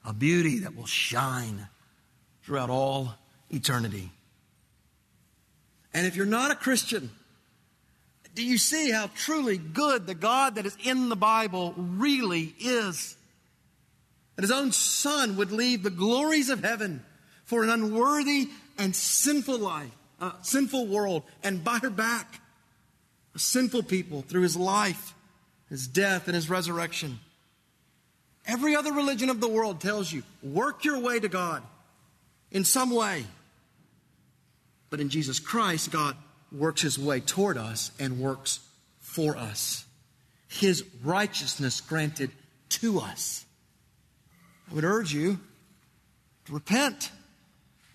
A 0.05 0.13
beauty 0.13 0.59
that 0.59 0.75
will 0.75 0.85
shine 0.85 1.69
throughout 2.43 2.69
all 2.69 3.15
eternity. 3.51 4.11
And 5.93 6.07
if 6.07 6.15
you're 6.15 6.25
not 6.25 6.51
a 6.51 6.55
Christian, 6.55 7.11
do 8.33 8.43
you 8.43 8.57
see 8.57 8.91
how 8.91 9.09
truly 9.15 9.57
good 9.57 10.07
the 10.07 10.15
God 10.15 10.55
that 10.55 10.65
is 10.65 10.77
in 10.83 11.09
the 11.09 11.15
Bible 11.15 11.73
really 11.77 12.55
is? 12.59 13.15
That 14.35 14.43
his 14.43 14.51
own 14.51 14.71
son 14.71 15.35
would 15.37 15.51
leave 15.51 15.83
the 15.83 15.89
glories 15.89 16.49
of 16.49 16.63
heaven 16.63 17.03
for 17.43 17.63
an 17.63 17.69
unworthy 17.69 18.49
and 18.77 18.95
sinful 18.95 19.59
life, 19.59 19.91
uh, 20.21 20.31
sinful 20.41 20.87
world, 20.87 21.23
and 21.43 21.63
buy 21.63 21.79
her 21.79 21.89
back 21.89 22.41
a 23.35 23.39
sinful 23.39 23.83
people 23.83 24.21
through 24.21 24.41
his 24.41 24.57
life, 24.57 25.13
his 25.69 25.87
death, 25.87 26.27
and 26.27 26.35
his 26.35 26.49
resurrection. 26.49 27.19
Every 28.45 28.75
other 28.75 28.91
religion 28.91 29.29
of 29.29 29.39
the 29.39 29.47
world 29.47 29.79
tells 29.79 30.11
you 30.11 30.23
work 30.41 30.83
your 30.83 30.99
way 30.99 31.19
to 31.19 31.29
God 31.29 31.63
in 32.51 32.65
some 32.65 32.89
way. 32.89 33.25
But 34.91 34.99
in 34.99 35.09
Jesus 35.09 35.39
Christ, 35.39 35.89
God 35.89 36.15
works 36.51 36.81
his 36.81 36.99
way 36.99 37.21
toward 37.21 37.57
us 37.57 37.91
and 37.99 38.19
works 38.19 38.59
for 38.99 39.35
us. 39.37 39.85
His 40.47 40.83
righteousness 41.03 41.81
granted 41.81 42.29
to 42.69 42.99
us. 42.99 43.45
I 44.69 44.75
would 44.75 44.83
urge 44.83 45.13
you 45.13 45.39
to 46.45 46.53
repent, 46.53 47.09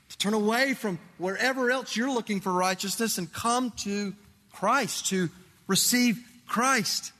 to 0.08 0.18
turn 0.18 0.32
away 0.32 0.72
from 0.72 0.98
wherever 1.18 1.70
else 1.70 1.96
you're 1.96 2.10
looking 2.10 2.40
for 2.40 2.52
righteousness 2.52 3.18
and 3.18 3.30
come 3.30 3.72
to 3.82 4.14
Christ, 4.52 5.06
to 5.10 5.28
receive 5.66 6.18
Christ. 6.46 7.12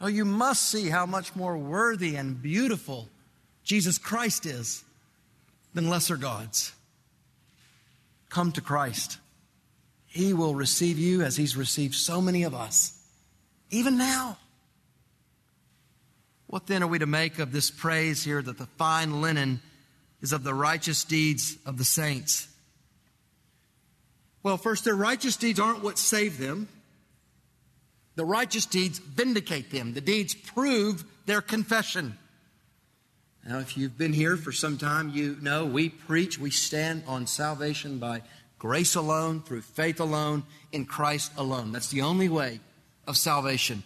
Oh, 0.00 0.06
you 0.06 0.24
must 0.24 0.70
see 0.70 0.88
how 0.88 1.04
much 1.04 1.36
more 1.36 1.58
worthy 1.58 2.16
and 2.16 2.40
beautiful 2.40 3.08
Jesus 3.64 3.98
Christ 3.98 4.46
is 4.46 4.82
than 5.74 5.90
lesser 5.90 6.16
gods. 6.16 6.72
Come 8.28 8.52
to 8.52 8.60
Christ. 8.60 9.18
He 10.06 10.32
will 10.32 10.54
receive 10.54 10.98
you 10.98 11.22
as 11.22 11.36
He's 11.36 11.56
received 11.56 11.94
so 11.94 12.20
many 12.20 12.42
of 12.42 12.54
us, 12.54 12.98
even 13.70 13.98
now. 13.98 14.38
What 16.46 16.66
then 16.66 16.82
are 16.82 16.86
we 16.88 16.98
to 16.98 17.06
make 17.06 17.38
of 17.38 17.52
this 17.52 17.70
praise 17.70 18.24
here 18.24 18.40
that 18.40 18.56
the 18.56 18.66
fine 18.78 19.20
linen 19.20 19.60
is 20.22 20.32
of 20.32 20.44
the 20.44 20.54
righteous 20.54 21.04
deeds 21.04 21.56
of 21.66 21.76
the 21.76 21.84
saints? 21.84 22.48
Well, 24.42 24.56
first, 24.56 24.84
their 24.84 24.94
righteous 24.94 25.36
deeds 25.36 25.60
aren't 25.60 25.82
what 25.82 25.98
save 25.98 26.38
them. 26.38 26.68
The 28.14 28.24
righteous 28.24 28.64
deeds 28.66 28.98
vindicate 28.98 29.70
them. 29.70 29.92
The 29.92 30.00
deeds 30.00 30.34
prove 30.34 31.04
their 31.26 31.42
confession. 31.42 32.16
Now, 33.48 33.60
if 33.60 33.78
you've 33.78 33.96
been 33.96 34.12
here 34.12 34.36
for 34.36 34.52
some 34.52 34.76
time, 34.76 35.08
you 35.08 35.38
know 35.40 35.64
we 35.64 35.88
preach, 35.88 36.38
we 36.38 36.50
stand 36.50 37.04
on 37.06 37.26
salvation 37.26 37.98
by 37.98 38.20
grace 38.58 38.94
alone, 38.94 39.40
through 39.40 39.62
faith 39.62 40.00
alone, 40.00 40.42
in 40.70 40.84
Christ 40.84 41.32
alone. 41.38 41.72
That's 41.72 41.88
the 41.88 42.02
only 42.02 42.28
way 42.28 42.60
of 43.06 43.16
salvation. 43.16 43.84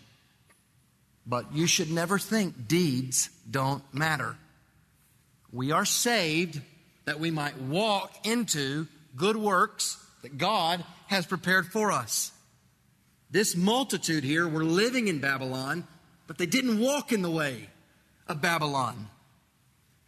But 1.25 1.55
you 1.55 1.69
should 1.69 1.93
never 1.93 2.19
think 2.19 2.67
deeds 2.67 3.31
don't 3.49 3.85
matter. 3.95 4.35
We 5.53 5.71
are 5.71 5.85
saved 5.85 6.61
that 7.05 7.21
we 7.21 7.31
might 7.31 7.57
walk 7.61 8.27
into 8.27 8.89
good 9.15 9.37
works 9.37 9.97
that 10.23 10.39
God 10.39 10.83
has 11.07 11.25
prepared 11.25 11.69
for 11.69 11.93
us. 11.93 12.33
This 13.31 13.55
multitude 13.55 14.25
here 14.25 14.49
were 14.49 14.65
living 14.65 15.07
in 15.07 15.21
Babylon, 15.21 15.87
but 16.27 16.37
they 16.37 16.47
didn't 16.47 16.81
walk 16.81 17.13
in 17.13 17.23
the 17.23 17.31
way 17.31 17.69
of 18.27 18.43
Babylon. 18.43 19.07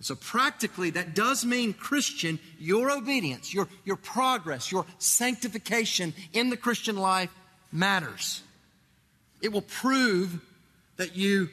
So, 0.04 0.14
practically, 0.14 0.90
that 0.90 1.14
does 1.14 1.46
mean, 1.46 1.72
Christian, 1.72 2.38
your 2.58 2.90
obedience, 2.90 3.54
your, 3.54 3.68
your 3.86 3.96
progress, 3.96 4.70
your 4.70 4.84
sanctification 4.98 6.12
in 6.34 6.50
the 6.50 6.58
Christian 6.58 6.98
life 6.98 7.30
matters. 7.72 8.42
It 9.40 9.50
will 9.50 9.62
prove 9.62 10.42
that 10.98 11.16
you 11.16 11.48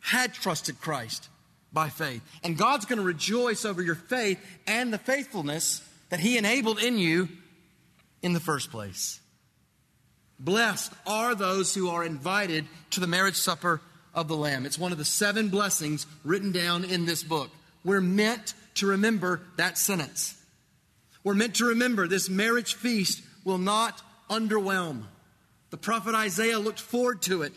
had 0.00 0.34
trusted 0.34 0.82
Christ 0.82 1.30
by 1.72 1.88
faith. 1.88 2.20
And 2.42 2.58
God's 2.58 2.84
going 2.84 2.98
to 2.98 3.04
rejoice 3.06 3.64
over 3.64 3.80
your 3.80 3.94
faith 3.94 4.38
and 4.66 4.92
the 4.92 4.98
faithfulness 4.98 5.82
that 6.10 6.20
He 6.20 6.36
enabled 6.36 6.80
in 6.80 6.98
you 6.98 7.30
in 8.20 8.34
the 8.34 8.38
first 8.38 8.70
place. 8.70 9.18
Blessed 10.38 10.92
are 11.06 11.34
those 11.34 11.74
who 11.74 11.88
are 11.88 12.04
invited 12.04 12.66
to 12.90 13.00
the 13.00 13.06
marriage 13.06 13.36
supper 13.36 13.80
of 14.12 14.28
the 14.28 14.36
Lamb. 14.36 14.66
It's 14.66 14.78
one 14.78 14.92
of 14.92 14.98
the 14.98 15.06
seven 15.06 15.48
blessings 15.48 16.06
written 16.22 16.52
down 16.52 16.84
in 16.84 17.06
this 17.06 17.22
book. 17.22 17.50
We're 17.84 18.00
meant 18.00 18.54
to 18.76 18.86
remember 18.86 19.42
that 19.56 19.78
sentence. 19.78 20.40
We're 21.22 21.34
meant 21.34 21.56
to 21.56 21.66
remember 21.66 22.08
this 22.08 22.28
marriage 22.28 22.74
feast 22.74 23.22
will 23.44 23.58
not 23.58 24.02
underwhelm. 24.30 25.04
The 25.70 25.76
prophet 25.76 26.14
Isaiah 26.14 26.58
looked 26.58 26.80
forward 26.80 27.22
to 27.22 27.42
it. 27.42 27.52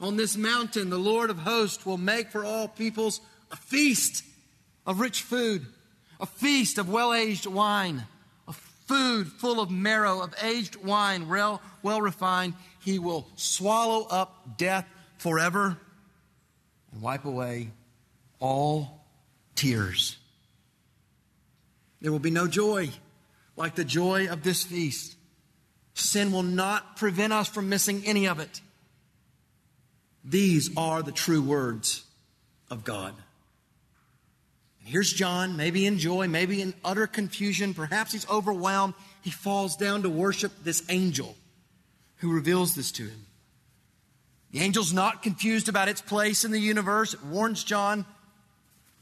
On 0.00 0.16
this 0.16 0.36
mountain, 0.36 0.90
the 0.90 0.98
Lord 0.98 1.30
of 1.30 1.38
hosts 1.38 1.84
will 1.84 1.98
make 1.98 2.30
for 2.30 2.44
all 2.44 2.68
peoples 2.68 3.20
a 3.50 3.56
feast 3.56 4.24
of 4.86 5.00
rich 5.00 5.22
food, 5.22 5.66
a 6.20 6.26
feast 6.26 6.78
of 6.78 6.88
well 6.88 7.12
aged 7.12 7.46
wine 7.46 8.04
a 8.48 8.52
food 8.52 9.28
full 9.28 9.60
of 9.60 9.70
marrow, 9.70 10.22
of 10.22 10.34
aged 10.42 10.76
wine, 10.76 11.28
well, 11.28 11.60
well 11.82 12.00
refined. 12.00 12.54
He 12.80 12.98
will 12.98 13.28
swallow 13.36 14.06
up 14.08 14.56
death 14.56 14.86
forever 15.18 15.76
and 16.90 17.02
wipe 17.02 17.26
away 17.26 17.70
all 18.40 18.97
tears. 19.58 20.16
There 22.00 22.12
will 22.12 22.18
be 22.20 22.30
no 22.30 22.46
joy 22.46 22.90
like 23.56 23.74
the 23.74 23.84
joy 23.84 24.28
of 24.28 24.42
this 24.42 24.62
feast. 24.62 25.16
Sin 25.94 26.30
will 26.30 26.44
not 26.44 26.96
prevent 26.96 27.32
us 27.32 27.48
from 27.48 27.68
missing 27.68 28.02
any 28.06 28.28
of 28.28 28.38
it. 28.38 28.60
These 30.24 30.76
are 30.76 31.02
the 31.02 31.12
true 31.12 31.42
words 31.42 32.04
of 32.70 32.84
God. 32.84 33.14
And 34.80 34.88
Here's 34.88 35.12
John, 35.12 35.56
maybe 35.56 35.86
in 35.86 35.98
joy, 35.98 36.28
maybe 36.28 36.62
in 36.62 36.72
utter 36.84 37.08
confusion. 37.08 37.74
Perhaps 37.74 38.12
he's 38.12 38.30
overwhelmed. 38.30 38.94
He 39.22 39.30
falls 39.30 39.76
down 39.76 40.02
to 40.02 40.08
worship 40.08 40.52
this 40.62 40.84
angel 40.88 41.34
who 42.18 42.32
reveals 42.32 42.76
this 42.76 42.92
to 42.92 43.02
him. 43.02 43.26
The 44.52 44.60
angel's 44.60 44.92
not 44.92 45.22
confused 45.22 45.68
about 45.68 45.88
its 45.88 46.00
place 46.00 46.44
in 46.44 46.52
the 46.52 46.60
universe. 46.60 47.12
It 47.12 47.24
warns 47.24 47.64
John, 47.64 48.06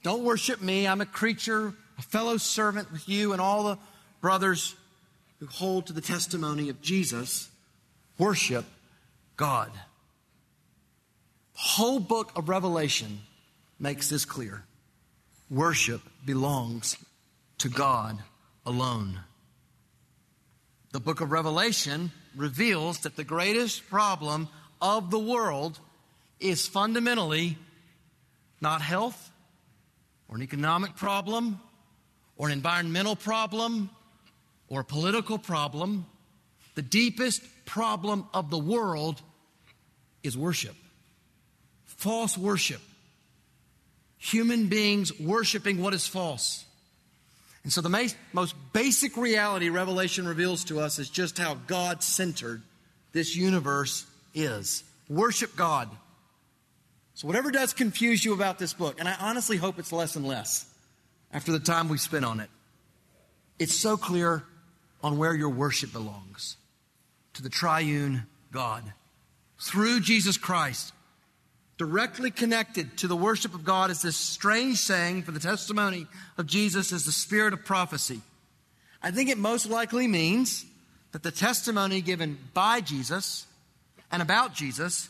don't 0.03 0.25
worship 0.25 0.63
me. 0.63 0.87
I'm 0.87 1.01
a 1.01 1.07
creature, 1.07 1.75
a 1.99 2.03
fellow 2.03 2.37
servant 2.37 2.93
with 2.93 3.09
you 3.09 3.33
and 3.33 3.41
all 3.41 3.65
the 3.65 3.79
brothers 4.21 4.75
who 5.41 5.47
hold 5.47 5.87
to 5.87 5.93
the 5.93 6.01
testimony 6.01 6.69
of 6.69 6.81
Jesus. 6.81 7.49
Worship 8.19 8.65
God. 9.37 9.71
The 11.55 11.63
whole 11.63 12.01
book 12.01 12.33
of 12.37 12.49
Revelation 12.49 13.21
makes 13.79 14.09
this 14.09 14.25
clear 14.25 14.65
worship 15.51 16.01
belongs 16.25 16.97
to 17.59 17.69
God 17.69 18.19
alone. 18.65 19.21
The 20.93 21.01
book 21.01 21.21
of 21.21 21.31
Revelation 21.31 22.11
reveals 22.35 23.01
that 23.01 23.17
the 23.17 23.25
greatest 23.25 23.89
problem 23.89 24.49
of 24.81 25.11
the 25.11 25.19
world 25.19 25.79
is 26.41 26.67
fundamentally 26.67 27.57
not 28.61 28.83
health 28.83 29.31
or 30.29 30.37
an 30.37 30.43
economic 30.43 30.97
problem 30.97 31.61
or 32.37 32.49
an 32.49 32.53
environmental 32.53 33.17
problem 33.17 33.91
or 34.69 34.81
a 34.81 34.85
political 34.85 35.39
problem. 35.39 36.07
The 36.75 36.83
deepest 36.83 37.43
problem 37.65 38.27
of 38.35 38.51
the 38.51 38.59
world 38.59 39.23
is 40.23 40.37
worship, 40.37 40.77
false 41.85 42.37
worship 42.37 42.81
human 44.19 44.67
beings 44.67 45.19
worshiping 45.21 45.81
what 45.81 45.95
is 45.95 46.07
false. 46.07 46.65
And 47.63 47.73
so, 47.73 47.81
the 47.81 48.15
most 48.33 48.55
basic 48.73 49.17
reality 49.17 49.69
Revelation 49.71 50.27
reveals 50.27 50.65
to 50.65 50.81
us 50.81 50.99
is 50.99 51.11
just 51.11 51.37
how 51.37 51.55
God 51.67 52.03
centered 52.03 52.63
this 53.13 53.35
universe 53.35 54.07
is. 54.35 54.85
Worship 55.09 55.57
God. 55.57 55.89
So, 57.17 57.27
whatever 57.27 57.51
does 57.51 57.73
confuse 57.73 58.23
you 58.23 58.35
about 58.35 58.59
this 58.59 58.75
book, 58.75 59.01
and 59.01 59.09
I 59.09 59.17
honestly 59.19 59.57
hope 59.57 59.79
it's 59.79 59.91
less 59.91 60.17
and 60.17 60.27
less 60.27 60.67
after 61.33 61.51
the 61.51 61.59
time 61.59 61.89
we 61.89 61.97
spent 61.97 62.27
on 62.27 62.41
it, 62.41 62.51
it's 63.59 63.75
so 63.75 63.97
clear 63.97 64.45
on 65.03 65.17
where 65.17 65.35
your 65.35 65.49
worship 65.49 65.95
belongs 65.95 66.59
to 67.33 67.43
the 67.43 67.49
triune 67.49 68.27
God 68.53 68.93
through 69.59 70.01
Jesus 70.01 70.37
Christ 70.37 70.93
directly 71.79 72.31
connected 72.31 72.99
to 72.99 73.09
the 73.09 73.17
worship 73.17 73.55
of 73.55 73.65
God 73.65 73.91
is 73.91 74.03
this 74.03 74.17
strange 74.19 74.77
saying 74.77 75.23
for 75.23 75.33
the 75.33 75.41
testimony 75.41 76.07
of 76.37 76.47
Jesus 76.47 76.93
is 76.93 77.07
the 77.07 77.13
spirit 77.13 77.55
of 77.55 77.65
prophecy. 77.65 78.21
I 79.03 79.11
think 79.11 79.31
it 79.31 79.39
most 79.39 79.71
likely 79.71 80.07
means 80.07 80.67
that 81.13 81.23
the 81.23 81.31
testimony 81.31 82.03
given 82.03 82.37
by 82.53 82.83
Jesus 82.83 83.47
and 84.13 84.21
about 84.21 84.53
Jesus 84.53 85.09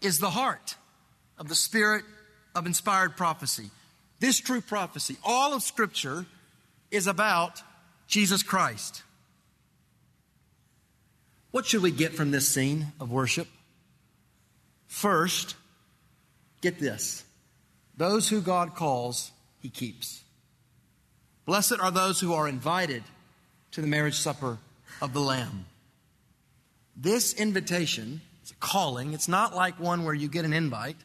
is 0.00 0.20
the 0.20 0.30
heart 0.30 0.76
of 1.38 1.48
the 1.48 1.54
spirit 1.54 2.04
of 2.54 2.66
inspired 2.66 3.16
prophecy. 3.16 3.70
This 4.20 4.38
true 4.38 4.60
prophecy, 4.60 5.16
all 5.24 5.54
of 5.54 5.62
Scripture, 5.62 6.26
is 6.90 7.06
about 7.06 7.62
Jesus 8.06 8.42
Christ. 8.42 9.02
What 11.50 11.66
should 11.66 11.82
we 11.82 11.90
get 11.90 12.14
from 12.14 12.30
this 12.30 12.48
scene 12.48 12.88
of 13.00 13.10
worship? 13.10 13.48
First, 14.86 15.56
Get 16.64 16.78
this 16.78 17.26
those 17.94 18.26
who 18.30 18.40
God 18.40 18.74
calls, 18.74 19.32
he 19.60 19.68
keeps. 19.68 20.22
Blessed 21.44 21.78
are 21.78 21.90
those 21.90 22.18
who 22.18 22.32
are 22.32 22.48
invited 22.48 23.02
to 23.72 23.82
the 23.82 23.86
marriage 23.86 24.16
supper 24.16 24.56
of 25.02 25.12
the 25.12 25.20
Lamb. 25.20 25.66
This 26.96 27.34
invitation 27.34 28.22
is 28.42 28.52
a 28.52 28.54
calling. 28.54 29.12
It's 29.12 29.28
not 29.28 29.54
like 29.54 29.78
one 29.78 30.04
where 30.04 30.14
you 30.14 30.26
get 30.26 30.46
an 30.46 30.54
invite 30.54 30.96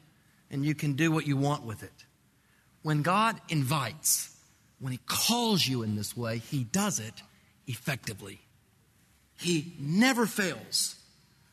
and 0.51 0.65
you 0.65 0.75
can 0.75 0.93
do 0.93 1.11
what 1.11 1.27
you 1.27 1.37
want 1.37 1.63
with 1.63 1.83
it. 1.83 2.05
when 2.81 3.01
God 3.01 3.39
invites, 3.49 4.35
when 4.79 4.91
He 4.91 4.99
calls 5.05 5.67
you 5.67 5.83
in 5.83 5.95
this 5.95 6.15
way, 6.15 6.37
He 6.37 6.63
does 6.63 6.99
it 6.99 7.13
effectively. 7.67 8.39
He 9.37 9.73
never 9.79 10.25
fails 10.25 10.95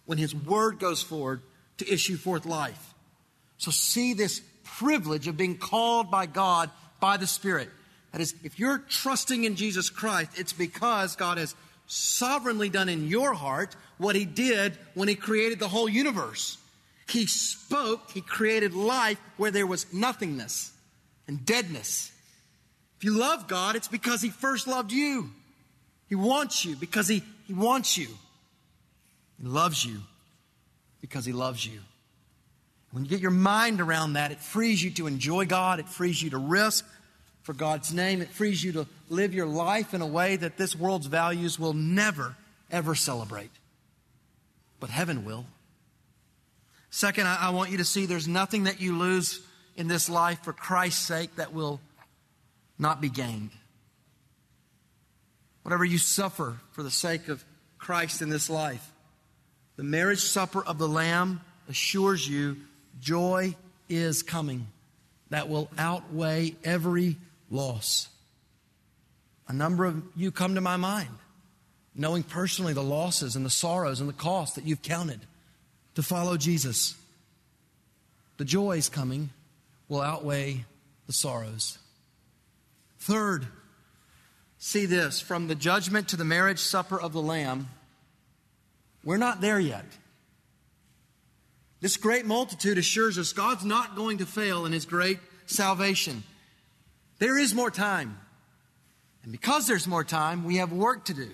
when 0.05 0.19
His 0.19 0.35
word 0.35 0.79
goes 0.79 1.03
forward 1.03 1.43
to 1.79 1.93
issue 1.93 2.17
forth 2.17 2.47
life. 2.47 2.95
So 3.59 3.71
see 3.71 4.15
this 4.15 4.41
privilege 4.65 5.29
of 5.29 5.37
being 5.37 5.57
called 5.59 6.11
by 6.11 6.27
God 6.27 6.71
by 7.01 7.17
the 7.17 7.27
Spirit. 7.27 7.71
That 8.13 8.21
is, 8.21 8.35
if 8.45 8.59
you're 8.59 8.79
trusting 8.79 9.45
in 9.45 9.57
Jesus 9.57 9.91
Christ, 9.91 10.31
it's 10.37 10.53
because 10.53 11.17
God 11.17 11.39
has 11.39 11.55
sovereignly 11.87 12.69
done 12.69 12.89
in 12.89 13.09
your 13.09 13.35
heart 13.35 13.77
what 13.99 14.17
He 14.17 14.25
did 14.25 14.79
when 14.95 15.09
He 15.09 15.15
created 15.15 15.59
the 15.59 15.69
whole 15.69 15.89
universe. 15.89 16.59
He 17.09 17.27
spoke, 17.27 18.11
He 18.11 18.21
created 18.21 18.75
life 18.75 19.21
where 19.37 19.51
there 19.51 19.67
was 19.67 19.93
nothingness 19.93 20.73
and 21.29 21.45
deadness. 21.45 22.13
If 22.99 23.05
you 23.05 23.13
love 23.13 23.47
God, 23.47 23.77
it's 23.77 23.89
because 23.89 24.23
He 24.23 24.31
first 24.31 24.67
loved 24.67 24.93
you. 24.93 25.31
He 26.09 26.15
wants 26.15 26.65
you 26.65 26.77
because 26.77 27.09
He, 27.09 27.23
he 27.47 27.53
wants 27.53 27.97
you. 27.97 28.09
He 29.41 29.47
loves 29.47 29.85
you 29.85 30.01
because 31.01 31.25
He 31.25 31.33
loves 31.33 31.65
you. 31.65 31.81
When 32.93 33.05
you 33.05 33.11
get 33.11 33.21
your 33.21 33.31
mind 33.31 33.81
around 33.81 34.15
that, 34.15 34.33
it 34.33 34.41
frees 34.41 34.83
you 34.83 34.91
to 34.93 35.07
enjoy 35.07 35.45
God, 35.45 35.81
it 35.81 35.89
frees 35.89 36.23
you 36.23 36.31
to 36.31 36.39
risk 36.39 36.87
for 37.43 37.53
God's 37.53 37.93
name, 37.93 38.23
it 38.23 38.29
frees 38.29 38.65
you 38.65 38.73
to 38.73 38.87
live 39.09 39.33
your 39.33 39.47
life 39.47 39.95
in 39.95 40.01
a 40.01 40.07
way 40.07 40.35
that 40.35 40.57
this 40.57 40.75
world's 40.75 41.07
values 41.07 41.59
will 41.61 41.75
never, 41.75 42.35
ever 42.71 42.95
celebrate. 42.95 43.51
But 44.81 44.91
heaven 44.91 45.25
will. 45.25 45.47
Second, 46.97 47.27
I, 47.27 47.49
I 47.49 47.51
want 47.51 47.71
you 47.71 47.77
to 47.77 47.85
see 47.85 48.07
there's 48.07 48.27
nothing 48.27 48.65
that 48.65 48.81
you 48.81 48.97
lose 48.97 49.43
in 49.77 49.87
this 49.87 50.09
life 50.09 50.43
for 50.43 50.55
Christ's 50.55 51.05
sake 51.05 51.37
that 51.37 51.53
will 51.53 51.79
not 52.79 53.03
be 53.03 53.11
gained. 53.11 53.51
Whatever 55.63 55.85
you 55.85 55.99
suffer 55.99 56.57
for 56.73 56.83
the 56.83 56.91
sake 56.91 57.29
of 57.29 57.45
Christ 57.77 58.23
in 58.23 58.31
this 58.31 58.49
life, 58.49 58.83
the 59.77 59.83
marriage 59.83 60.23
supper 60.23 60.65
of 60.65 60.79
the 60.79 60.89
Lamb 60.89 61.43
assures 61.69 62.27
you 62.27 62.57
joy 62.99 63.55
is 63.91 64.23
coming 64.23 64.67
that 65.29 65.51
will 65.51 65.69
outweigh 65.77 66.57
every 66.65 67.17
loss. 67.51 68.09
A 69.49 69.53
number 69.53 69.85
of 69.85 70.03
you 70.17 70.31
come 70.31 70.55
to 70.55 70.63
my 70.63 70.79
mind, 70.79 71.11
knowing 71.95 72.23
personally 72.23 72.73
the 72.73 72.83
losses 72.83 73.37
and 73.37 73.45
the 73.45 73.51
sorrows 73.51 74.01
and 74.01 74.09
the 74.09 74.15
costs 74.15 74.55
that 74.55 74.65
you've 74.65 74.81
counted 74.81 75.21
to 75.97 76.03
follow 76.03 76.37
Jesus. 76.37 76.95
The 78.37 78.45
joys 78.45 78.89
coming 78.89 79.31
will 79.89 80.03
outweigh 80.03 80.65
the 81.07 81.13
sorrows. 81.13 81.79
Third, 82.99 83.47
see 84.59 84.87
this 84.87 85.21
from 85.21 85.49
the 85.49 85.55
judgment 85.55 86.09
to 86.09 86.17
the 86.17 86.25
marriage 86.25 86.59
supper 86.59 87.01
of 87.01 87.13
the 87.13 87.23
Lamb, 87.23 87.69
we're 89.05 89.17
not 89.17 89.41
there 89.41 89.59
yet. 89.59 89.87
This 91.81 91.97
great 91.97 92.27
multitude 92.27 92.79
assures 92.79 93.19
us 93.19 93.33
God's 93.33 93.65
not 93.65 93.97
going 93.97 94.19
to 94.19 94.27
fail 94.27 94.67
in 94.67 94.73
his 94.73 94.85
great 94.85 95.19
salvation. 95.47 96.25
There 97.19 97.39
is 97.39 97.55
more 97.55 97.71
time. 97.71 98.19
And 99.23 99.33
because 99.33 99.67
there's 99.67 99.87
more 99.87 100.05
time, 100.05 100.45
we 100.45 100.57
have 100.57 100.73
work 100.73 101.07
to 101.07 101.15
do. 101.15 101.31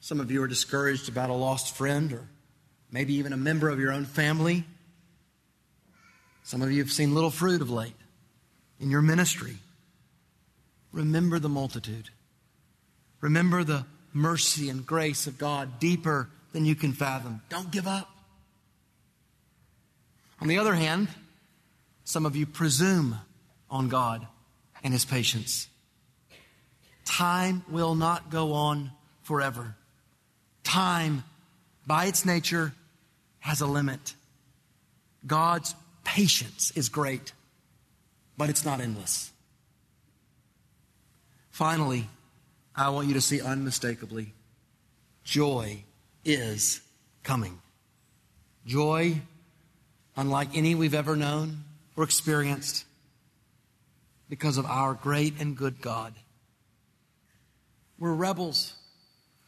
Some 0.00 0.20
of 0.20 0.30
you 0.30 0.42
are 0.42 0.48
discouraged 0.48 1.08
about 1.08 1.30
a 1.30 1.34
lost 1.34 1.74
friend 1.76 2.12
or 2.12 2.28
maybe 2.94 3.14
even 3.14 3.32
a 3.32 3.36
member 3.36 3.68
of 3.68 3.80
your 3.80 3.90
own 3.90 4.04
family. 4.04 4.62
Some 6.44 6.62
of 6.62 6.70
you 6.70 6.78
have 6.78 6.92
seen 6.92 7.12
little 7.12 7.28
fruit 7.28 7.60
of 7.60 7.68
late 7.68 7.96
in 8.78 8.88
your 8.88 9.02
ministry. 9.02 9.56
Remember 10.92 11.40
the 11.40 11.48
multitude. 11.48 12.10
Remember 13.20 13.64
the 13.64 13.84
mercy 14.12 14.68
and 14.70 14.86
grace 14.86 15.26
of 15.26 15.38
God 15.38 15.80
deeper 15.80 16.30
than 16.52 16.64
you 16.64 16.76
can 16.76 16.92
fathom. 16.92 17.42
Don't 17.48 17.72
give 17.72 17.88
up. 17.88 18.08
On 20.40 20.46
the 20.46 20.58
other 20.58 20.74
hand, 20.74 21.08
some 22.04 22.24
of 22.24 22.36
you 22.36 22.46
presume 22.46 23.18
on 23.68 23.88
God 23.88 24.24
and 24.84 24.92
His 24.92 25.04
patience. 25.04 25.66
Time 27.04 27.64
will 27.68 27.96
not 27.96 28.30
go 28.30 28.52
on 28.52 28.92
forever. 29.22 29.74
Time, 30.62 31.24
by 31.88 32.04
its 32.04 32.24
nature, 32.24 32.72
has 33.44 33.60
a 33.60 33.66
limit. 33.66 34.14
God's 35.26 35.74
patience 36.02 36.72
is 36.74 36.88
great, 36.88 37.34
but 38.38 38.48
it's 38.48 38.64
not 38.64 38.80
endless. 38.80 39.30
Finally, 41.50 42.08
I 42.74 42.88
want 42.88 43.06
you 43.06 43.14
to 43.14 43.20
see 43.20 43.42
unmistakably 43.42 44.32
joy 45.24 45.84
is 46.24 46.80
coming. 47.22 47.60
Joy 48.64 49.20
unlike 50.16 50.56
any 50.56 50.74
we've 50.74 50.94
ever 50.94 51.14
known 51.14 51.64
or 51.96 52.04
experienced 52.04 52.86
because 54.30 54.56
of 54.56 54.64
our 54.64 54.94
great 54.94 55.38
and 55.38 55.54
good 55.54 55.82
God. 55.82 56.14
We're 57.98 58.14
rebels. 58.14 58.72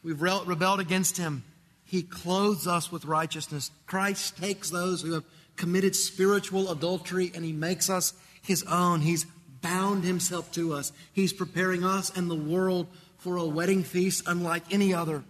We've 0.03 0.21
rebelled 0.21 0.79
against 0.79 1.17
Him. 1.17 1.43
He 1.87 2.03
clothes 2.03 2.67
us 2.67 2.91
with 2.91 3.05
righteousness. 3.05 3.71
Christ 3.85 4.37
takes 4.37 4.69
those 4.69 5.01
who 5.01 5.13
have 5.13 5.23
committed 5.55 5.95
spiritual 5.95 6.69
adultery 6.69 7.31
and 7.33 7.45
He 7.45 7.53
makes 7.53 7.89
us 7.89 8.13
His 8.41 8.63
own. 8.63 8.99
He's 8.99 9.25
bound 9.61 10.03
Himself 10.03 10.51
to 10.51 10.73
us. 10.73 10.91
He's 11.13 11.31
preparing 11.31 11.85
us 11.85 12.15
and 12.15 12.29
the 12.29 12.35
world 12.35 12.87
for 13.19 13.37
a 13.37 13.45
wedding 13.45 13.83
feast 13.83 14.23
unlike 14.27 14.63
any 14.69 14.93
other. 14.93 15.23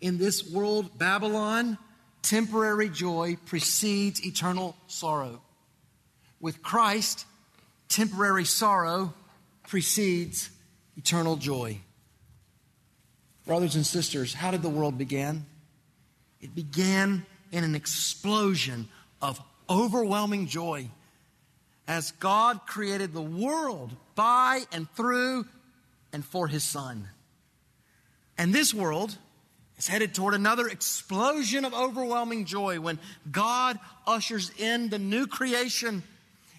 In 0.00 0.16
this 0.16 0.50
world, 0.50 0.98
Babylon, 0.98 1.76
temporary 2.22 2.88
joy 2.88 3.36
precedes 3.44 4.24
eternal 4.24 4.74
sorrow. 4.86 5.42
With 6.40 6.62
Christ, 6.62 7.26
temporary 7.88 8.46
sorrow 8.46 9.12
precedes 9.68 10.48
eternal 10.96 11.36
joy. 11.36 11.80
Brothers 13.46 13.76
and 13.76 13.86
sisters, 13.86 14.34
how 14.34 14.50
did 14.50 14.62
the 14.62 14.68
world 14.68 14.98
begin? 14.98 15.46
It 16.40 16.54
began 16.54 17.24
in 17.52 17.64
an 17.64 17.74
explosion 17.74 18.88
of 19.22 19.40
overwhelming 19.70 20.46
joy 20.48 20.88
as 21.88 22.12
God 22.12 22.66
created 22.66 23.12
the 23.12 23.22
world 23.22 23.92
by 24.16 24.62
and 24.72 24.90
through 24.90 25.46
and 26.12 26.24
for 26.24 26.48
his 26.48 26.64
son. 26.64 27.08
And 28.36 28.52
this 28.52 28.74
world 28.74 29.16
is 29.78 29.86
headed 29.86 30.14
toward 30.14 30.34
another 30.34 30.66
explosion 30.66 31.64
of 31.64 31.72
overwhelming 31.72 32.44
joy 32.44 32.80
when 32.80 32.98
God 33.30 33.78
ushers 34.06 34.50
in 34.58 34.88
the 34.88 34.98
new 34.98 35.26
creation 35.26 36.02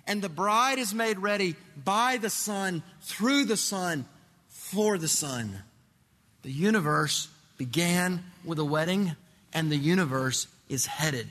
and 0.08 0.22
the 0.22 0.30
bride 0.30 0.80
is 0.80 0.94
made 0.94 1.20
ready 1.20 1.56
by 1.84 2.18
the 2.18 2.30
Son, 2.30 2.82
through 3.02 3.44
the 3.44 3.58
Son, 3.58 4.06
for 4.48 4.98
the 4.98 5.10
Son. 5.10 5.62
The 6.44 6.52
universe 6.52 7.28
began 7.58 8.24
with 8.46 8.60
a 8.60 8.66
wedding, 8.66 9.16
and 9.54 9.72
the 9.72 9.78
universe 9.78 10.48
is 10.70 10.86
headed 10.86 11.28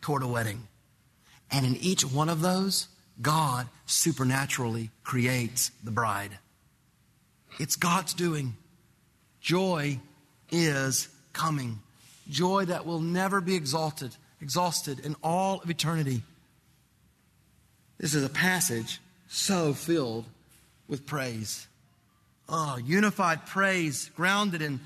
toward 0.00 0.22
a 0.22 0.28
wedding. 0.28 0.66
And 1.50 1.66
in 1.66 1.76
each 1.76 2.04
one 2.04 2.28
of 2.28 2.40
those, 2.40 2.88
God 3.20 3.68
supernaturally 3.86 4.90
creates 5.04 5.70
the 5.82 5.90
bride. 5.90 6.38
It's 7.58 7.76
God's 7.76 8.14
doing. 8.14 8.56
Joy 9.40 10.00
is 10.50 11.08
coming. 11.32 11.78
Joy 12.28 12.64
that 12.66 12.84
will 12.84 13.00
never 13.00 13.40
be 13.40 13.54
exalted, 13.54 14.14
exhausted 14.40 14.98
in 15.00 15.14
all 15.22 15.60
of 15.60 15.70
eternity. 15.70 16.22
This 17.98 18.14
is 18.14 18.24
a 18.24 18.28
passage 18.28 19.00
so 19.28 19.72
filled 19.72 20.26
with 20.88 21.06
praise. 21.06 21.66
Oh, 22.48 22.76
unified 22.76 23.46
praise 23.46 24.10
grounded 24.14 24.62
in, 24.62 24.80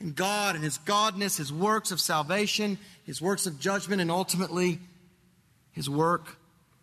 in 0.00 0.12
God 0.12 0.56
and 0.56 0.64
His 0.64 0.78
Godness, 0.78 1.38
His 1.38 1.52
works 1.52 1.90
of 1.90 2.00
salvation, 2.00 2.78
His 3.04 3.22
works 3.22 3.46
of 3.46 3.60
judgment, 3.60 4.00
and 4.00 4.10
ultimately 4.10 4.80
His 5.72 5.88
work 5.88 6.36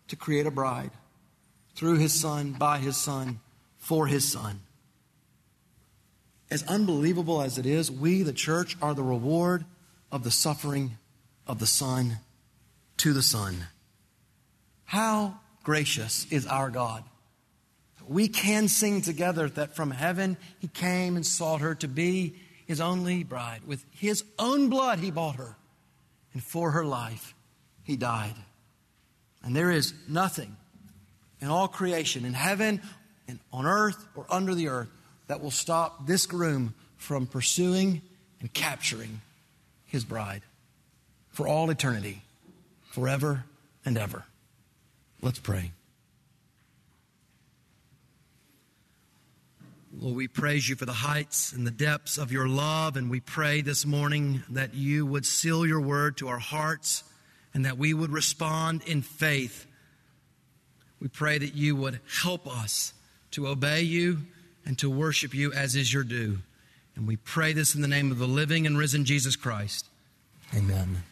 to 0.08 0.16
create 0.16 0.46
a 0.46 0.50
bride 0.50 0.90
through 1.74 1.98
His 1.98 2.18
Son, 2.18 2.52
by 2.52 2.78
His 2.78 2.96
Son, 2.96 3.40
for 3.78 4.06
His 4.06 4.30
Son. 4.30 4.60
As 6.50 6.62
unbelievable 6.64 7.42
as 7.42 7.58
it 7.58 7.66
is, 7.66 7.90
we, 7.90 8.22
the 8.22 8.32
church, 8.32 8.76
are 8.82 8.94
the 8.94 9.02
reward 9.02 9.64
of 10.10 10.24
the 10.24 10.30
suffering 10.30 10.98
of 11.46 11.58
the 11.58 11.66
Son 11.66 12.18
to 12.98 13.12
the 13.12 13.22
Son. 13.22 13.66
How 14.84 15.40
gracious 15.62 16.26
is 16.30 16.46
our 16.46 16.70
God. 16.70 17.04
We 18.08 18.28
can 18.28 18.68
sing 18.68 19.02
together 19.02 19.48
that 19.48 19.76
from 19.76 19.90
heaven 19.90 20.36
he 20.58 20.68
came 20.68 21.16
and 21.16 21.24
sought 21.24 21.60
her 21.60 21.74
to 21.76 21.88
be 21.88 22.34
his 22.66 22.80
only 22.80 23.24
bride. 23.24 23.62
With 23.66 23.84
his 23.90 24.24
own 24.38 24.68
blood 24.68 24.98
he 24.98 25.10
bought 25.10 25.36
her, 25.36 25.56
and 26.32 26.42
for 26.42 26.72
her 26.72 26.84
life 26.84 27.34
he 27.84 27.96
died. 27.96 28.34
And 29.42 29.54
there 29.54 29.70
is 29.70 29.92
nothing 30.08 30.56
in 31.40 31.48
all 31.48 31.68
creation, 31.68 32.24
in 32.24 32.34
heaven 32.34 32.80
and 33.26 33.38
on 33.52 33.66
earth 33.66 34.06
or 34.14 34.26
under 34.30 34.54
the 34.54 34.68
earth, 34.68 34.88
that 35.26 35.40
will 35.40 35.50
stop 35.50 36.06
this 36.06 36.26
groom 36.26 36.74
from 36.96 37.26
pursuing 37.26 38.02
and 38.40 38.52
capturing 38.52 39.20
his 39.86 40.04
bride 40.04 40.42
for 41.30 41.48
all 41.48 41.70
eternity, 41.70 42.22
forever 42.90 43.44
and 43.84 43.96
ever. 43.96 44.24
Let's 45.20 45.38
pray. 45.38 45.72
Lord, 49.94 50.16
we 50.16 50.28
praise 50.28 50.68
you 50.68 50.76
for 50.76 50.86
the 50.86 50.92
heights 50.92 51.52
and 51.52 51.66
the 51.66 51.70
depths 51.70 52.16
of 52.16 52.32
your 52.32 52.48
love, 52.48 52.96
and 52.96 53.10
we 53.10 53.20
pray 53.20 53.60
this 53.60 53.84
morning 53.84 54.42
that 54.48 54.74
you 54.74 55.04
would 55.04 55.26
seal 55.26 55.66
your 55.66 55.80
word 55.80 56.16
to 56.18 56.28
our 56.28 56.38
hearts 56.38 57.04
and 57.52 57.66
that 57.66 57.76
we 57.76 57.92
would 57.92 58.10
respond 58.10 58.82
in 58.86 59.02
faith. 59.02 59.66
We 60.98 61.08
pray 61.08 61.36
that 61.38 61.54
you 61.54 61.76
would 61.76 62.00
help 62.22 62.46
us 62.46 62.94
to 63.32 63.48
obey 63.48 63.82
you 63.82 64.20
and 64.64 64.78
to 64.78 64.88
worship 64.88 65.34
you 65.34 65.52
as 65.52 65.76
is 65.76 65.92
your 65.92 66.04
due. 66.04 66.38
And 66.96 67.06
we 67.06 67.16
pray 67.16 67.52
this 67.52 67.74
in 67.74 67.82
the 67.82 67.88
name 67.88 68.10
of 68.10 68.18
the 68.18 68.26
living 68.26 68.66
and 68.66 68.78
risen 68.78 69.04
Jesus 69.04 69.36
Christ. 69.36 69.86
Amen. 70.54 71.02